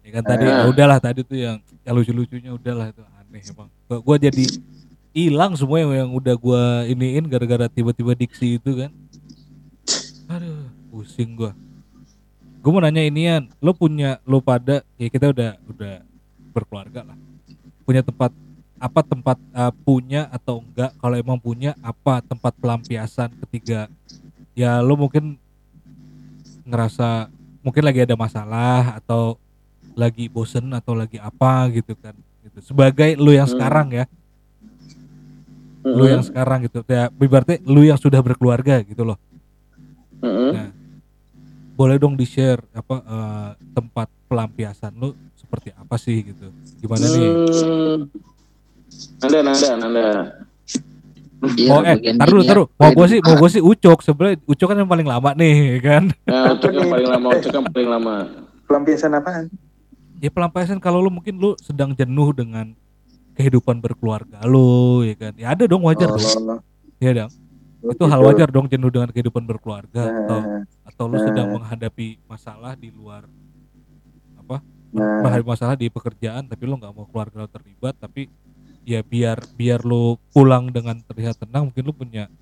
ya 0.00 0.10
kan 0.16 0.24
tadi 0.24 0.44
Ah. 0.46 0.62
ya 0.62 0.66
udahlah 0.70 0.98
tadi 0.98 1.20
tuh 1.20 1.36
yang, 1.36 1.58
yang 1.82 1.94
lucu-lucunya 1.94 2.50
udahlah 2.54 2.88
itu 2.88 3.02
aneh 3.02 3.42
emang 3.44 3.68
gua, 3.84 3.98
gua 4.00 4.16
jadi 4.16 4.44
hilang 5.12 5.52
semua 5.52 5.82
yang, 5.82 5.92
yang 5.92 6.10
udah 6.14 6.34
gua 6.38 6.62
iniin 6.86 7.26
gara-gara 7.26 7.66
tiba-tiba 7.66 8.14
diksi 8.14 8.56
itu 8.56 8.70
kan 8.78 8.90
aduh 10.28 10.64
pusing 10.88 11.34
gua 11.34 11.52
gue 12.58 12.70
mau 12.70 12.80
nanya 12.80 13.02
inian 13.02 13.50
lo 13.58 13.72
punya 13.72 14.16
lo 14.24 14.40
pada 14.40 14.80
ya 14.96 15.08
kita 15.08 15.28
udah 15.28 15.58
udah 15.66 15.94
berkeluarga 16.52 17.00
lah 17.04 17.18
punya 17.82 18.00
tempat 18.00 18.32
apa 18.78 19.02
tempat 19.02 19.38
uh, 19.54 19.74
punya 19.82 20.30
atau 20.30 20.62
enggak 20.62 20.94
kalau 21.02 21.18
emang 21.18 21.38
punya 21.38 21.74
apa 21.82 22.22
tempat 22.22 22.54
pelampiasan 22.62 23.34
ketika 23.46 23.90
ya 24.54 24.78
lo 24.78 24.94
mungkin 24.94 25.34
ngerasa 26.62 27.26
mungkin 27.62 27.82
lagi 27.82 28.06
ada 28.06 28.14
masalah 28.14 28.98
atau 28.98 29.34
lagi 29.98 30.30
bosen 30.30 30.70
atau 30.70 30.94
lagi 30.94 31.18
apa 31.18 31.66
gitu 31.74 31.98
kan 31.98 32.14
gitu. 32.46 32.58
Sebagai 32.70 33.18
lu 33.18 33.34
yang 33.34 33.50
Hmm. 33.50 33.58
sekarang 33.58 33.88
ya. 33.90 34.04
Lu 35.82 36.04
yang 36.06 36.22
sekarang 36.22 36.68
gitu. 36.68 36.84
Ya 36.86 37.10
berarti 37.10 37.58
lu 37.66 37.82
yang 37.82 37.98
sudah 37.98 38.22
berkeluarga 38.22 38.84
gitu 38.86 39.02
loh. 39.02 39.18
Mm-mm. 40.22 40.50
Nah, 40.54 40.68
boleh 41.78 41.96
dong 41.98 42.18
di 42.18 42.26
share 42.26 42.62
apa 42.74 42.96
eh, 43.02 43.50
tempat 43.74 44.10
pelampiasan 44.26 44.94
lu 44.98 45.14
seperti 45.38 45.70
apa 45.74 45.94
sih 45.96 46.20
gitu. 46.26 46.50
Gimana 46.82 47.06
nih? 47.06 47.30
Hmm. 47.30 48.00
Nanda, 49.20 49.38
Nanda, 49.44 49.68
Nanda. 49.76 50.06
Iya, 51.38 51.70
oh 51.70 51.80
eh 51.80 51.96
taruh 52.18 52.42
ya. 52.42 52.48
taruh 52.50 52.66
mau 52.72 52.90
gue 52.92 53.06
sih 53.08 53.18
mau 53.22 53.38
gue 53.38 53.46
sih 53.48 53.62
ucok 53.62 54.02
sebenarnya 54.02 54.42
ucok 54.44 54.66
kan 54.66 54.76
yang 54.76 54.90
paling 54.90 55.06
lama 55.06 55.30
nih 55.32 55.54
kan 55.86 56.10
Nah, 56.24 56.50
untuk 56.52 56.74
yang 56.74 56.88
paling 56.88 57.06
lama, 57.08 57.28
untuk 57.30 57.52
yang 57.52 57.66
paling 57.68 57.88
lama. 57.88 58.14
Pelampiasan 58.64 59.14
apaan? 59.14 59.46
ya 60.16 60.28
pelampiasan 60.28 60.76
kalau 60.76 60.98
lu 60.98 61.08
mungkin 61.08 61.38
lu 61.38 61.54
sedang 61.56 61.94
jenuh 61.94 62.34
dengan 62.34 62.74
kehidupan 63.32 63.78
berkeluarga 63.78 64.42
lu 64.42 65.00
ya 65.00 65.14
kan 65.16 65.32
ya 65.32 65.54
ada 65.54 65.62
dong 65.64 65.86
wajar 65.86 66.10
dong 66.10 66.18
Oh, 66.18 66.58
ya 66.98 67.14
dong 67.16 67.30
oh, 67.78 67.94
itu 67.94 68.02
hal 68.04 68.18
gitu. 68.18 68.26
wajar 68.26 68.48
dong 68.50 68.66
jenuh 68.66 68.90
dengan 68.90 69.08
kehidupan 69.08 69.46
berkeluarga 69.46 70.10
atau 70.18 70.38
Nah, 70.42 70.66
atau 70.84 71.04
lu 71.06 71.22
sedang 71.22 71.46
Nah. 71.46 71.54
menghadapi 71.54 72.18
masalah 72.26 72.74
di 72.74 72.90
luar 72.90 73.30
apa 74.36 74.58
nah, 74.90 75.22
menghadapi 75.22 75.46
masalah 75.46 75.74
di 75.74 75.86
pekerjaan 75.86 76.42
tapi 76.44 76.66
lu 76.66 76.74
nggak 76.74 76.90
mau 76.90 77.06
keluarga 77.06 77.38
lu 77.38 77.48
terlibat 77.48 77.94
tapi 77.94 78.26
ya 78.88 79.04
biar 79.04 79.44
biar 79.52 79.84
lu 79.84 80.16
pulang 80.32 80.72
dengan 80.72 80.96
terlihat 81.04 81.36
tenang 81.36 81.68
mungkin 81.68 81.84
lu 81.84 81.92
punya 81.92 82.32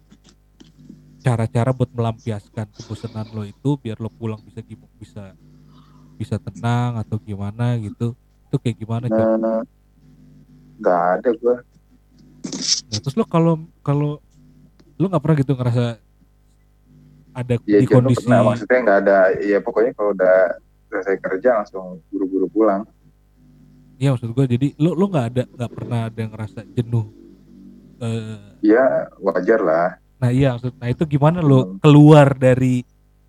cara-cara 1.27 1.75
buat 1.75 1.91
melampiaskan 1.91 2.71
kebosanan 2.71 3.27
lo 3.35 3.43
itu 3.43 3.75
biar 3.83 3.99
lo 3.99 4.07
pulang 4.15 4.39
bisa 4.47 4.63
bisa 4.95 5.35
bisa 6.15 6.39
tenang 6.39 7.03
atau 7.03 7.19
gimana 7.19 7.75
gitu 7.83 8.15
itu 8.47 8.57
kayak 8.63 8.77
gimana 8.79 9.11
Cok? 9.11 9.27
nah, 9.43 9.61
nggak 10.79 11.03
ada 11.19 11.31
gua. 11.43 11.57
Nah, 12.87 12.99
terus 13.03 13.17
lo 13.19 13.27
kalau 13.27 13.67
kalau 13.83 14.23
lo 14.97 15.05
nggak 15.11 15.23
pernah 15.23 15.37
gitu 15.43 15.53
ngerasa 15.59 15.85
ada 17.37 17.55
Ya 17.67 17.83
di 17.83 17.87
jenuh 17.91 17.91
kondisi 17.91 18.25
pernah, 18.25 18.41
maksudnya 18.55 18.79
nggak 18.87 18.99
ada. 19.03 19.19
Ya 19.43 19.59
pokoknya 19.61 19.93
kalau 19.99 20.15
udah 20.15 20.57
selesai 20.89 21.17
kerja 21.21 21.59
langsung 21.61 22.01
buru-buru 22.09 22.47
pulang. 22.49 22.87
Ya 23.97 24.13
maksud 24.13 24.31
gue 24.31 24.45
jadi 24.47 24.67
lo 24.77 24.93
lo 24.93 25.05
nggak 25.07 25.27
ada 25.27 25.43
nggak 25.47 25.73
pernah 25.73 26.01
ada 26.07 26.23
ngerasa 26.23 26.61
jenuh 26.69 27.07
eh 27.99 28.41
Ya 28.61 28.85
wajar 29.19 29.61
lah. 29.61 29.89
nah 30.17 30.29
iya 30.29 30.53
maksud 30.53 30.73
nah 30.75 30.89
itu 30.89 31.05
gimana 31.07 31.41
lo 31.41 31.61
Hmm. 31.63 31.77
keluar 31.79 32.33
dari 32.33 32.85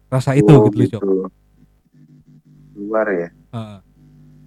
rasa 0.08 0.34
itu 0.34 0.48
Oh, 0.50 0.68
gitu, 0.68 0.98
Cok? 0.98 1.02
Luar 2.78 3.08
ya. 3.10 3.30
Heeh. 3.30 3.80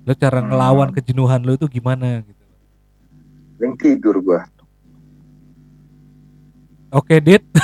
lo 0.01 0.13
cara 0.15 0.41
Hmm. 0.41 0.49
ngelawan 0.49 0.91
kejenuhan 0.91 1.41
lo 1.41 1.53
itu 1.55 1.67
gimana 1.67 2.21
gitu 2.21 2.45
Yang 3.57 3.75
tidur 3.79 4.17
gua. 4.21 4.41
oke 6.91 7.17
dit 7.19 7.45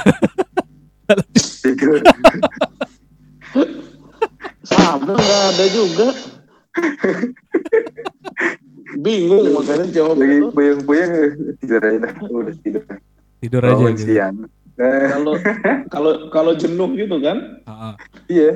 Tidur. 1.63 1.99
Sama 4.63 5.13
nggak 5.13 5.43
ada 5.49 5.67
juga. 5.69 6.07
Bingung 8.97 9.53
makanya 9.53 9.87
jawab 9.91 10.16
Lagi 10.16 10.39
puyeng-puyeng 10.51 11.12
tidur 11.59 11.83
aja 11.83 11.99
dah. 12.01 12.14
Udah 12.27 12.55
tidur. 12.61 12.83
tidur 13.37 13.62
aja 13.62 13.85
gitu 13.93 14.05
siang. 14.09 14.37
Kalau 14.77 15.33
kalau 15.89 16.12
kalau 16.29 16.53
jenuh 16.53 16.91
gitu 16.95 17.16
kan, 17.18 17.39
Heeh. 17.64 17.95
iya. 18.29 18.51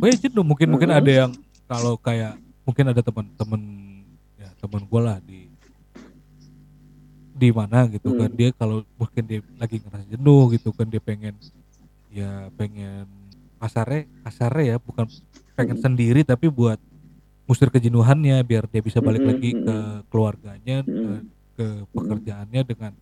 Oh, 0.00 0.06
ya 0.06 0.16
jenuh 0.18 0.40
mungkin 0.42 0.68
mungkin 0.68 0.88
ada 0.88 1.08
yang 1.08 1.30
kalau 1.64 1.96
kayak 1.96 2.36
mungkin 2.64 2.88
ada 2.88 3.00
teman-teman 3.00 3.60
ya 4.34 4.48
teman 4.58 4.82
gue 4.82 5.00
lah 5.00 5.16
di 5.20 5.48
di 7.32 7.48
mana 7.52 7.86
gitu 7.86 8.16
kan 8.16 8.26
Hmm. 8.26 8.34
dia 8.34 8.48
kalau 8.50 8.82
mungkin 8.96 9.22
dia 9.22 9.40
lagi 9.56 9.78
ngerasa 9.78 10.04
jenuh 10.08 10.44
gitu 10.52 10.72
kan 10.72 10.88
dia 10.88 10.98
pengen 10.98 11.36
ya 12.10 12.50
pengen 12.56 13.06
kasarnya 13.56 14.08
kasarnya 14.24 14.64
ya 14.64 14.76
bukan 14.80 15.06
pengen 15.54 15.76
Hmm. 15.78 15.84
sendiri 15.84 16.20
tapi 16.24 16.48
buat 16.48 16.80
ngusir 17.48 17.72
kejenuhannya 17.72 18.36
biar 18.44 18.68
dia 18.68 18.84
bisa 18.84 19.00
balik 19.00 19.24
Mhm, 19.24 19.30
lagi 19.32 19.50
ke 19.56 19.76
keluarganya 20.12 20.76
ke, 20.84 20.92
Mhm. 20.92 21.20
ke 21.56 21.66
pekerjaannya 21.96 22.62
dengan 22.68 22.92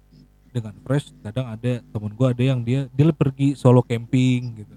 dengan 0.55 0.75
fresh. 0.87 1.11
Kadang 1.21 1.51
ada 1.51 1.83
temen 1.83 2.15
gua 2.15 2.31
ada 2.31 2.41
yang 2.47 2.63
dia 2.63 2.87
dia 2.95 3.11
pergi 3.11 3.59
solo 3.59 3.83
camping 3.83 4.63
gitu. 4.63 4.77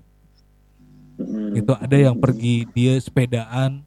Mm. 1.20 1.52
gitu 1.52 1.76
ada 1.76 1.98
yang 2.00 2.16
pergi 2.16 2.64
dia 2.72 2.96
sepedaan 2.96 3.84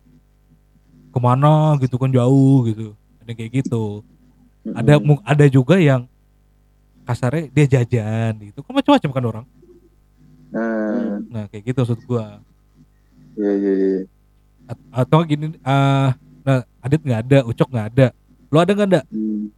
ke 1.09 1.19
mana 1.19 1.81
gitu 1.81 1.97
kan 1.99 2.13
jauh 2.13 2.63
gitu. 2.71 2.95
Ada 3.25 3.33
kayak 3.35 3.51
gitu. 3.65 4.07
Mm. 4.63 4.75
ada 4.79 4.93
ada 5.27 5.45
juga 5.51 5.83
yang 5.83 6.07
kasarnya 7.03 7.51
dia 7.51 7.67
jajan 7.67 8.39
gitu. 8.39 8.63
Kan 8.63 8.73
macam-macam 8.79 9.11
kan 9.11 9.25
orang. 9.27 9.47
Nah, 10.53 11.19
nah 11.27 11.45
kayak 11.51 11.75
gitu 11.75 11.83
maksud 11.83 12.01
gua. 12.07 12.39
Iya 13.35 13.53
iya 13.59 13.73
iya. 13.75 14.01
Atau 14.91 15.23
gini 15.23 15.55
ah 15.63 16.13
nah 16.43 16.61
Adit 16.79 17.01
nggak 17.01 17.21
ada 17.23 17.39
Ucok 17.43 17.69
nggak 17.69 17.87
ada 17.91 18.07
lo 18.47 18.59
ada 18.59 18.73
nggak 18.73 18.89
ada 18.89 19.01
Hmm. 19.07 19.49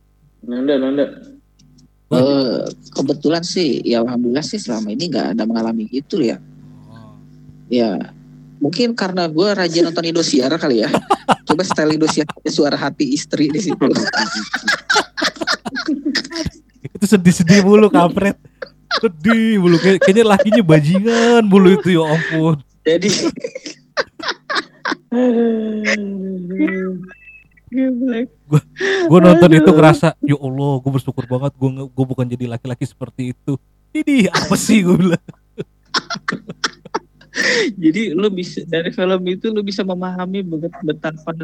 Nanda, 0.40 0.74
Nanda. 0.76 1.04
Eh, 2.06 2.58
kebetulan 2.90 3.40
sih 3.40 3.80
ya 3.82 3.98
alhamdulillah 3.98 4.42
sih 4.42 4.56
selama 4.56 4.88
ini 4.88 5.08
nggak 5.08 5.34
ada 5.34 5.42
mengalami 5.42 5.88
gitu 5.88 6.20
ya 6.20 6.36
Oh. 6.86 7.16
ya 7.66 7.96
mungkin 8.56 8.92
karena 8.92 9.26
gue 9.26 9.48
rajin 9.50 9.82
nonton 9.84 10.04
Indosiar 10.04 10.52
kali 10.54 10.80
ya 10.80 10.92
coba 11.46 11.62
setel 11.62 11.90
Indosiar 11.90 12.28
ada 12.28 12.50
suara 12.50 12.76
hati 12.76 13.08
istri 13.10 13.48
di 13.48 13.58
situ 13.58 13.82
Itu 16.84 17.04
sedih-sedih 17.08 17.60
mulu 17.62 17.88
kampret. 17.88 18.36
Sedih 18.94 19.58
mulu 19.58 19.76
Kay- 19.76 19.98
kayaknya 19.98 20.24
lakinya 20.28 20.62
bajingan 20.62 21.42
mulu 21.42 21.74
itu 21.74 21.88
ya 21.90 22.04
ampun. 22.06 22.60
jadi 22.84 23.08
Gue 29.08 29.20
nonton 29.20 29.50
itu 29.50 29.70
ngerasa 29.72 30.14
ya 30.22 30.36
Allah 30.38 30.72
gue 30.78 30.92
bersyukur 30.94 31.24
banget 31.26 31.52
gue 31.58 31.70
gue 31.90 32.04
bukan 32.06 32.26
jadi 32.28 32.44
laki-laki 32.46 32.84
seperti 32.86 33.34
itu. 33.34 33.58
Ini 33.94 34.28
apa 34.30 34.54
sih 34.58 34.82
gue 34.82 34.96
bilang. 34.98 35.24
jadi 37.74 38.14
lu 38.14 38.30
bisa 38.30 38.62
dari 38.62 38.94
film 38.94 39.22
itu 39.26 39.50
lu 39.50 39.62
bisa 39.66 39.82
memahami 39.82 40.46
bet- 40.46 40.82
betapa 40.86 41.34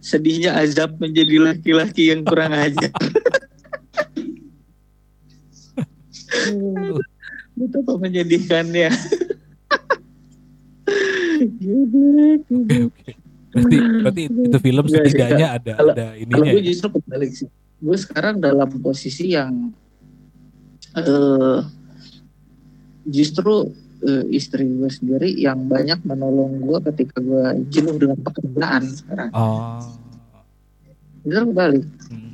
sedihnya 0.00 0.56
azab 0.56 0.96
menjadi 0.96 1.52
laki-laki 1.52 2.08
yang 2.08 2.24
kurang 2.24 2.56
ajar 2.56 2.88
betapa 7.56 7.92
menyedihkannya 8.00 8.88
Oke 10.86 12.76
oke. 12.86 13.12
Berarti 13.56 13.76
berarti 13.80 14.22
itu 14.28 14.58
film 14.60 14.84
sih, 14.86 14.98
setidaknya 15.00 15.46
ada 15.56 15.72
Kalau- 15.74 15.94
ada 15.96 16.06
Kalau 16.12 16.20
ininya. 16.20 16.52
gue 16.52 16.62
ya? 16.62 16.68
justru 16.68 16.88
kebalik 16.92 17.30
sih. 17.32 17.48
Gue 17.76 17.96
sekarang 17.96 18.34
dalam 18.40 18.68
posisi 18.80 19.32
yang 19.32 19.72
eh 20.96 21.60
justru 23.06 23.72
eh, 24.02 24.24
istri 24.30 24.64
gue 24.66 24.88
sendiri 24.88 25.32
yang 25.34 25.64
banyak 25.66 26.04
menolong 26.04 26.60
gue 26.60 26.78
ketika 26.92 27.16
gue 27.20 27.64
jenuh 27.72 27.96
dengan 27.96 28.18
pekerjaan 28.20 28.82
sekarang. 28.92 29.30
Oh. 29.32 29.80
Justru 31.24 31.44
kebalik. 31.52 31.84
Hmm. 32.12 32.32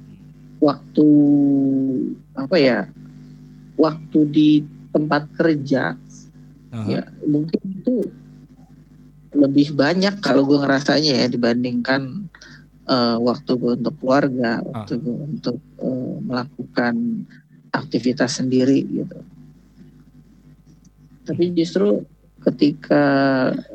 Waktu 0.58 1.06
apa 2.34 2.56
ya? 2.58 2.80
Waktu 3.78 4.18
di 4.30 4.50
tempat 4.92 5.24
kerja 5.32 5.96
Aha. 6.70 6.86
ya 6.86 7.02
mungkin 7.24 7.58
itu 7.64 8.04
lebih 9.32 9.72
banyak 9.72 10.20
kalau 10.20 10.44
gue 10.44 10.60
ngerasanya 10.60 11.24
ya 11.24 11.26
dibandingkan 11.28 12.28
eh, 12.88 13.16
waktu 13.18 13.50
gue 13.56 13.72
untuk 13.80 13.94
keluarga, 14.00 14.60
waktu 14.60 15.00
gue 15.00 15.16
untuk 15.16 15.58
eh, 15.80 16.14
melakukan 16.20 17.24
aktivitas 17.72 18.40
sendiri 18.40 18.84
gitu. 18.84 19.18
Tapi 21.22 21.44
justru 21.56 22.04
ketika 22.42 23.06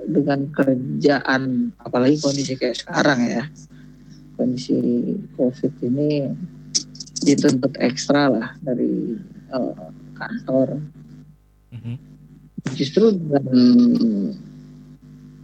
dengan 0.06 0.52
kerjaan, 0.52 1.72
apalagi 1.80 2.20
kondisi 2.20 2.60
kayak 2.60 2.84
sekarang 2.84 3.20
ya, 3.24 3.44
kondisi 4.36 4.78
COVID 5.40 5.74
ini 5.88 6.28
dituntut 7.24 7.74
ekstra 7.82 8.30
lah 8.30 8.48
dari 8.62 9.18
eh, 9.50 9.76
kantor 10.14 10.78
Mhm. 11.68 11.96
justru 12.74 13.12
dengan 13.12 13.44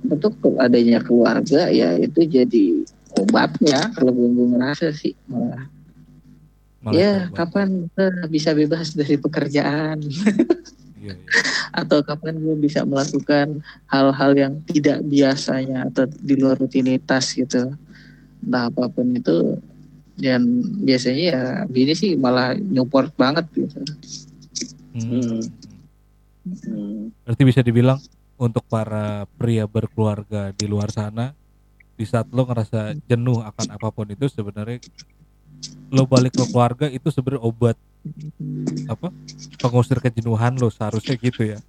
bentuk 0.03 0.35
adanya 0.59 0.99
keluarga 0.99 1.71
ya 1.71 1.95
itu 1.97 2.27
jadi 2.27 2.65
obatnya 3.19 3.91
kalau 3.95 4.11
gue 4.11 4.29
gue 4.31 4.47
ngerasa 4.55 4.91
sih 4.91 5.15
malah 5.27 5.67
Malah 6.83 6.99
ya 6.99 7.13
kapan 7.31 7.87
gue 7.95 8.07
bisa 8.27 8.51
bebas 8.51 8.91
dari 8.91 9.15
pekerjaan 9.15 10.03
Iya, 11.03 11.15
iya. 11.15 11.15
atau 11.83 11.99
kapan 11.99 12.39
gue 12.39 12.55
bisa 12.59 12.87
melakukan 12.87 13.59
hal-hal 13.91 14.31
yang 14.35 14.53
tidak 14.67 15.03
biasanya 15.03 15.91
atau 15.91 16.07
di 16.07 16.35
luar 16.39 16.55
rutinitas 16.55 17.35
gitu 17.35 17.75
entah 18.43 18.67
apa 18.67 18.91
pun 18.91 19.15
itu 19.15 19.59
dan 20.19 20.63
biasanya 20.83 21.23
ya 21.23 21.41
gini 21.67 21.93
sih 21.95 22.15
malah 22.19 22.55
nyupport 22.55 23.11
banget 23.15 23.45
gitu 23.55 23.79
Hmm. 24.93 25.41
Hmm. 26.45 27.09
Berarti 27.25 27.43
bisa 27.49 27.65
dibilang 27.65 27.97
untuk 28.43 28.67
para 28.67 29.23
pria 29.39 29.63
berkeluarga 29.63 30.51
di 30.51 30.67
luar 30.67 30.91
sana 30.91 31.31
di 31.95 32.03
saat 32.03 32.27
lo 32.35 32.43
ngerasa 32.43 32.97
jenuh 33.07 33.39
akan 33.39 33.67
apa 33.71 33.87
pun 33.93 34.09
itu 34.11 34.27
sebenarnya 34.27 34.83
lo 35.93 36.03
balik 36.09 36.35
ke 36.35 36.43
keluarga 36.49 36.89
itu 36.89 37.07
sebenarnya 37.13 37.43
obat 37.45 37.77
apa 38.89 39.07
pengusir 39.61 40.01
kejenuhan 40.03 40.57
lo 40.59 40.67
seharusnya 40.67 41.15
gitu 41.15 41.55
ya. 41.55 41.59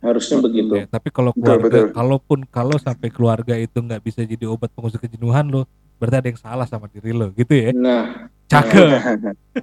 Harusnya 0.00 0.40
begitu. 0.40 0.72
Ya, 0.80 0.86
tapi 0.88 1.08
kalau 1.12 1.32
Betul, 1.32 1.44
keluarga 1.44 1.68
betul. 1.68 1.86
kalaupun 1.92 2.38
kalau 2.48 2.76
sampai 2.80 3.08
keluarga 3.12 3.54
itu 3.60 3.76
nggak 3.76 4.00
bisa 4.00 4.24
jadi 4.24 4.48
obat 4.48 4.72
pengusir 4.72 5.00
kejenuhan 5.02 5.44
lo 5.48 5.68
berarti 6.00 6.16
ada 6.24 6.28
yang 6.32 6.40
salah 6.40 6.66
sama 6.68 6.88
diri 6.88 7.12
lo 7.12 7.28
gitu 7.36 7.52
ya. 7.52 7.70
Nah, 7.76 8.32
Cakep. 8.44 8.88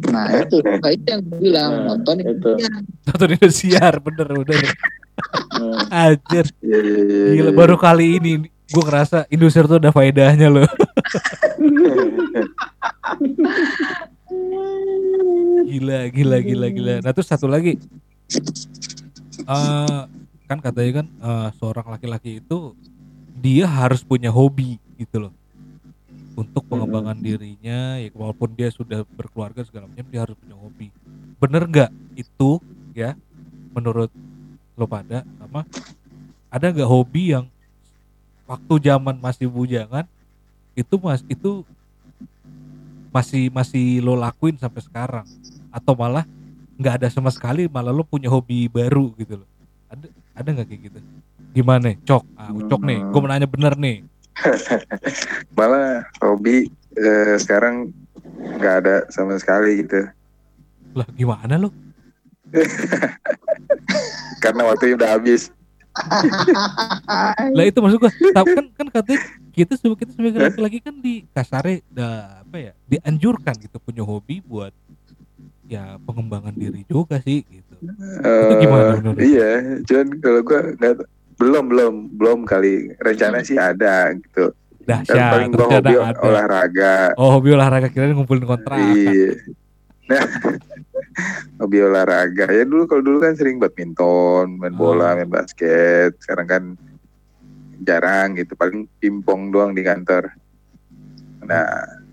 nah 0.09 0.27
itu 0.41 0.57
nah, 0.65 0.89
itu 0.89 1.05
yang 1.05 1.23
bilang 1.37 1.71
Nah, 1.71 1.85
nonton 1.93 2.15
itu. 2.25 2.51
Nonton 3.07 3.27
Indosiar 3.37 3.93
bener 4.01 4.27
bener. 4.27 4.65
Hmm. 5.57 5.87
Anjir. 5.91 6.45
Iya, 6.61 6.79
Gila 7.37 7.51
iya. 7.51 7.57
baru 7.57 7.75
kali 7.77 8.17
ini 8.19 8.31
gue 8.71 8.83
ngerasa 8.87 9.27
Indosiar 9.27 9.67
tuh 9.67 9.77
ada 9.77 9.91
faedahnya 9.91 10.47
loh. 10.47 10.67
Gila, 15.71 16.11
gila, 16.11 16.37
gila, 16.43 16.67
gila. 16.67 16.93
Nah 16.99 17.11
terus 17.15 17.31
satu 17.31 17.47
lagi, 17.47 17.79
eh 19.47 20.01
kan 20.47 20.59
katanya 20.59 21.03
kan 21.03 21.07
eh, 21.07 21.49
seorang 21.55 21.87
laki-laki 21.95 22.43
itu 22.43 22.75
dia 23.39 23.63
harus 23.63 24.03
punya 24.03 24.27
hobi 24.27 24.75
gitu 24.99 25.27
loh 25.27 25.33
untuk 26.35 26.67
pengembangan 26.67 27.15
dirinya. 27.15 27.95
Ya 28.03 28.11
walaupun 28.11 28.51
dia 28.51 28.67
sudah 28.67 29.07
berkeluarga 29.15 29.63
segala 29.63 29.87
macam, 29.87 30.05
dia 30.11 30.21
harus 30.27 30.35
punya 30.35 30.55
hobi. 30.59 30.87
Bener 31.39 31.63
nggak 31.67 31.91
itu 32.19 32.59
ya? 32.91 33.15
Menurut 33.71 34.11
lo 34.81 34.89
pada 34.89 35.21
sama 35.37 35.61
ada 36.49 36.65
nggak 36.73 36.89
hobi 36.89 37.37
yang 37.37 37.45
waktu 38.49 38.73
zaman 38.89 39.15
masih 39.21 39.45
bujangan 39.45 40.03
itu 40.73 40.95
mas 40.97 41.21
itu 41.29 41.61
masih 43.11 43.51
masih 43.51 43.99
lo 43.99 44.15
lakuin 44.15 44.55
sampai 44.55 44.81
sekarang? 44.81 45.27
Atau 45.71 45.93
malah 45.93 46.23
nggak 46.79 47.03
ada 47.03 47.07
sama 47.11 47.29
sekali 47.29 47.67
malah 47.67 47.91
lo 47.91 48.07
punya 48.07 48.31
hobi 48.31 48.71
baru 48.71 49.11
gitu 49.19 49.43
loh. 49.43 49.47
Ada 49.91 50.07
ada 50.35 50.49
nggak 50.51 50.67
kayak 50.67 50.81
gitu? 50.89 50.99
Gimana 51.51 51.91
cok 52.07 52.23
ah 52.39 52.49
cok 52.51 52.81
nih 52.87 52.99
gue 53.03 53.21
menanya 53.21 53.47
bener 53.47 53.75
nih. 53.75 53.97
Malah 55.59 56.07
hobi 56.23 56.71
eh, 56.95 57.35
sekarang 57.35 57.91
nggak 58.31 58.75
ada 58.83 58.95
sama 59.11 59.35
sekali 59.35 59.83
gitu. 59.83 60.07
lah 60.91 61.07
gimana 61.15 61.55
lo 61.55 61.71
Karena 64.41 64.61
waktunya 64.65 64.97
udah 64.97 65.11
habis. 65.13 65.53
lah 67.51 67.65
itu 67.67 67.77
maksud 67.77 67.99
gue 67.99 68.11
tapi 68.31 68.49
kan 68.55 68.65
kan 68.71 68.87
katanya 68.87 69.19
kita 69.51 69.75
sebagai 69.75 69.99
kita 69.99 70.11
sebagai 70.15 70.39
laki-laki 70.39 70.79
kan 70.79 70.95
di 70.95 71.27
kasare 71.27 71.83
dah 71.85 72.39
apa 72.39 72.57
ya 72.57 72.71
dianjurkan 72.87 73.59
gitu 73.59 73.75
punya 73.75 73.99
hobi 73.99 74.39
buat 74.39 74.71
ya 75.67 75.99
pengembangan 75.99 76.55
diri 76.55 76.87
juga 76.87 77.19
sih 77.19 77.43
gitu 77.43 77.75
Eh, 78.21 78.53
gimana 78.61 78.93
menurut? 78.93 79.17
Iya, 79.19 79.81
cuman 79.83 80.07
kalau 80.21 80.39
gua 80.45 80.59
nggak 80.71 80.93
belum 81.35 81.63
belum 81.67 81.93
belum 82.13 82.39
kali 82.45 82.93
rencana 82.95 83.41
sih 83.41 83.57
ada 83.57 84.13
gitu. 84.13 84.53
Kan 84.85 85.01
dahsyat 85.01 85.27
paling 85.33 85.49
gua 85.49 85.65
hobi 85.67 85.95
ada 85.97 86.19
olahraga. 86.21 86.95
oh 87.17 87.35
hobi 87.35 87.49
olahraga 87.51 87.89
kira 87.89 88.13
ngumpulin 88.13 88.45
kontrakan 88.45 88.85
Iya. 88.95 89.43
Nah, 90.07 90.23
hobi 91.59 91.77
olahraga. 91.81 92.47
Ya 92.49 92.63
dulu 92.63 92.87
kalau 92.87 93.03
dulu 93.03 93.17
kan 93.21 93.35
sering 93.35 93.57
badminton, 93.57 94.57
main 94.57 94.73
bola, 94.73 95.13
Ah. 95.13 95.15
main 95.19 95.29
basket. 95.29 96.15
Sekarang 96.19 96.47
kan 96.47 96.63
jarang 97.81 98.35
gitu. 98.35 98.53
Paling 98.55 98.87
pingpong 98.97 99.51
doang 99.51 99.71
di 99.73 99.81
kantor. 99.81 100.31
Nah, 101.41 101.65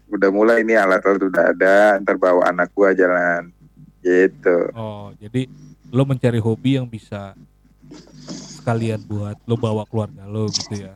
udah 0.09 0.31
mulai 0.33 0.65
ini 0.65 0.75
alat-alat 0.75 1.23
udah 1.23 1.45
ada. 1.53 1.77
Ntar 2.01 2.17
bawa 2.17 2.49
anak 2.49 2.73
gua 2.73 2.93
jalan. 2.93 3.53
Gitu. 4.01 4.73
Oh, 4.73 5.13
jadi 5.19 5.47
lo 5.91 6.05
mencari 6.05 6.39
hobi 6.39 6.77
yang 6.77 6.89
bisa 6.89 7.33
sekalian 8.59 9.01
buat 9.01 9.37
lo 9.49 9.57
bawa 9.57 9.89
keluarga 9.89 10.29
lo 10.29 10.49
gitu 10.49 10.85
ya. 10.85 10.95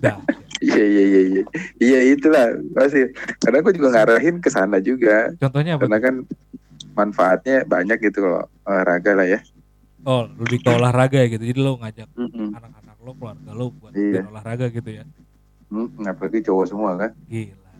Dah. 0.00 0.20
Iya 0.56 0.84
iya 0.88 1.02
iya 1.04 1.22
iya. 1.28 1.42
Iya 1.76 2.00
itulah 2.16 2.48
pasti. 2.72 3.04
Karena 3.44 3.60
aku 3.60 3.76
juga 3.76 3.92
ngarahin 3.92 4.40
ke 4.40 4.48
sana 4.48 4.80
juga. 4.80 5.36
Contohnya 5.36 5.76
apa? 5.76 5.84
Karena 5.84 5.98
kan 6.00 6.14
manfaatnya 6.96 7.62
banyak 7.62 7.98
gitu 8.00 8.24
kalau 8.24 8.42
olahraga 8.64 9.12
lah 9.12 9.26
ya. 9.28 9.40
Oh, 10.02 10.24
lebih 10.32 10.62
ke 10.62 10.70
olahraga 10.70 11.18
ya 11.18 11.28
gitu. 11.28 11.44
Jadi 11.44 11.60
lo 11.60 11.76
ngajak 11.76 12.08
Mm-mm. 12.14 12.48
anak-anak 12.52 12.96
lo, 12.98 13.10
keluarga 13.12 13.50
lo 13.52 13.66
buat 13.70 13.92
Iya. 13.92 14.22
olahraga 14.24 14.66
gitu 14.66 14.88
ya. 14.88 15.04
Mm, 15.66 15.88
apalagi 16.04 16.40
cowok 16.42 16.64
semua 16.64 16.90
kan. 16.96 17.10
Gila. 17.26 17.70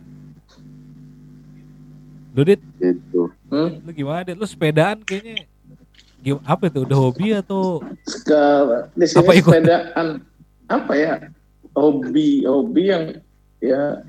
Lu 2.31 2.41
dit, 2.43 2.61
Gitu. 2.77 3.21
Hmm? 3.47 3.81
lu 3.81 3.89
gimana 3.89 4.21
dit? 4.21 4.35
Lu 4.35 4.43
sepedaan 4.43 5.01
kayaknya 5.01 5.47
gim- 6.19 6.43
apa 6.43 6.67
itu 6.67 6.83
udah 6.83 6.97
hobi 6.99 7.33
atau 7.33 7.81
Ke, 8.21 8.41
di 8.93 9.05
sini 9.07 9.19
Apa 9.19 9.31
ikut? 9.33 9.49
sepedaan 9.49 10.07
apa 10.67 10.93
ya? 10.93 11.13
Hobi, 11.73 12.43
hobi 12.43 12.83
yang 12.85 13.03
ya 13.57 14.03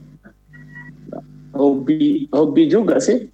hobi, 1.52 2.26
hobi 2.28 2.62
juga 2.66 2.98
sih. 2.98 3.30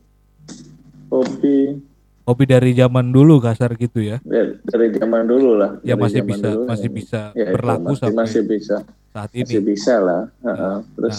Hobi 1.14 1.78
hobi 2.24 2.44
dari 2.48 2.72
zaman 2.72 3.12
dulu 3.12 3.36
kasar 3.38 3.76
gitu 3.76 4.00
ya? 4.00 4.16
dari, 4.24 4.56
dari 4.64 4.86
zaman 4.96 5.28
dulu 5.28 5.60
lah. 5.60 5.70
Ya 5.84 5.92
Dari 5.92 6.02
masih 6.08 6.20
bisa 6.24 6.48
dulu, 6.50 6.64
masih 6.66 6.88
ya. 6.88 6.94
bisa 6.96 7.20
Ya, 7.36 7.46
berlaku 7.52 7.84
masih, 7.84 8.00
sampai 8.00 8.16
masih 8.16 8.42
bisa, 8.48 8.76
saat 9.12 9.30
masih 9.30 9.60
ini. 9.60 9.68
bisa 9.70 9.94
lah. 10.00 10.22
Heeh. 10.40 10.56
Nah, 10.58 10.76
Terus 10.96 11.16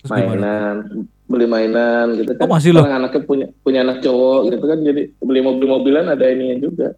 Terus 0.00 0.10
gimana? 0.10 0.32
mainan, 0.32 0.76
beli 1.28 1.46
mainan 1.46 2.06
gitu 2.16 2.32
kan. 2.34 2.44
Oh, 2.48 2.50
masih 2.50 2.70
loh? 2.72 2.82
Orang 2.88 2.96
anaknya 3.04 3.20
punya 3.22 3.46
punya 3.60 3.78
anak 3.84 3.98
cowok 4.00 4.40
gitu 4.48 4.64
kan, 4.64 4.78
jadi 4.80 5.02
beli 5.20 5.40
mobil-mobilan 5.44 6.04
ada 6.08 6.24
ininya 6.24 6.56
juga. 6.58 6.88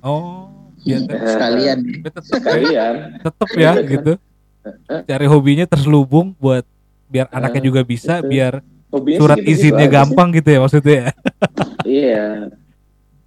Oh, 0.00 0.72
ya 0.82 0.98
sekalian 1.04 1.78
tetap 2.02 2.22
ya, 2.24 2.34
Sekalian. 2.40 2.94
tetep 3.20 3.48
ya 3.54 3.72
gitu. 3.84 4.12
Cari 4.88 5.26
hobinya 5.28 5.66
terselubung 5.68 6.32
buat 6.40 6.64
biar 7.06 7.28
anaknya 7.28 7.62
juga 7.68 7.84
bisa, 7.84 8.18
itu. 8.24 8.30
biar 8.32 8.64
Hobinya 8.88 9.18
surat 9.20 9.36
gitu-gitu 9.36 9.52
izinnya 9.68 9.84
aja 9.84 9.90
sih. 9.90 9.94
gampang 10.00 10.28
gitu 10.32 10.48
ya 10.48 10.58
maksudnya 10.64 10.94
ya. 10.96 11.10
Iya. 11.82 12.52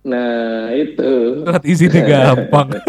Nah, 0.02 0.30
itu. 0.72 1.42
Surat 1.42 1.64
izinnya 1.64 2.02
gampang. 2.04 2.70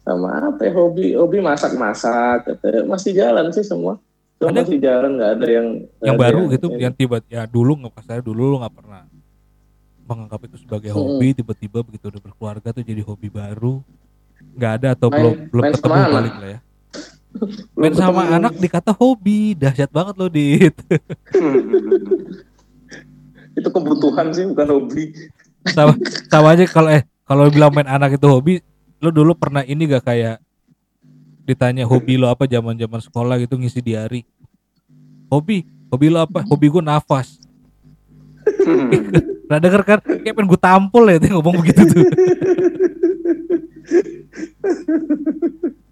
Sama 0.00 0.48
apa 0.48 0.64
ya 0.64 0.72
hobi 0.72 1.12
hobi 1.12 1.38
masak-masak 1.38 2.48
gitu. 2.48 2.84
Masih 2.84 3.12
jalan 3.12 3.52
sih 3.52 3.60
semua. 3.60 4.00
Semua 4.34 4.50
Ada- 4.50 4.64
masih 4.64 4.78
jalan 4.78 5.10
nggak 5.14 5.32
ada 5.34 5.46
yang 5.46 5.66
yang 6.00 6.14
ada 6.14 6.22
baru 6.24 6.40
gitu 6.48 6.66
ini. 6.70 6.80
yang 6.80 6.94
tiba 6.94 7.16
ya 7.26 7.42
dulu 7.44 7.72
nggak 7.76 7.92
kasar 7.92 8.22
dulu 8.22 8.42
lu 8.48 8.56
nggak 8.56 8.70
pernah 8.72 9.02
menganggap 10.06 10.40
itu 10.46 10.56
sebagai 10.58 10.88
Hmm. 10.88 10.98
hobi 11.10 11.34
tiba-tiba 11.34 11.78
begitu 11.82 12.08
udah 12.08 12.22
berkeluarga 12.22 12.68
tuh 12.70 12.80
jadi 12.80 13.02
hobi 13.02 13.28
baru 13.28 13.82
nggak 14.54 14.72
ada 14.78 14.88
atau 14.94 15.10
Main- 15.10 15.18
belum 15.20 15.34
belum 15.50 15.62
main 15.66 15.74
ketemu 15.74 15.98
balik 16.08 16.34
lah 16.34 16.48
ya 16.48 16.58
main 17.74 17.94
sama 17.94 18.22
anak 18.28 18.54
dikata 18.58 18.94
hobi. 18.94 19.54
Dahsyat 19.58 19.90
banget 19.90 20.14
loh 20.16 20.30
dit. 20.30 20.72
Itu 23.58 23.68
kebutuhan 23.74 24.30
sih 24.30 24.46
bukan 24.46 24.68
hobi. 24.70 25.10
sama 25.68 25.92
sama 26.30 26.54
aja 26.54 26.64
kalau 26.70 26.88
eh 26.88 27.02
kalau 27.28 27.50
bilang 27.50 27.74
main 27.74 27.84
anak 27.84 28.16
itu 28.16 28.24
hobi 28.24 28.64
lu 29.04 29.12
dulu 29.12 29.36
pernah 29.36 29.60
ini 29.66 29.84
gak 29.84 30.06
kayak 30.06 30.40
ditanya 31.44 31.84
hobi 31.84 32.16
lo 32.16 32.30
apa 32.30 32.48
zaman 32.48 32.78
zaman 32.78 33.00
sekolah 33.04 33.36
gitu 33.42 33.58
ngisi 33.58 33.84
diary 33.84 34.24
hobi? 35.28 35.66
Hobi 35.88 36.12
lo 36.12 36.20
apa? 36.24 36.44
Hobi 36.44 36.68
gue 36.68 36.82
nafas. 36.82 37.38
Nah 39.48 39.56
denger 39.56 39.80
kan? 39.80 39.96
Kayak 40.04 40.36
pengen 40.36 40.44
gue 40.44 40.60
tampol 40.60 41.08
ya 41.08 41.16
dia 41.16 41.32
ngomong 41.32 41.64
begitu 41.64 41.80
tuh. 41.88 42.04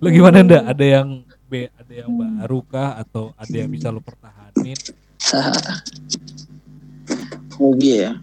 Lo 0.00 0.08
gimana 0.08 0.40
ndak? 0.40 0.64
Ada 0.64 0.84
yang 1.00 1.08
B, 1.50 1.68
ada 1.68 1.92
yang 1.92 2.10
baru 2.16 2.60
kah 2.64 2.96
atau 3.00 3.36
ada 3.36 3.54
yang 3.54 3.70
bisa 3.70 3.92
lo 3.92 4.00
pertahanin? 4.00 4.78
hobi 7.60 8.00
ya 8.00 8.16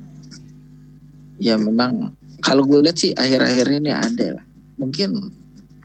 ya 1.38 1.56
memang 1.62 2.10
kalau 2.42 2.66
gue 2.66 2.82
lihat 2.82 2.98
sih 2.98 3.14
akhir-akhir 3.14 3.70
ini 3.70 3.94
ada 3.94 4.42
lah 4.42 4.46
mungkin 4.82 5.30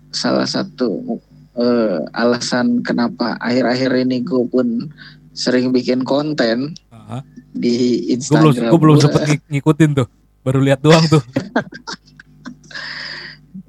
salah 0.09 0.49
satu 0.49 1.21
eh, 1.61 2.01
alasan 2.17 2.81
kenapa 2.81 3.37
akhir-akhir 3.45 4.09
ini 4.09 4.25
gue 4.25 4.49
pun 4.49 4.89
sering 5.37 5.73
bikin 5.73 6.05
konten 6.05 6.73
Aha. 6.89 7.21
di 7.53 8.01
Gue 8.17 8.41
belum 8.41 8.53
Instagram 8.57 8.71
gue 8.73 8.81
belum 8.81 8.97
gua, 8.97 9.05
sempet 9.05 9.21
ng- 9.29 9.45
ngikutin 9.49 9.91
tuh. 9.97 10.09
Baru 10.43 10.59
lihat 10.59 10.83
doang 10.83 11.07
tuh. 11.07 11.23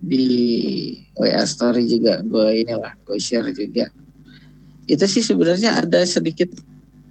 di 0.04 0.28
WA 1.16 1.48
story 1.48 1.88
juga 1.88 2.20
gue 2.20 2.68
inilah 2.68 2.92
gue 3.08 3.16
share 3.16 3.48
juga. 3.56 3.88
Itu 4.84 5.08
sih 5.08 5.24
sebenarnya 5.24 5.80
ada 5.80 6.04
sedikit 6.04 6.52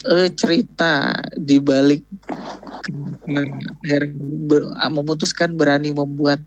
eh, 0.04 0.28
cerita 0.36 1.16
di 1.32 1.56
balik 1.56 2.04
ber- 4.44 4.76
memutuskan 4.92 5.56
berani 5.56 5.96
membuat 5.96 6.44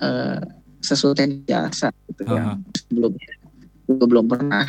eh, 0.00 0.40
sesuatu 0.80 1.20
yang 1.20 1.44
biasa 1.44 1.92
gitu 2.08 2.22
Aha. 2.24 2.32
yang 2.32 2.48
sebelumnya 2.72 3.32
gue 3.84 4.06
belum 4.08 4.26
pernah. 4.32 4.64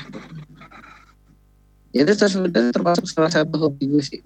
Itu 1.95 2.11
terus 2.11 2.35
sebenarnya 2.35 2.75
termasuk 2.75 3.07
salah 3.07 3.31
satu 3.31 3.55
hobi 3.55 3.95
gue 3.95 4.03
sih. 4.03 4.19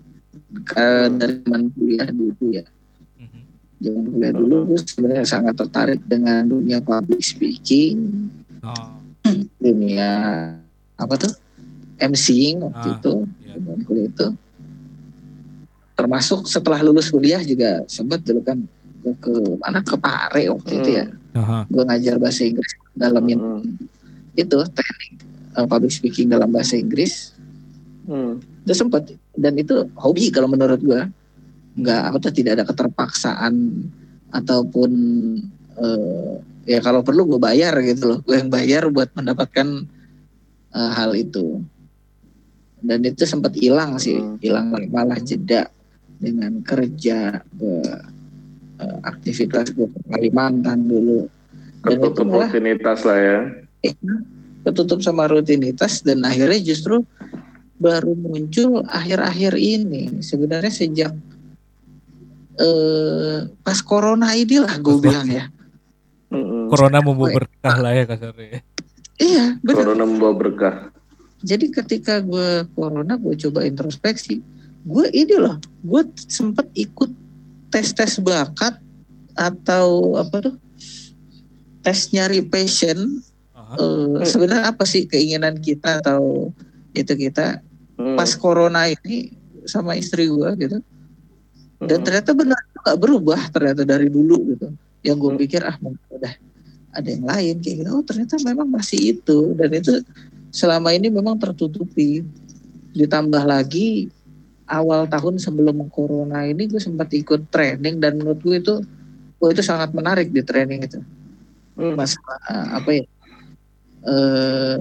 Ke- 0.65 1.13
dari 1.13 1.45
zaman 1.45 1.69
kuliah 1.77 2.09
dulu 2.09 2.49
ya 2.49 2.65
Zaman 3.75 4.03
kuliah 4.07 4.31
dulu 4.31 4.55
gue 4.67 4.79
sebenarnya 4.79 5.25
sangat 5.25 5.55
tertarik 5.55 5.99
dengan 6.03 6.47
dunia 6.47 6.79
public 6.79 7.19
speaking. 7.19 8.31
Oh, 8.61 8.95
dunia 9.57 10.09
apa 10.95 11.13
tuh? 11.15 11.33
MCing 11.95 12.59
waktu 12.61 12.87
Ah, 12.87 12.95
itu 12.95 13.13
iya. 13.41 13.55
kuliah 13.83 14.07
itu. 14.07 14.27
Termasuk 15.95 16.43
setelah 16.45 16.79
lulus 16.81 17.07
kuliah 17.07 17.39
juga 17.39 17.83
sempat 17.87 18.19
dulu 18.19 18.43
kan 18.43 18.59
ke 19.05 19.31
mana? 19.59 19.79
Ke 19.79 19.95
Pare 19.95 20.43
waktu 20.49 20.71
itu 20.75 20.89
ya. 20.93 21.05
Aha. 21.35 21.67
gue 21.67 21.83
ngajar 21.83 22.15
bahasa 22.15 22.47
Inggris 22.47 22.71
dalamin 22.95 23.35
Hmm. 23.35 23.59
itu 24.33 24.55
teknik 24.71 25.19
uh, 25.51 25.67
public 25.67 25.91
speaking 25.91 26.31
dalam 26.31 26.47
bahasa 26.47 26.79
Inggris. 26.79 27.35
Hmm. 28.05 28.39
itu 28.63 28.71
sempat 28.71 29.09
dan 29.33 29.57
itu 29.57 29.89
hobi 29.97 30.29
kalau 30.29 30.45
menurut 30.45 30.77
gue 30.79 31.01
nggak 31.75 32.01
apa 32.11 32.17
tidak 32.31 32.51
ada 32.59 32.65
keterpaksaan 32.65 33.53
ataupun 34.31 34.91
eh, 35.75 36.33
ya 36.65 36.79
kalau 36.79 37.03
perlu 37.03 37.35
gue 37.35 37.39
bayar 37.39 37.75
gitu 37.83 38.15
loh 38.15 38.19
gue 38.23 38.35
yang 38.35 38.49
bayar 38.49 38.87
buat 38.89 39.11
mendapatkan 39.11 39.67
eh, 40.71 40.91
hal 40.95 41.11
itu 41.13 41.59
dan 42.85 43.01
itu 43.03 43.23
sempat 43.25 43.53
hilang 43.57 43.97
sih 43.99 44.15
Hmm. 44.19 44.37
hilang 44.39 44.71
malah 44.91 45.19
jeda 45.19 45.67
dengan 46.15 46.63
kerja 46.63 47.43
ke 47.43 47.71
eh, 48.79 48.97
aktivitas 49.03 49.75
gue 49.75 49.87
ke 49.87 49.99
Kalimantan 50.07 50.87
dulu 50.87 51.27
dan 51.85 51.99
Ketutup 52.01 52.25
malah 52.25 52.49
rutinitas 52.49 52.99
lah 53.05 53.19
ya. 53.19 53.39
ketutup 54.65 54.97
sama 55.05 55.29
rutinitas 55.29 56.01
dan 56.01 56.25
akhirnya 56.25 56.57
justru 56.57 57.05
baru 57.77 58.17
muncul 58.17 58.81
akhir-akhir 58.89 59.53
ini 59.53 60.23
sebenarnya 60.25 60.73
sejak 60.73 61.13
eh 62.55 63.37
pas 63.61 63.79
corona 63.83 64.33
inilah 64.35 64.79
gue 64.79 64.95
Pas 64.99 65.03
bilang 65.03 65.27
ya. 65.27 65.45
Corona 66.71 66.99
membawa 66.99 67.31
berkah 67.43 67.75
lah 67.79 67.91
ya 67.95 68.03
kasarnya. 68.07 68.59
iya 69.21 69.55
benar. 69.63 69.85
Corona 69.87 70.03
membawa 70.03 70.33
berkah. 70.35 70.75
jadi 71.45 71.69
ketika 71.69 72.25
gue 72.25 72.65
corona 72.73 73.15
gue 73.15 73.35
coba 73.47 73.63
introspeksi. 73.63 74.41
Gue 74.85 75.09
ini 75.13 75.35
loh 75.37 75.57
gue 75.83 76.01
sempet 76.15 76.65
ikut 76.73 77.11
tes 77.69 77.93
tes 77.93 78.17
bakat 78.19 78.79
atau 79.37 80.17
apa 80.19 80.51
tuh? 80.51 80.55
Tes 81.85 82.09
nyari 82.11 82.41
passion. 82.45 83.21
Eh, 83.75 84.23
sebenarnya 84.23 84.71
apa 84.71 84.87
sih 84.87 85.09
keinginan 85.09 85.59
kita 85.59 85.99
atau 85.99 86.53
itu 86.95 87.13
kita? 87.17 87.65
Hmm. 87.95 88.19
pas 88.19 88.27
corona 88.35 88.91
ini 88.91 89.31
sama 89.63 89.95
istri 89.95 90.27
gua 90.27 90.51
gitu 90.59 90.83
dan 91.81 91.99
ternyata 92.07 92.31
benar 92.31 92.59
nggak 92.79 92.97
berubah 92.99 93.41
ternyata 93.51 93.83
dari 93.83 94.07
dulu 94.07 94.55
gitu. 94.55 94.67
Yang 95.03 95.17
gue 95.19 95.31
pikir 95.45 95.61
ah 95.67 95.75
mungkin 95.83 96.07
udah 96.07 96.33
ada 96.95 97.07
yang 97.11 97.25
lain 97.27 97.55
kayak 97.59 97.75
gitu. 97.83 97.89
Oh 97.91 98.03
ternyata 98.05 98.39
memang 98.47 98.67
masih 98.71 99.19
itu. 99.19 99.51
Dan 99.59 99.69
itu 99.75 99.93
selama 100.55 100.95
ini 100.95 101.11
memang 101.11 101.35
tertutupi. 101.35 102.23
Ditambah 102.95 103.43
lagi 103.43 104.07
awal 104.71 105.05
tahun 105.11 105.35
sebelum 105.35 105.91
corona 105.91 106.47
ini 106.47 106.65
gue 106.71 106.79
sempat 106.79 107.11
ikut 107.11 107.51
training 107.51 107.99
dan 107.99 108.17
menurut 108.17 108.39
gue 108.39 108.55
itu 108.55 108.75
oh 109.43 109.49
itu 109.51 109.59
sangat 109.59 109.91
menarik 109.91 110.31
di 110.31 110.41
training 110.41 110.87
itu. 110.87 110.99
Hmm. 111.75 111.91
masalah 111.91 112.39
eh, 112.47 112.67
apa 112.71 112.89
ya? 112.95 113.05
Eh 114.07 114.79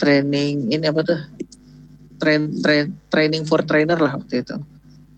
training 0.00 0.72
ini 0.72 0.84
apa 0.88 1.04
tuh? 1.04 1.20
Train, 2.14 2.56
train 2.64 2.88
training 3.12 3.44
for 3.44 3.60
trainer 3.60 4.00
lah 4.00 4.16
waktu 4.16 4.40
itu 4.40 4.56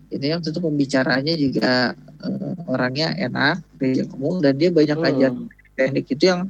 ini 0.07 0.25
waktu 0.33 0.49
itu 0.49 0.59
pembicaraannya 0.59 1.35
juga 1.35 1.93
eh, 2.23 2.53
orangnya 2.65 3.13
enak 3.13 3.55
dia 3.77 4.03
ngomong 4.07 4.41
dan 4.41 4.53
dia 4.55 4.69
banyak 4.71 4.97
Hmm. 4.97 5.09
ajar 5.09 5.31
teknik 5.77 6.05
itu 6.09 6.23
yang 6.25 6.49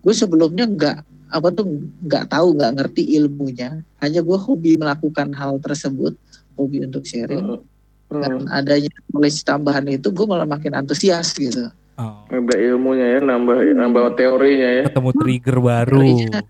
gue 0.00 0.14
sebelumnya 0.14 0.64
nggak 0.70 0.96
apa 1.26 1.48
tuh 1.50 1.66
nggak 2.06 2.30
tahu 2.30 2.54
nggak 2.54 2.72
ngerti 2.78 3.02
ilmunya 3.18 3.82
hanya 3.98 4.20
gue 4.22 4.38
hobi 4.38 4.78
melakukan 4.78 5.34
hal 5.34 5.58
tersebut 5.58 6.14
hobi 6.54 6.86
untuk 6.86 7.02
sharing 7.02 7.58
Hmm. 8.06 8.22
dan 8.22 8.46
adanya 8.54 8.86
knowledge 9.10 9.42
tambahan 9.42 9.82
itu 9.90 10.14
gue 10.14 10.26
malah 10.30 10.46
makin 10.46 10.78
antusias 10.78 11.34
gitu 11.34 11.66
Oh. 11.96 12.28
Ada 12.28 12.60
ilmunya 12.60 13.16
ya, 13.16 13.18
nambah 13.24 13.72
nambah 13.72 14.20
teorinya 14.20 14.68
ya. 14.68 14.84
Ketemu 14.92 15.10
trigger 15.16 15.56
baru. 15.64 15.96
Teorinya. 16.04 16.40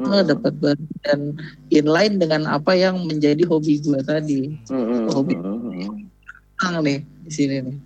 Oh, 0.00 0.24
dapat 0.24 0.56
bantu 0.56 0.92
dan 1.04 1.36
inline 1.68 2.16
dengan 2.16 2.48
apa 2.48 2.72
yang 2.72 3.04
menjadi 3.04 3.44
hobi 3.44 3.84
gue 3.84 4.00
tadi. 4.00 4.56
Hmm, 4.72 4.84
hmm, 4.88 5.06
hobi. 5.12 5.34
hmm, 5.36 6.08
Tenang 6.56 6.80
nih 6.84 7.00
di 7.28 7.30
sini 7.30 7.56
nih. 7.60 7.76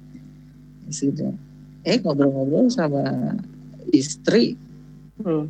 Sudah. 0.94 1.34
Eh 1.82 1.98
ngobrol-ngobrol 1.98 2.70
sama 2.70 3.34
istri. 3.90 4.54
hmm. 5.18 5.46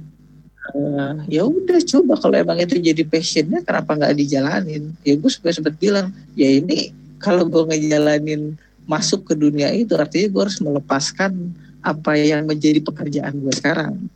eh, 0.73 1.15
ya 1.37 1.45
udah 1.45 1.81
coba 1.85 2.17
kalau 2.17 2.37
emang 2.41 2.57
itu 2.57 2.81
jadi 2.81 3.05
passionnya 3.05 3.61
kenapa 3.61 4.01
nggak 4.01 4.17
dijalanin? 4.17 4.97
Ya 5.05 5.21
gue 5.21 5.29
sempat 5.29 5.61
sempat 5.61 5.77
bilang 5.77 6.17
ya 6.33 6.49
ini 6.49 6.97
kalau 7.21 7.45
gue 7.45 7.69
ngejalanin 7.69 8.57
masuk 8.89 9.29
ke 9.29 9.35
dunia 9.37 9.73
itu 9.73 9.97
artinya 9.97 10.29
gue 10.33 10.43
harus 10.49 10.61
melepaskan 10.61 11.53
apa 11.85 12.17
yang 12.17 12.49
menjadi 12.49 12.81
pekerjaan 12.81 13.37
gue 13.45 13.53
sekarang. 13.53 14.09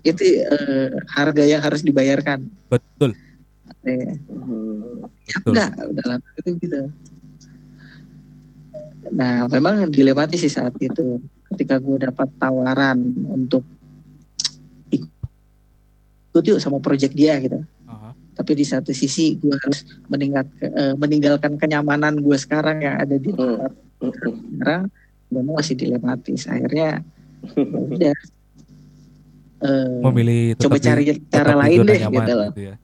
Itu 0.00 0.22
eh, 0.24 0.88
harga 1.12 1.44
yang 1.44 1.60
harus 1.60 1.80
dibayarkan. 1.84 2.48
Betul. 2.70 3.12
Hmm. 3.80 5.08
ya 5.24 5.36
Betul. 5.40 5.52
enggak 5.56 5.70
udah 5.88 6.04
lah 6.04 6.18
itu 6.36 6.50
gitu 6.60 6.80
nah 9.10 9.48
memang 9.48 9.88
dilematis 9.88 10.36
sih 10.44 10.52
saat 10.52 10.76
itu 10.78 11.16
ketika 11.48 11.80
gue 11.80 11.96
dapat 11.96 12.28
tawaran 12.36 13.00
untuk 13.24 13.64
ikut 14.92 16.44
yuk 16.44 16.60
sama 16.60 16.76
project 16.78 17.16
dia 17.16 17.40
gitu 17.40 17.64
Aha. 17.88 18.12
tapi 18.36 18.52
di 18.52 18.68
satu 18.68 18.92
sisi 18.92 19.40
gue 19.40 19.56
harus 19.56 19.82
meninggal, 20.12 20.44
eh, 20.60 20.94
meninggalkan 21.00 21.56
kenyamanan 21.56 22.20
gue 22.20 22.36
sekarang 22.36 22.84
yang 22.84 23.00
ada 23.00 23.16
di 23.16 23.32
tempat 23.32 23.72
Hmm. 24.00 24.12
sekarang 24.16 24.82
memang 25.28 25.54
masih 25.60 25.76
dilematis 25.76 26.48
akhirnya 26.48 27.04
ya 27.56 27.72
udah 27.72 28.16
eh, 29.60 30.00
Memilih 30.02 30.42
tetap 30.54 30.64
coba 30.66 30.76
di- 30.76 30.84
cari 30.84 31.02
tetap 31.06 31.28
cara 31.30 31.52
di 31.52 31.58
lain 31.60 31.78
deh 31.80 31.98
nyaman 31.98 32.12
gitu 32.20 32.32
loh 32.34 32.50
gitu 32.50 32.62
ya. 32.62 32.74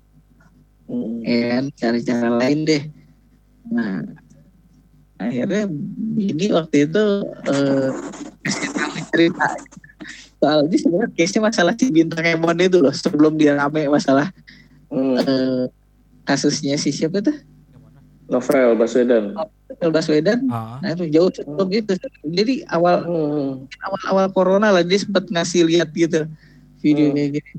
Hmm. 0.87 1.18
ya 1.20 1.45
kan 1.51 1.64
cari 1.74 2.01
cara 2.01 2.29
lain 2.37 2.59
deh 2.62 2.83
nah 3.66 3.99
akhirnya 5.16 5.64
ini 6.14 6.47
waktu 6.53 6.77
itu 6.87 7.05
eh 7.43 7.89
kasih 8.45 8.68
tahu 8.70 8.93
cerita 9.09 9.47
soal 10.37 10.59
ini 10.64 10.77
sebenarnya 10.77 11.11
case-nya 11.11 11.43
masalah 11.43 11.72
si 11.74 11.89
bintang 11.89 12.22
Emon 12.22 12.55
itu 12.57 12.79
loh 12.79 12.93
sebelum 12.93 13.35
dia 13.35 13.57
rame 13.57 13.89
masalah 13.89 14.29
Hmm. 14.87 15.18
eh, 15.18 15.64
kasusnya 16.22 16.79
si 16.79 16.95
siapa 16.95 17.18
tuh? 17.18 17.35
Novel 18.27 18.74
Baswedan. 18.74 19.35
Novel 19.66 19.91
Baswedan 19.91 20.47
Ah, 20.47 20.79
nah 20.79 20.95
itu 20.95 21.11
jauh 21.11 21.27
sebelum 21.29 21.66
itu 21.70 21.91
jadi 22.22 22.62
awal 22.68 23.03
Hmm. 23.03 23.66
awal-awal 23.83 24.27
corona 24.31 24.70
lah 24.70 24.83
dia 24.83 24.95
sempat 24.97 25.27
ngasih 25.27 25.66
lihat 25.66 25.91
gitu 25.91 26.31
video 26.79 27.09
Hmm. 27.09 27.16
kayak 27.16 27.33
gini 27.35 27.53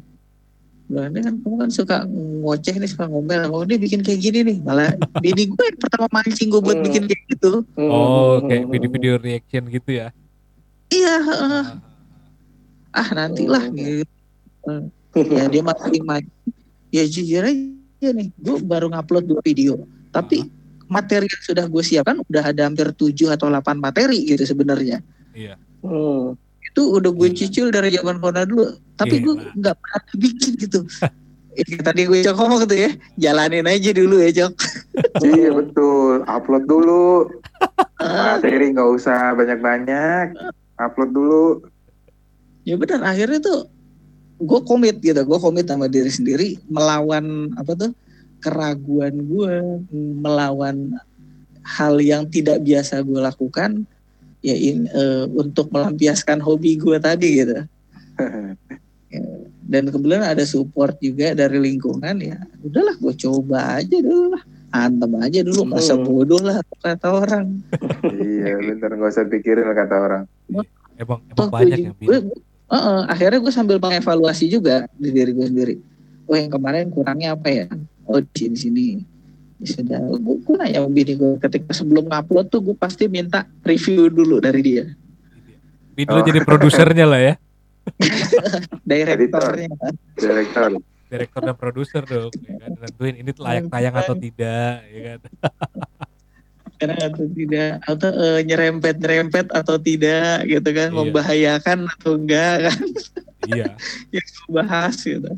Nah, 0.87 1.03
ini 1.03 1.19
kan 1.19 1.35
kamu 1.35 1.55
kan 1.59 1.69
suka 1.69 2.07
ngoceh 2.07 2.71
nih 2.73 2.87
suka 2.87 3.05
ngomel 3.05 3.51
mau 3.51 3.59
dia 3.61 3.75
bikin 3.75 3.99
kayak 3.99 4.23
gini 4.23 4.39
nih 4.41 4.57
malah 4.61 4.95
bini 5.19 5.43
gue 5.45 5.63
yang 5.67 5.75
pertama 5.77 6.07
mancing 6.09 6.47
gue 6.47 6.61
buat 6.63 6.79
Hmm. 6.79 6.85
bikin 6.87 7.03
kayak 7.05 7.23
gitu 7.27 7.51
Hmm. 7.75 7.91
oh, 7.91 8.39
Hmm. 8.39 8.47
kayak 8.47 8.63
video-video 8.65 9.13
reaction 9.17 9.63
gitu 9.67 9.89
ya. 9.93 10.07
iya 10.87 11.15
heeh. 11.19 11.63
Ah, 12.87 12.95
ah 12.95 13.07
nantilah 13.11 13.67
gitu 13.67 14.07
ya 15.27 15.43
dia 15.45 15.59
mancing 15.61 16.03
mancing 16.03 16.55
ya 16.87 17.03
jujur 17.03 17.43
aja 17.43 18.07
nih 18.09 18.31
gue 18.31 18.55
baru 18.61 18.87
ngupload 18.87 19.27
dua 19.27 19.41
video 19.43 19.83
tapi 20.07 20.47
materi 20.87 21.27
yang 21.27 21.43
sudah 21.43 21.67
gue 21.67 21.83
siapkan 21.83 22.23
udah 22.23 22.43
ada 22.47 22.63
hampir 22.63 22.87
7 22.89 23.11
atau 23.29 23.51
8 23.51 23.75
materi 23.75 24.23
gitu 24.23 24.39
sebenarnya 24.41 25.03
Iya. 25.35 25.59
Hmm. 25.83 26.39
Itu 26.77 26.93
udah 26.93 27.09
gue 27.09 27.29
Gila. 27.33 27.39
cicil 27.41 27.67
dari 27.73 27.89
zaman 27.89 28.21
corona 28.21 28.45
dulu. 28.45 28.69
Tapi 29.01 29.17
gue 29.25 29.33
Gila. 29.33 29.57
nggak 29.57 29.75
pernah 29.81 30.01
bikin 30.13 30.51
gitu. 30.61 30.79
Tadi 31.89 32.01
gue 32.05 32.21
cok 32.21 32.37
ngomong 32.37 32.69
tuh 32.69 32.77
ya. 32.77 32.91
Jalanin 33.17 33.65
aja 33.65 33.89
dulu 33.97 34.21
ya 34.21 34.29
cok. 34.29 34.53
Iya 35.25 35.49
betul. 35.57 36.21
Upload 36.29 36.69
dulu. 36.69 37.33
Materi 37.97 38.77
nggak 38.77 38.89
usah 38.93 39.33
banyak-banyak. 39.33 40.37
Upload 40.77 41.11
dulu. 41.17 41.65
Ya 42.61 42.77
benar 42.77 43.01
akhirnya 43.09 43.41
tuh 43.41 43.65
gue 44.37 44.59
komit 44.69 45.01
gitu. 45.01 45.17
Gue 45.25 45.41
komit 45.41 45.65
sama 45.65 45.89
diri 45.89 46.13
sendiri 46.13 46.61
melawan 46.69 47.57
apa 47.57 47.73
tuh? 47.73 47.89
Keraguan 48.37 49.25
gue 49.25 49.81
melawan 50.21 50.93
hal 51.65 51.97
yang 51.97 52.29
tidak 52.29 52.61
biasa 52.61 53.01
gue 53.01 53.17
lakukan 53.17 53.89
ya 54.47 54.55
in, 54.55 54.87
eh, 54.87 55.25
untuk 55.29 55.67
melampiaskan 55.69 56.39
hobi 56.39 56.75
gue 56.75 56.97
tadi 56.97 57.29
gitu 57.37 57.57
Ya, 59.07 59.23
dan 59.63 59.87
kebetulan 59.87 60.19
ada 60.21 60.43
support 60.43 60.99
juga 60.99 61.31
dari 61.31 61.63
lingkungan 61.63 62.11
ya 62.19 62.35
udahlah 62.59 62.91
gue 62.97 63.15
coba 63.17 63.79
aja 63.79 63.97
dulu 63.97 64.35
lah 64.35 64.43
antem 64.69 65.11
aja 65.17 65.39
dulu 65.41 65.63
masa 65.65 65.95
Hmm. 65.95 66.03
bodoh 66.03 66.41
lah 66.41 66.59
kata 66.77 67.07
orang 67.15 67.55
iya 68.11 68.59
bener 68.59 68.89
nggak 68.89 69.07
usah 69.07 69.23
pikirin 69.25 69.63
lah 69.63 69.77
kata 69.77 69.95
orang 69.97 70.23
Emang 70.99 71.47
banyak 71.47 71.77
gue- 71.79 71.87
yang 71.87 71.95
gue- 72.27 72.43
akhirnya 73.07 73.39
gue 73.39 73.53
sambil 73.53 73.77
mengevaluasi 73.77 74.49
juga 74.49 74.91
di 74.91 75.07
diri 75.07 75.31
gue 75.31 75.45
sendiri. 75.45 75.75
Oh 76.25 76.35
yang 76.35 76.51
kemarin 76.51 76.91
kurangnya 76.91 77.31
apa 77.31 77.47
ya? 77.47 77.65
Oh 78.03 78.19
di 78.19 78.27
sini 78.35 78.57
sini. 78.57 78.85
Sudah, 79.57 79.97
gue, 80.05 80.35
gue 80.45 80.55
nanya 80.61 80.85
sama 80.85 80.89
bini 80.93 81.17
gue 81.17 81.33
ketika 81.41 81.73
sebelum 81.73 82.05
ngupload 82.13 82.53
tuh 82.53 82.61
gue 82.61 82.77
pasti 82.77 83.09
minta 83.09 83.49
review 83.65 84.13
dulu 84.13 84.37
dari 84.37 84.61
dia, 84.61 84.85
Bini 85.97 86.13
lo 86.13 86.21
Oh. 86.21 86.25
jadi 86.25 86.45
produsernya 86.45 87.05
lah 87.09 87.19
ya. 87.21 87.33
direktornya. 88.89 89.73
direktor 90.13 90.77
Direktur 91.07 91.41
dan 91.41 91.55
produser 91.55 92.03
dong. 92.03 92.29
Ya 92.43 92.53
kan? 92.59 92.71
Nentuin 92.83 93.15
ini 93.15 93.31
layak 93.33 93.71
tayang 93.71 93.95
atau 93.95 94.13
tidak. 94.13 94.83
Ya 94.91 95.01
kan? 95.15 95.19
Karena 96.77 97.09
atau 97.09 97.25
tidak, 97.33 97.71
atau 97.81 98.09
eh, 98.13 98.39
nyerempet 98.45 98.95
nyerempet 99.01 99.47
atau 99.49 99.81
tidak 99.81 100.45
gitu 100.45 100.69
kan, 100.69 100.93
Iya. 100.93 100.97
membahayakan 101.01 101.79
atau 101.89 102.11
enggak 102.21 102.69
kan, 102.69 102.79
iya. 103.49 103.73
yang 104.13 104.27
bahas 104.53 105.01
gitu. 105.01 105.31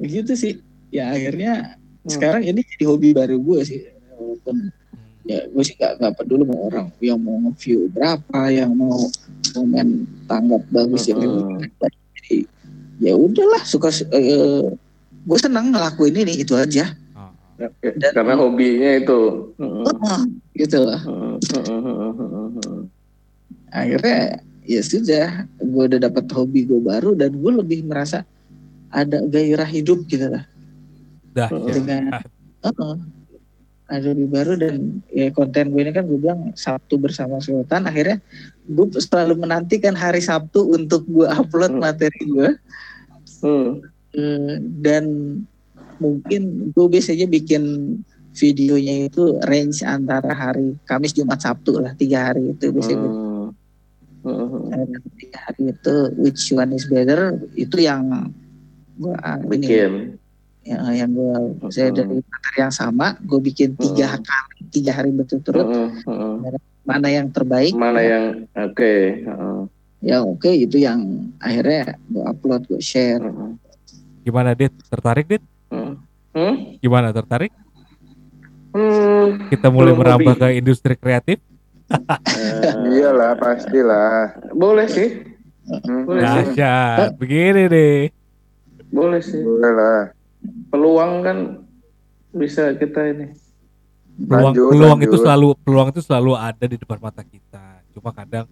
Begitu 0.00 0.32
sih. 0.32 0.54
Ya 0.88 1.12
akhirnya 1.12 1.76
sekarang 2.06 2.42
ini 2.42 2.60
jadi 2.62 2.84
hobi 2.86 3.10
baru 3.10 3.36
gue 3.36 3.60
sih. 3.62 3.80
Walaupun 4.12 4.56
Hmm. 4.60 4.72
ya 5.22 5.44
gue 5.46 5.62
sih 5.62 5.76
gak, 5.76 5.96
gak 5.96 6.12
peduli 6.16 6.42
mau 6.42 6.66
orang 6.66 6.88
yang 6.98 7.16
mau 7.16 7.36
nge-view 7.38 7.86
berapa 7.88 8.40
yang 8.48 8.72
mau 8.72 9.04
komen 9.52 10.02
tanggap 10.24 10.64
bagus 10.68 11.06
ya 11.06 11.14
Mm-mm. 11.14 11.60
jadi 12.16 12.36
ya 12.98 13.12
udahlah 13.14 13.62
suka 13.62 13.92
eh, 14.10 14.64
gue 15.20 15.38
senang 15.38 15.70
ngelakuin 15.70 16.16
ini 16.18 16.40
itu 16.40 16.56
aja 16.56 16.96
ah. 17.12 17.30
Ya, 17.56 17.68
ya, 17.78 17.92
Dan- 18.00 18.14
Karena 18.16 18.34
hobinya 18.34 18.90
itu. 18.96 19.20
Hmm. 19.54 19.84
Heeh, 19.84 20.20
gitu 20.56 20.78
lah 20.82 21.00
Hmm, 21.04 21.36
hmm, 21.36 21.64
hmm, 21.68 21.80
hmm, 21.84 22.12
hmm, 22.16 22.48
hmm. 22.56 22.80
akhirnya 23.70 24.20
ya 24.64 24.80
sudah 24.80 25.26
gue 25.58 25.84
udah 25.86 26.00
dapat 26.00 26.24
hobi 26.32 26.64
gue 26.64 26.80
baru 26.80 27.12
dan 27.12 27.30
gue 27.32 27.52
lebih 27.54 27.84
merasa 27.84 28.24
ada 28.88 29.20
gairah 29.22 29.68
hidup 29.68 30.02
gitu 30.06 30.26
lah 30.26 30.42
Dah, 31.30 31.48
ya. 31.48 31.72
dengan 31.72 32.02
Heeh. 32.60 32.94
ada 33.86 34.06
hobi 34.06 34.26
baru 34.30 34.54
dan 34.54 35.02
ya 35.10 35.34
konten 35.34 35.74
gue 35.74 35.82
ini 35.82 35.90
kan 35.90 36.06
gue 36.06 36.14
bilang 36.14 36.54
Sabtu 36.54 36.94
bersama 36.94 37.42
Sultan 37.42 37.90
akhirnya 37.90 38.22
gue 38.64 38.86
selalu 38.94 39.42
menantikan 39.42 39.98
hari 39.98 40.22
Sabtu 40.22 40.62
untuk 40.70 41.02
gue 41.10 41.26
upload 41.26 41.74
Hmm. 41.74 41.82
materi 41.82 42.22
gue 42.22 42.50
Hmm. 43.40 43.80
Eh, 44.12 44.58
dan 44.78 45.04
mungkin 45.96 46.70
gue 46.70 46.86
biasanya 46.86 47.24
bikin 47.24 47.62
videonya 48.30 49.10
itu 49.10 49.38
range 49.42 49.82
antara 49.82 50.30
hari 50.30 50.78
Kamis 50.86 51.10
Jumat 51.10 51.42
Sabtu 51.42 51.82
lah 51.82 51.90
tiga 51.94 52.30
hari 52.30 52.54
itu 52.54 52.70
biasanya 52.70 52.98
gue 53.00 53.14
Hmm. 54.20 54.68
Dan 54.68 54.86
tiga 55.16 55.48
hari 55.48 55.72
itu 55.72 55.94
which 56.14 56.52
one 56.52 56.76
is 56.76 56.84
better 56.84 57.40
itu 57.56 57.76
yang 57.80 58.28
gue 58.94 59.16
ini 59.48 59.66
Bikin. 59.66 59.92
Yang, 60.62 60.82
yang 60.90 61.10
gue 61.10 61.32
saya 61.68 61.88
Hmm. 61.88 61.96
dari 61.96 62.16
materi 62.18 62.56
yang 62.58 62.70
sama 62.70 63.06
gue 63.18 63.40
bikin 63.42 63.74
tiga 63.74 64.08
Hmm. 64.10 64.22
kali 64.22 64.60
tiga 64.68 64.92
hari 64.92 65.10
berturut-turut 65.10 65.66
Hmm, 65.66 65.88
hmm. 66.02 66.34
mana 66.82 67.08
yang 67.08 67.26
terbaik 67.28 67.72
Mana 67.72 68.00
yang 68.00 68.24
oke. 68.52 68.94
Hmm, 69.22 69.60
ya 70.00 70.20
oke 70.20 70.48
itu 70.48 70.76
yang 70.76 71.00
akhirnya 71.36 71.96
gue 72.04 72.24
upload 72.24 72.62
gue 72.66 72.78
share 72.78 73.20
hmm, 73.20 73.56
Gimana 74.20 74.52
Dit? 74.52 74.72
Tertarik 74.84 75.26
Dit? 75.26 75.42
hmm. 75.68 75.94
Hmm? 76.30 76.54
Gimana 76.78 77.10
tertarik? 77.10 77.50
Hmm. 78.70 79.48
Kita 79.48 79.66
mulai 79.66 79.90
Belum 79.90 79.98
merambah 79.98 80.34
hobi. 80.34 80.42
ke 80.46 80.56
industri 80.56 80.94
kreatif. 80.94 81.38
Eh, 82.30 82.70
iyalah 82.92 83.34
pastilah 83.34 84.30
boleh 84.52 84.86
sih, 84.86 85.26
Hmm, 85.66 86.02
Boleh 86.02 86.22
sih. 86.22 86.54
Dahsyat. 86.54 87.14
Begini 87.16 87.66
deh. 87.66 88.10
boleh 88.88 89.18
sih. 89.20 89.38
boleh 89.38 89.70
lah 89.70 90.02
Peluang 90.68 91.12
kan 91.20 91.38
bisa 92.30 92.72
kita 92.74 93.00
ini. 93.06 93.26
Peluang, 94.20 94.52
Lanjut, 94.52 94.68
peluang 94.70 94.98
itu 94.98 95.08
lanjut. 95.10 95.22
selalu 95.24 95.48
peluang 95.60 95.88
itu 95.88 96.00
selalu 96.00 96.32
ada 96.34 96.64
di 96.64 96.76
depan 96.76 96.98
mata 96.98 97.22
kita. 97.22 97.66
Cuma 97.90 98.12
kadang 98.12 98.46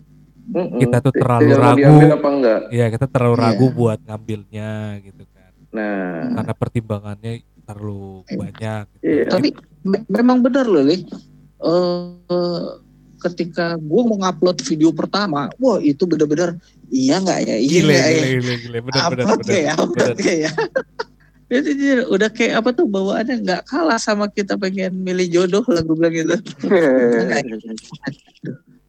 Mm-mm. 0.49 0.81
kita 0.81 0.97
tuh 0.99 1.13
terlalu 1.13 1.53
mau 1.53 1.61
ragu. 1.61 1.97
apa 2.09 2.29
enggak 2.33 2.61
ya 2.73 2.87
kita 2.89 3.05
terlalu 3.05 3.37
Iya. 3.37 3.45
ragu 3.45 3.67
buat 3.69 3.99
ngambilnya 4.01 4.71
gitu 5.05 5.25
kan 5.29 5.53
nah 5.69 6.25
karena 6.41 6.53
pertimbangannya 6.57 7.33
terlalu 7.63 8.25
banyak 8.25 8.83
gitu. 8.97 9.05
Iya. 9.05 9.25
Tapi 9.29 9.49
me- 9.85 10.09
memang 10.09 10.41
benar 10.41 10.65
loh. 10.65 10.81
Eh, 10.89 12.65
ketika 13.21 13.77
gue 13.77 14.03
mau 14.03 14.17
ngupload 14.17 14.65
video 14.65 14.89
pertama, 14.89 15.53
wah 15.61 15.77
itu 15.79 16.09
benar-benar 16.09 16.57
iya 16.89 17.21
nggak 17.21 17.41
ya, 17.45 17.57
iya 17.59 17.69
gile 17.69 17.93
nggak 17.93 18.07
ya, 18.09 18.17
gile 18.17 18.29
gile 18.41 18.55
gile 18.57 18.79
benar 18.81 19.03
benar 19.05 19.25
upload 19.29 19.29
benar 19.37 19.49
kayak 19.53 19.75
upload 19.77 19.99
benar. 20.09 20.17
kayak. 20.17 20.55
Itu 21.49 21.73
dia 21.73 22.05
udah 22.05 22.29
kayak 22.29 22.61
apa 22.61 22.77
tuh 22.77 22.85
bawaannya 22.85 23.41
nggak 23.41 23.63
kalah 23.65 23.97
sama 23.97 24.29
kita 24.29 24.61
pengen 24.61 25.01
milih 25.01 25.33
jodoh 25.33 25.65
lah 25.65 25.81
gue 25.81 25.97
bilang 25.97 26.15
gitu. 26.15 26.37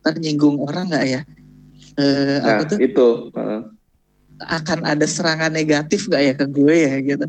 Ntar 0.04 0.16
nyinggung 0.20 0.60
orang 0.60 0.92
nggak 0.92 1.06
ya? 1.08 1.22
Eh, 1.96 2.38
nah 2.44 2.60
apa 2.60 2.64
tuh 2.68 2.78
itu 2.84 3.08
Heeh. 3.32 3.62
akan 4.40 4.80
ada 4.88 5.06
serangan 5.08 5.52
negatif 5.52 6.12
nggak 6.12 6.24
ya 6.24 6.34
ke 6.36 6.46
gue 6.52 6.76
ya 6.84 6.96
gitu. 7.00 7.26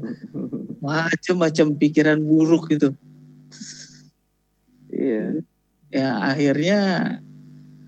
Macem-macem 0.83 1.79
pikiran 1.79 2.19
buruk 2.19 2.67
gitu. 2.75 2.91
iya 4.91 5.39
ya 5.89 6.19
akhirnya 6.35 6.79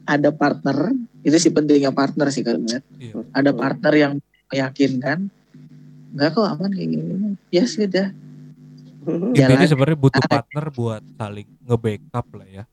ada 0.07 0.31
partner 0.31 0.95
itu 1.27 1.37
sih 1.39 1.51
pentingnya 1.51 1.91
partner 1.91 2.31
sih 2.31 2.47
kalau. 2.47 2.63
Iya. 2.63 3.27
ada 3.35 3.51
partner 3.51 3.95
yang 3.99 4.13
meyakinkan 4.51 5.27
enggak 6.13 6.31
kok 6.33 6.45
aman 6.47 6.71
kayak 6.71 6.89
gini 6.89 7.15
ya 7.49 7.65
sudah 7.65 8.07
intinya 9.03 9.59
Jalan. 9.59 9.67
sebenarnya 9.67 9.99
butuh 9.99 10.23
partner 10.23 10.65
buat 10.71 11.03
saling 11.17 11.49
nge-backup 11.65 12.27
lah 12.35 12.49
ya 12.49 12.65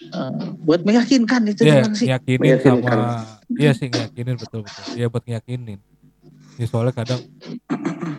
Eh, 0.00 0.32
buat 0.64 0.80
meyakinkan 0.80 1.44
itu 1.44 1.60
Iya, 1.60 1.84
memang 1.84 1.92
sih 1.92 2.08
Meyakinkan. 2.08 2.56
sama 2.64 3.04
iya 3.52 3.70
sih 3.70 3.86
ngiyakinin 3.86 4.34
betul 4.34 4.64
betul. 4.64 4.84
Iya 4.96 5.06
buat 5.06 5.20
ngiyakinin. 5.22 5.76
Ya, 6.56 6.64
soalnya 6.64 6.96
kadang 6.96 7.20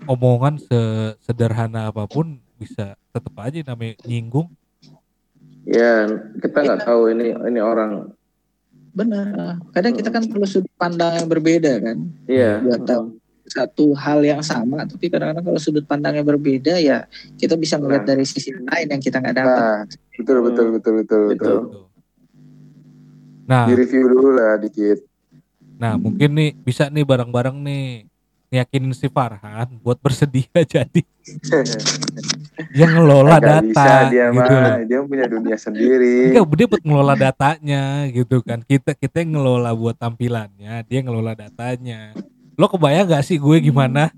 omongan 0.06 0.62
sesederhana 0.62 1.90
apa 1.90 2.06
pun 2.06 2.38
bisa 2.56 2.94
tetap 3.10 3.34
aja 3.40 3.66
namanya 3.66 3.98
nyinggung. 4.06 4.54
ya 5.64 6.06
kita 6.38 6.58
nggak 6.60 6.82
tahu 6.86 7.14
ini 7.14 7.34
ini 7.50 7.60
orang 7.62 8.14
benar 8.92 9.58
kadang 9.72 9.94
kita 9.94 10.10
kan 10.10 10.26
perlu 10.26 10.46
sudut 10.46 10.74
pandang 10.74 11.18
yang 11.18 11.30
berbeda 11.30 11.82
kan 11.82 11.98
iya 12.26 12.62
Buat 12.62 12.82
tahu. 12.84 13.04
Satu 13.52 13.92
hal 13.94 14.24
yang 14.24 14.40
sama 14.40 14.88
tapi 14.88 15.12
kadang-kadang 15.12 15.44
kalau 15.44 15.60
sudut 15.60 15.84
pandangnya 15.84 16.24
berbeda 16.24 16.80
ya 16.80 17.04
kita 17.36 17.54
bisa 17.54 17.76
melihat 17.76 18.04
Nah. 18.04 18.10
dari 18.10 18.24
sisi 18.24 18.56
lain 18.56 18.88
yang 18.88 19.02
kita 19.02 19.20
nggak 19.20 19.36
dapat 19.36 19.84
Nah, 19.84 20.16
betul 20.16 20.38
betul 20.42 20.66
betul 20.72 20.94
betul 20.96 20.96
betul. 20.96 21.24
Betul. 21.28 21.60
Gitu. 21.60 21.80
Nah, 23.44 23.68
Di 23.68 23.74
review 23.76 24.04
dulu 24.08 24.30
lah 24.32 24.56
dikit. 24.56 25.04
nah 25.76 25.98
mungkin 25.98 26.30
nih 26.32 26.54
bisa 26.56 26.88
nih 26.88 27.02
bareng-bareng 27.02 27.58
nih 27.58 28.06
ngiyakinin 28.48 28.94
si 28.94 29.08
Farhan 29.08 29.82
buat 29.82 29.98
bersedia 29.98 30.46
jadi 30.78 31.02
yang 32.80 32.92
ngelola 32.94 33.36
Nggak 33.36 33.42
data 33.42 33.64
bisa 33.66 33.94
dia 34.08 34.26
gitu 34.30 34.54
mah, 34.54 34.76
dia 34.84 35.00
punya 35.02 35.26
dunia 35.26 35.58
sendiri. 35.58 36.16
Enggak, 36.30 36.46
dia 36.54 36.68
buat 36.68 36.84
ngelola 36.84 37.14
datanya 37.16 37.84
gitu 38.10 38.38
kan. 38.42 38.60
Kita 38.62 38.92
kita 38.94 39.22
yang 39.24 39.38
ngelola 39.38 39.72
buat 39.72 39.96
tampilannya, 39.96 40.84
dia 40.86 41.00
ngelola 41.02 41.34
datanya. 41.34 42.14
Lo 42.62 42.70
kebayang 42.70 43.10
gak 43.10 43.26
sih 43.26 43.42
gue 43.42 43.58
gimana? 43.58 44.14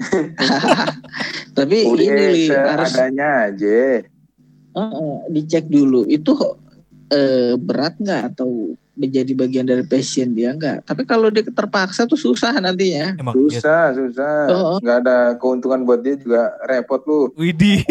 tapi 1.56 1.84
Udah 1.84 2.00
ini 2.00 2.24
Li, 2.32 2.44
harus 2.48 2.88
seadanya 2.88 3.52
aja. 3.52 4.00
Heeh, 4.72 5.14
dicek 5.36 5.68
dulu 5.68 6.08
itu 6.08 6.32
eh, 7.12 7.60
berat 7.60 8.00
nggak 8.00 8.32
atau 8.32 8.72
menjadi 8.96 9.32
bagian 9.36 9.68
dari 9.68 9.84
passion 9.84 10.32
dia 10.32 10.56
nggak 10.56 10.88
tapi 10.88 11.04
kalau 11.04 11.28
dia 11.28 11.44
terpaksa 11.44 12.08
tuh 12.08 12.16
susah 12.16 12.56
nantinya 12.56 13.12
Emang 13.20 13.36
iya. 13.36 13.60
Susah, 13.60 13.84
susah. 13.92 14.36
Oh. 14.48 14.76
Nggak 14.80 14.96
ada 15.04 15.18
keuntungan 15.36 15.84
buat 15.84 16.00
dia 16.00 16.16
juga 16.16 16.56
repot 16.64 17.04
lu. 17.04 17.28
Widih. 17.36 17.84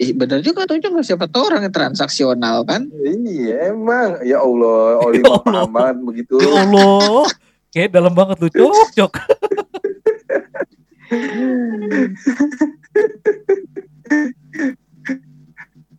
Eh, 0.00 0.16
benar 0.16 0.40
juga 0.40 0.64
tuh 0.64 0.80
juga 0.80 1.04
siapa 1.04 1.28
tahu 1.28 1.52
orang 1.52 1.68
yang 1.68 1.74
transaksional 1.76 2.64
kan 2.64 2.88
Iya 3.04 3.76
emang. 3.76 4.24
Ya 4.24 4.40
Allah, 4.40 5.04
Oli 5.04 5.20
Ya 5.24 5.36
paham 5.44 5.68
banget 5.68 5.96
begitu. 6.00 6.40
Ya 6.40 6.64
Allah. 6.64 7.28
Kayak 7.74 7.90
dalam 7.90 8.14
banget 8.14 8.38
lu 8.38 8.48
cok 8.54 8.88
cok. 8.94 9.12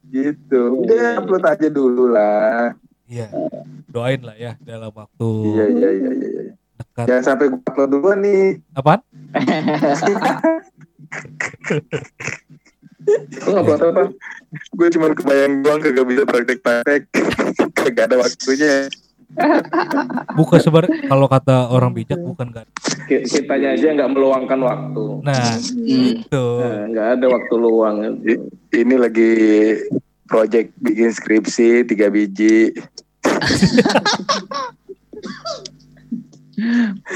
Gitu. 0.08 0.62
Udah 0.88 1.20
upload 1.20 1.44
aja 1.44 1.68
dulu 1.68 2.08
lah. 2.08 2.72
Iya. 3.12 3.28
Doain 3.92 4.24
lah 4.24 4.40
ya 4.40 4.56
dalam 4.64 4.96
waktu 4.96 5.28
Iya, 5.52 5.66
iya, 5.68 5.90
iya, 5.92 6.12
iya. 6.16 6.30
iya. 6.48 6.54
dekat. 6.80 7.06
Jangan 7.12 7.24
sampai 7.28 7.46
gue 7.52 7.60
upload 7.68 7.90
duluan 7.92 8.18
nih. 8.24 8.64
Apaan? 8.72 9.00
Lu 13.44 13.48
nggak 13.52 13.64
upload 13.68 13.82
apa 13.84 14.04
Gue 14.80 14.88
cuma 14.96 15.12
kebayang 15.12 15.60
doang 15.60 15.84
kagak 15.84 16.08
bisa 16.08 16.24
praktek-praktek. 16.24 17.02
kagak 17.84 18.08
ada 18.08 18.24
waktunya. 18.24 18.88
Bukan 20.38 20.60
sebar 20.60 20.86
kalau 21.02 21.26
kata 21.26 21.68
orang 21.68 21.92
bijak 21.92 22.18
bukan 22.18 22.52
kan. 22.52 22.66
Ki- 23.06 23.24
kitanya 23.24 23.72
aja 23.72 23.92
nggak 23.92 24.10
meluangkan 24.10 24.60
waktu 24.60 25.06
Nah, 25.22 25.56
Hmm. 25.56 26.16
itu. 26.16 26.46
Nah, 26.58 26.84
nggak 26.88 27.08
ada 27.14 27.26
waktu 27.28 27.54
luang 27.56 27.96
Ini 28.70 28.96
lagi 28.96 29.32
project 30.26 30.74
bikin 30.78 31.10
skripsi 31.10 31.84
tiga 31.84 32.08
biji. 32.08 32.72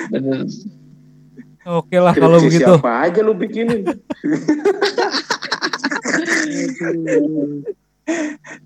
bener 0.10 0.44
Oke 1.70 1.96
lah 1.96 2.14
kalau 2.14 2.40
begitu. 2.40 2.66
siapa 2.66 2.90
aja 3.04 3.22
lu 3.22 3.34
bikinin 3.34 3.86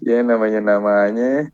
Ya 0.02 0.24
namanya 0.24 0.64
namanya. 0.64 1.52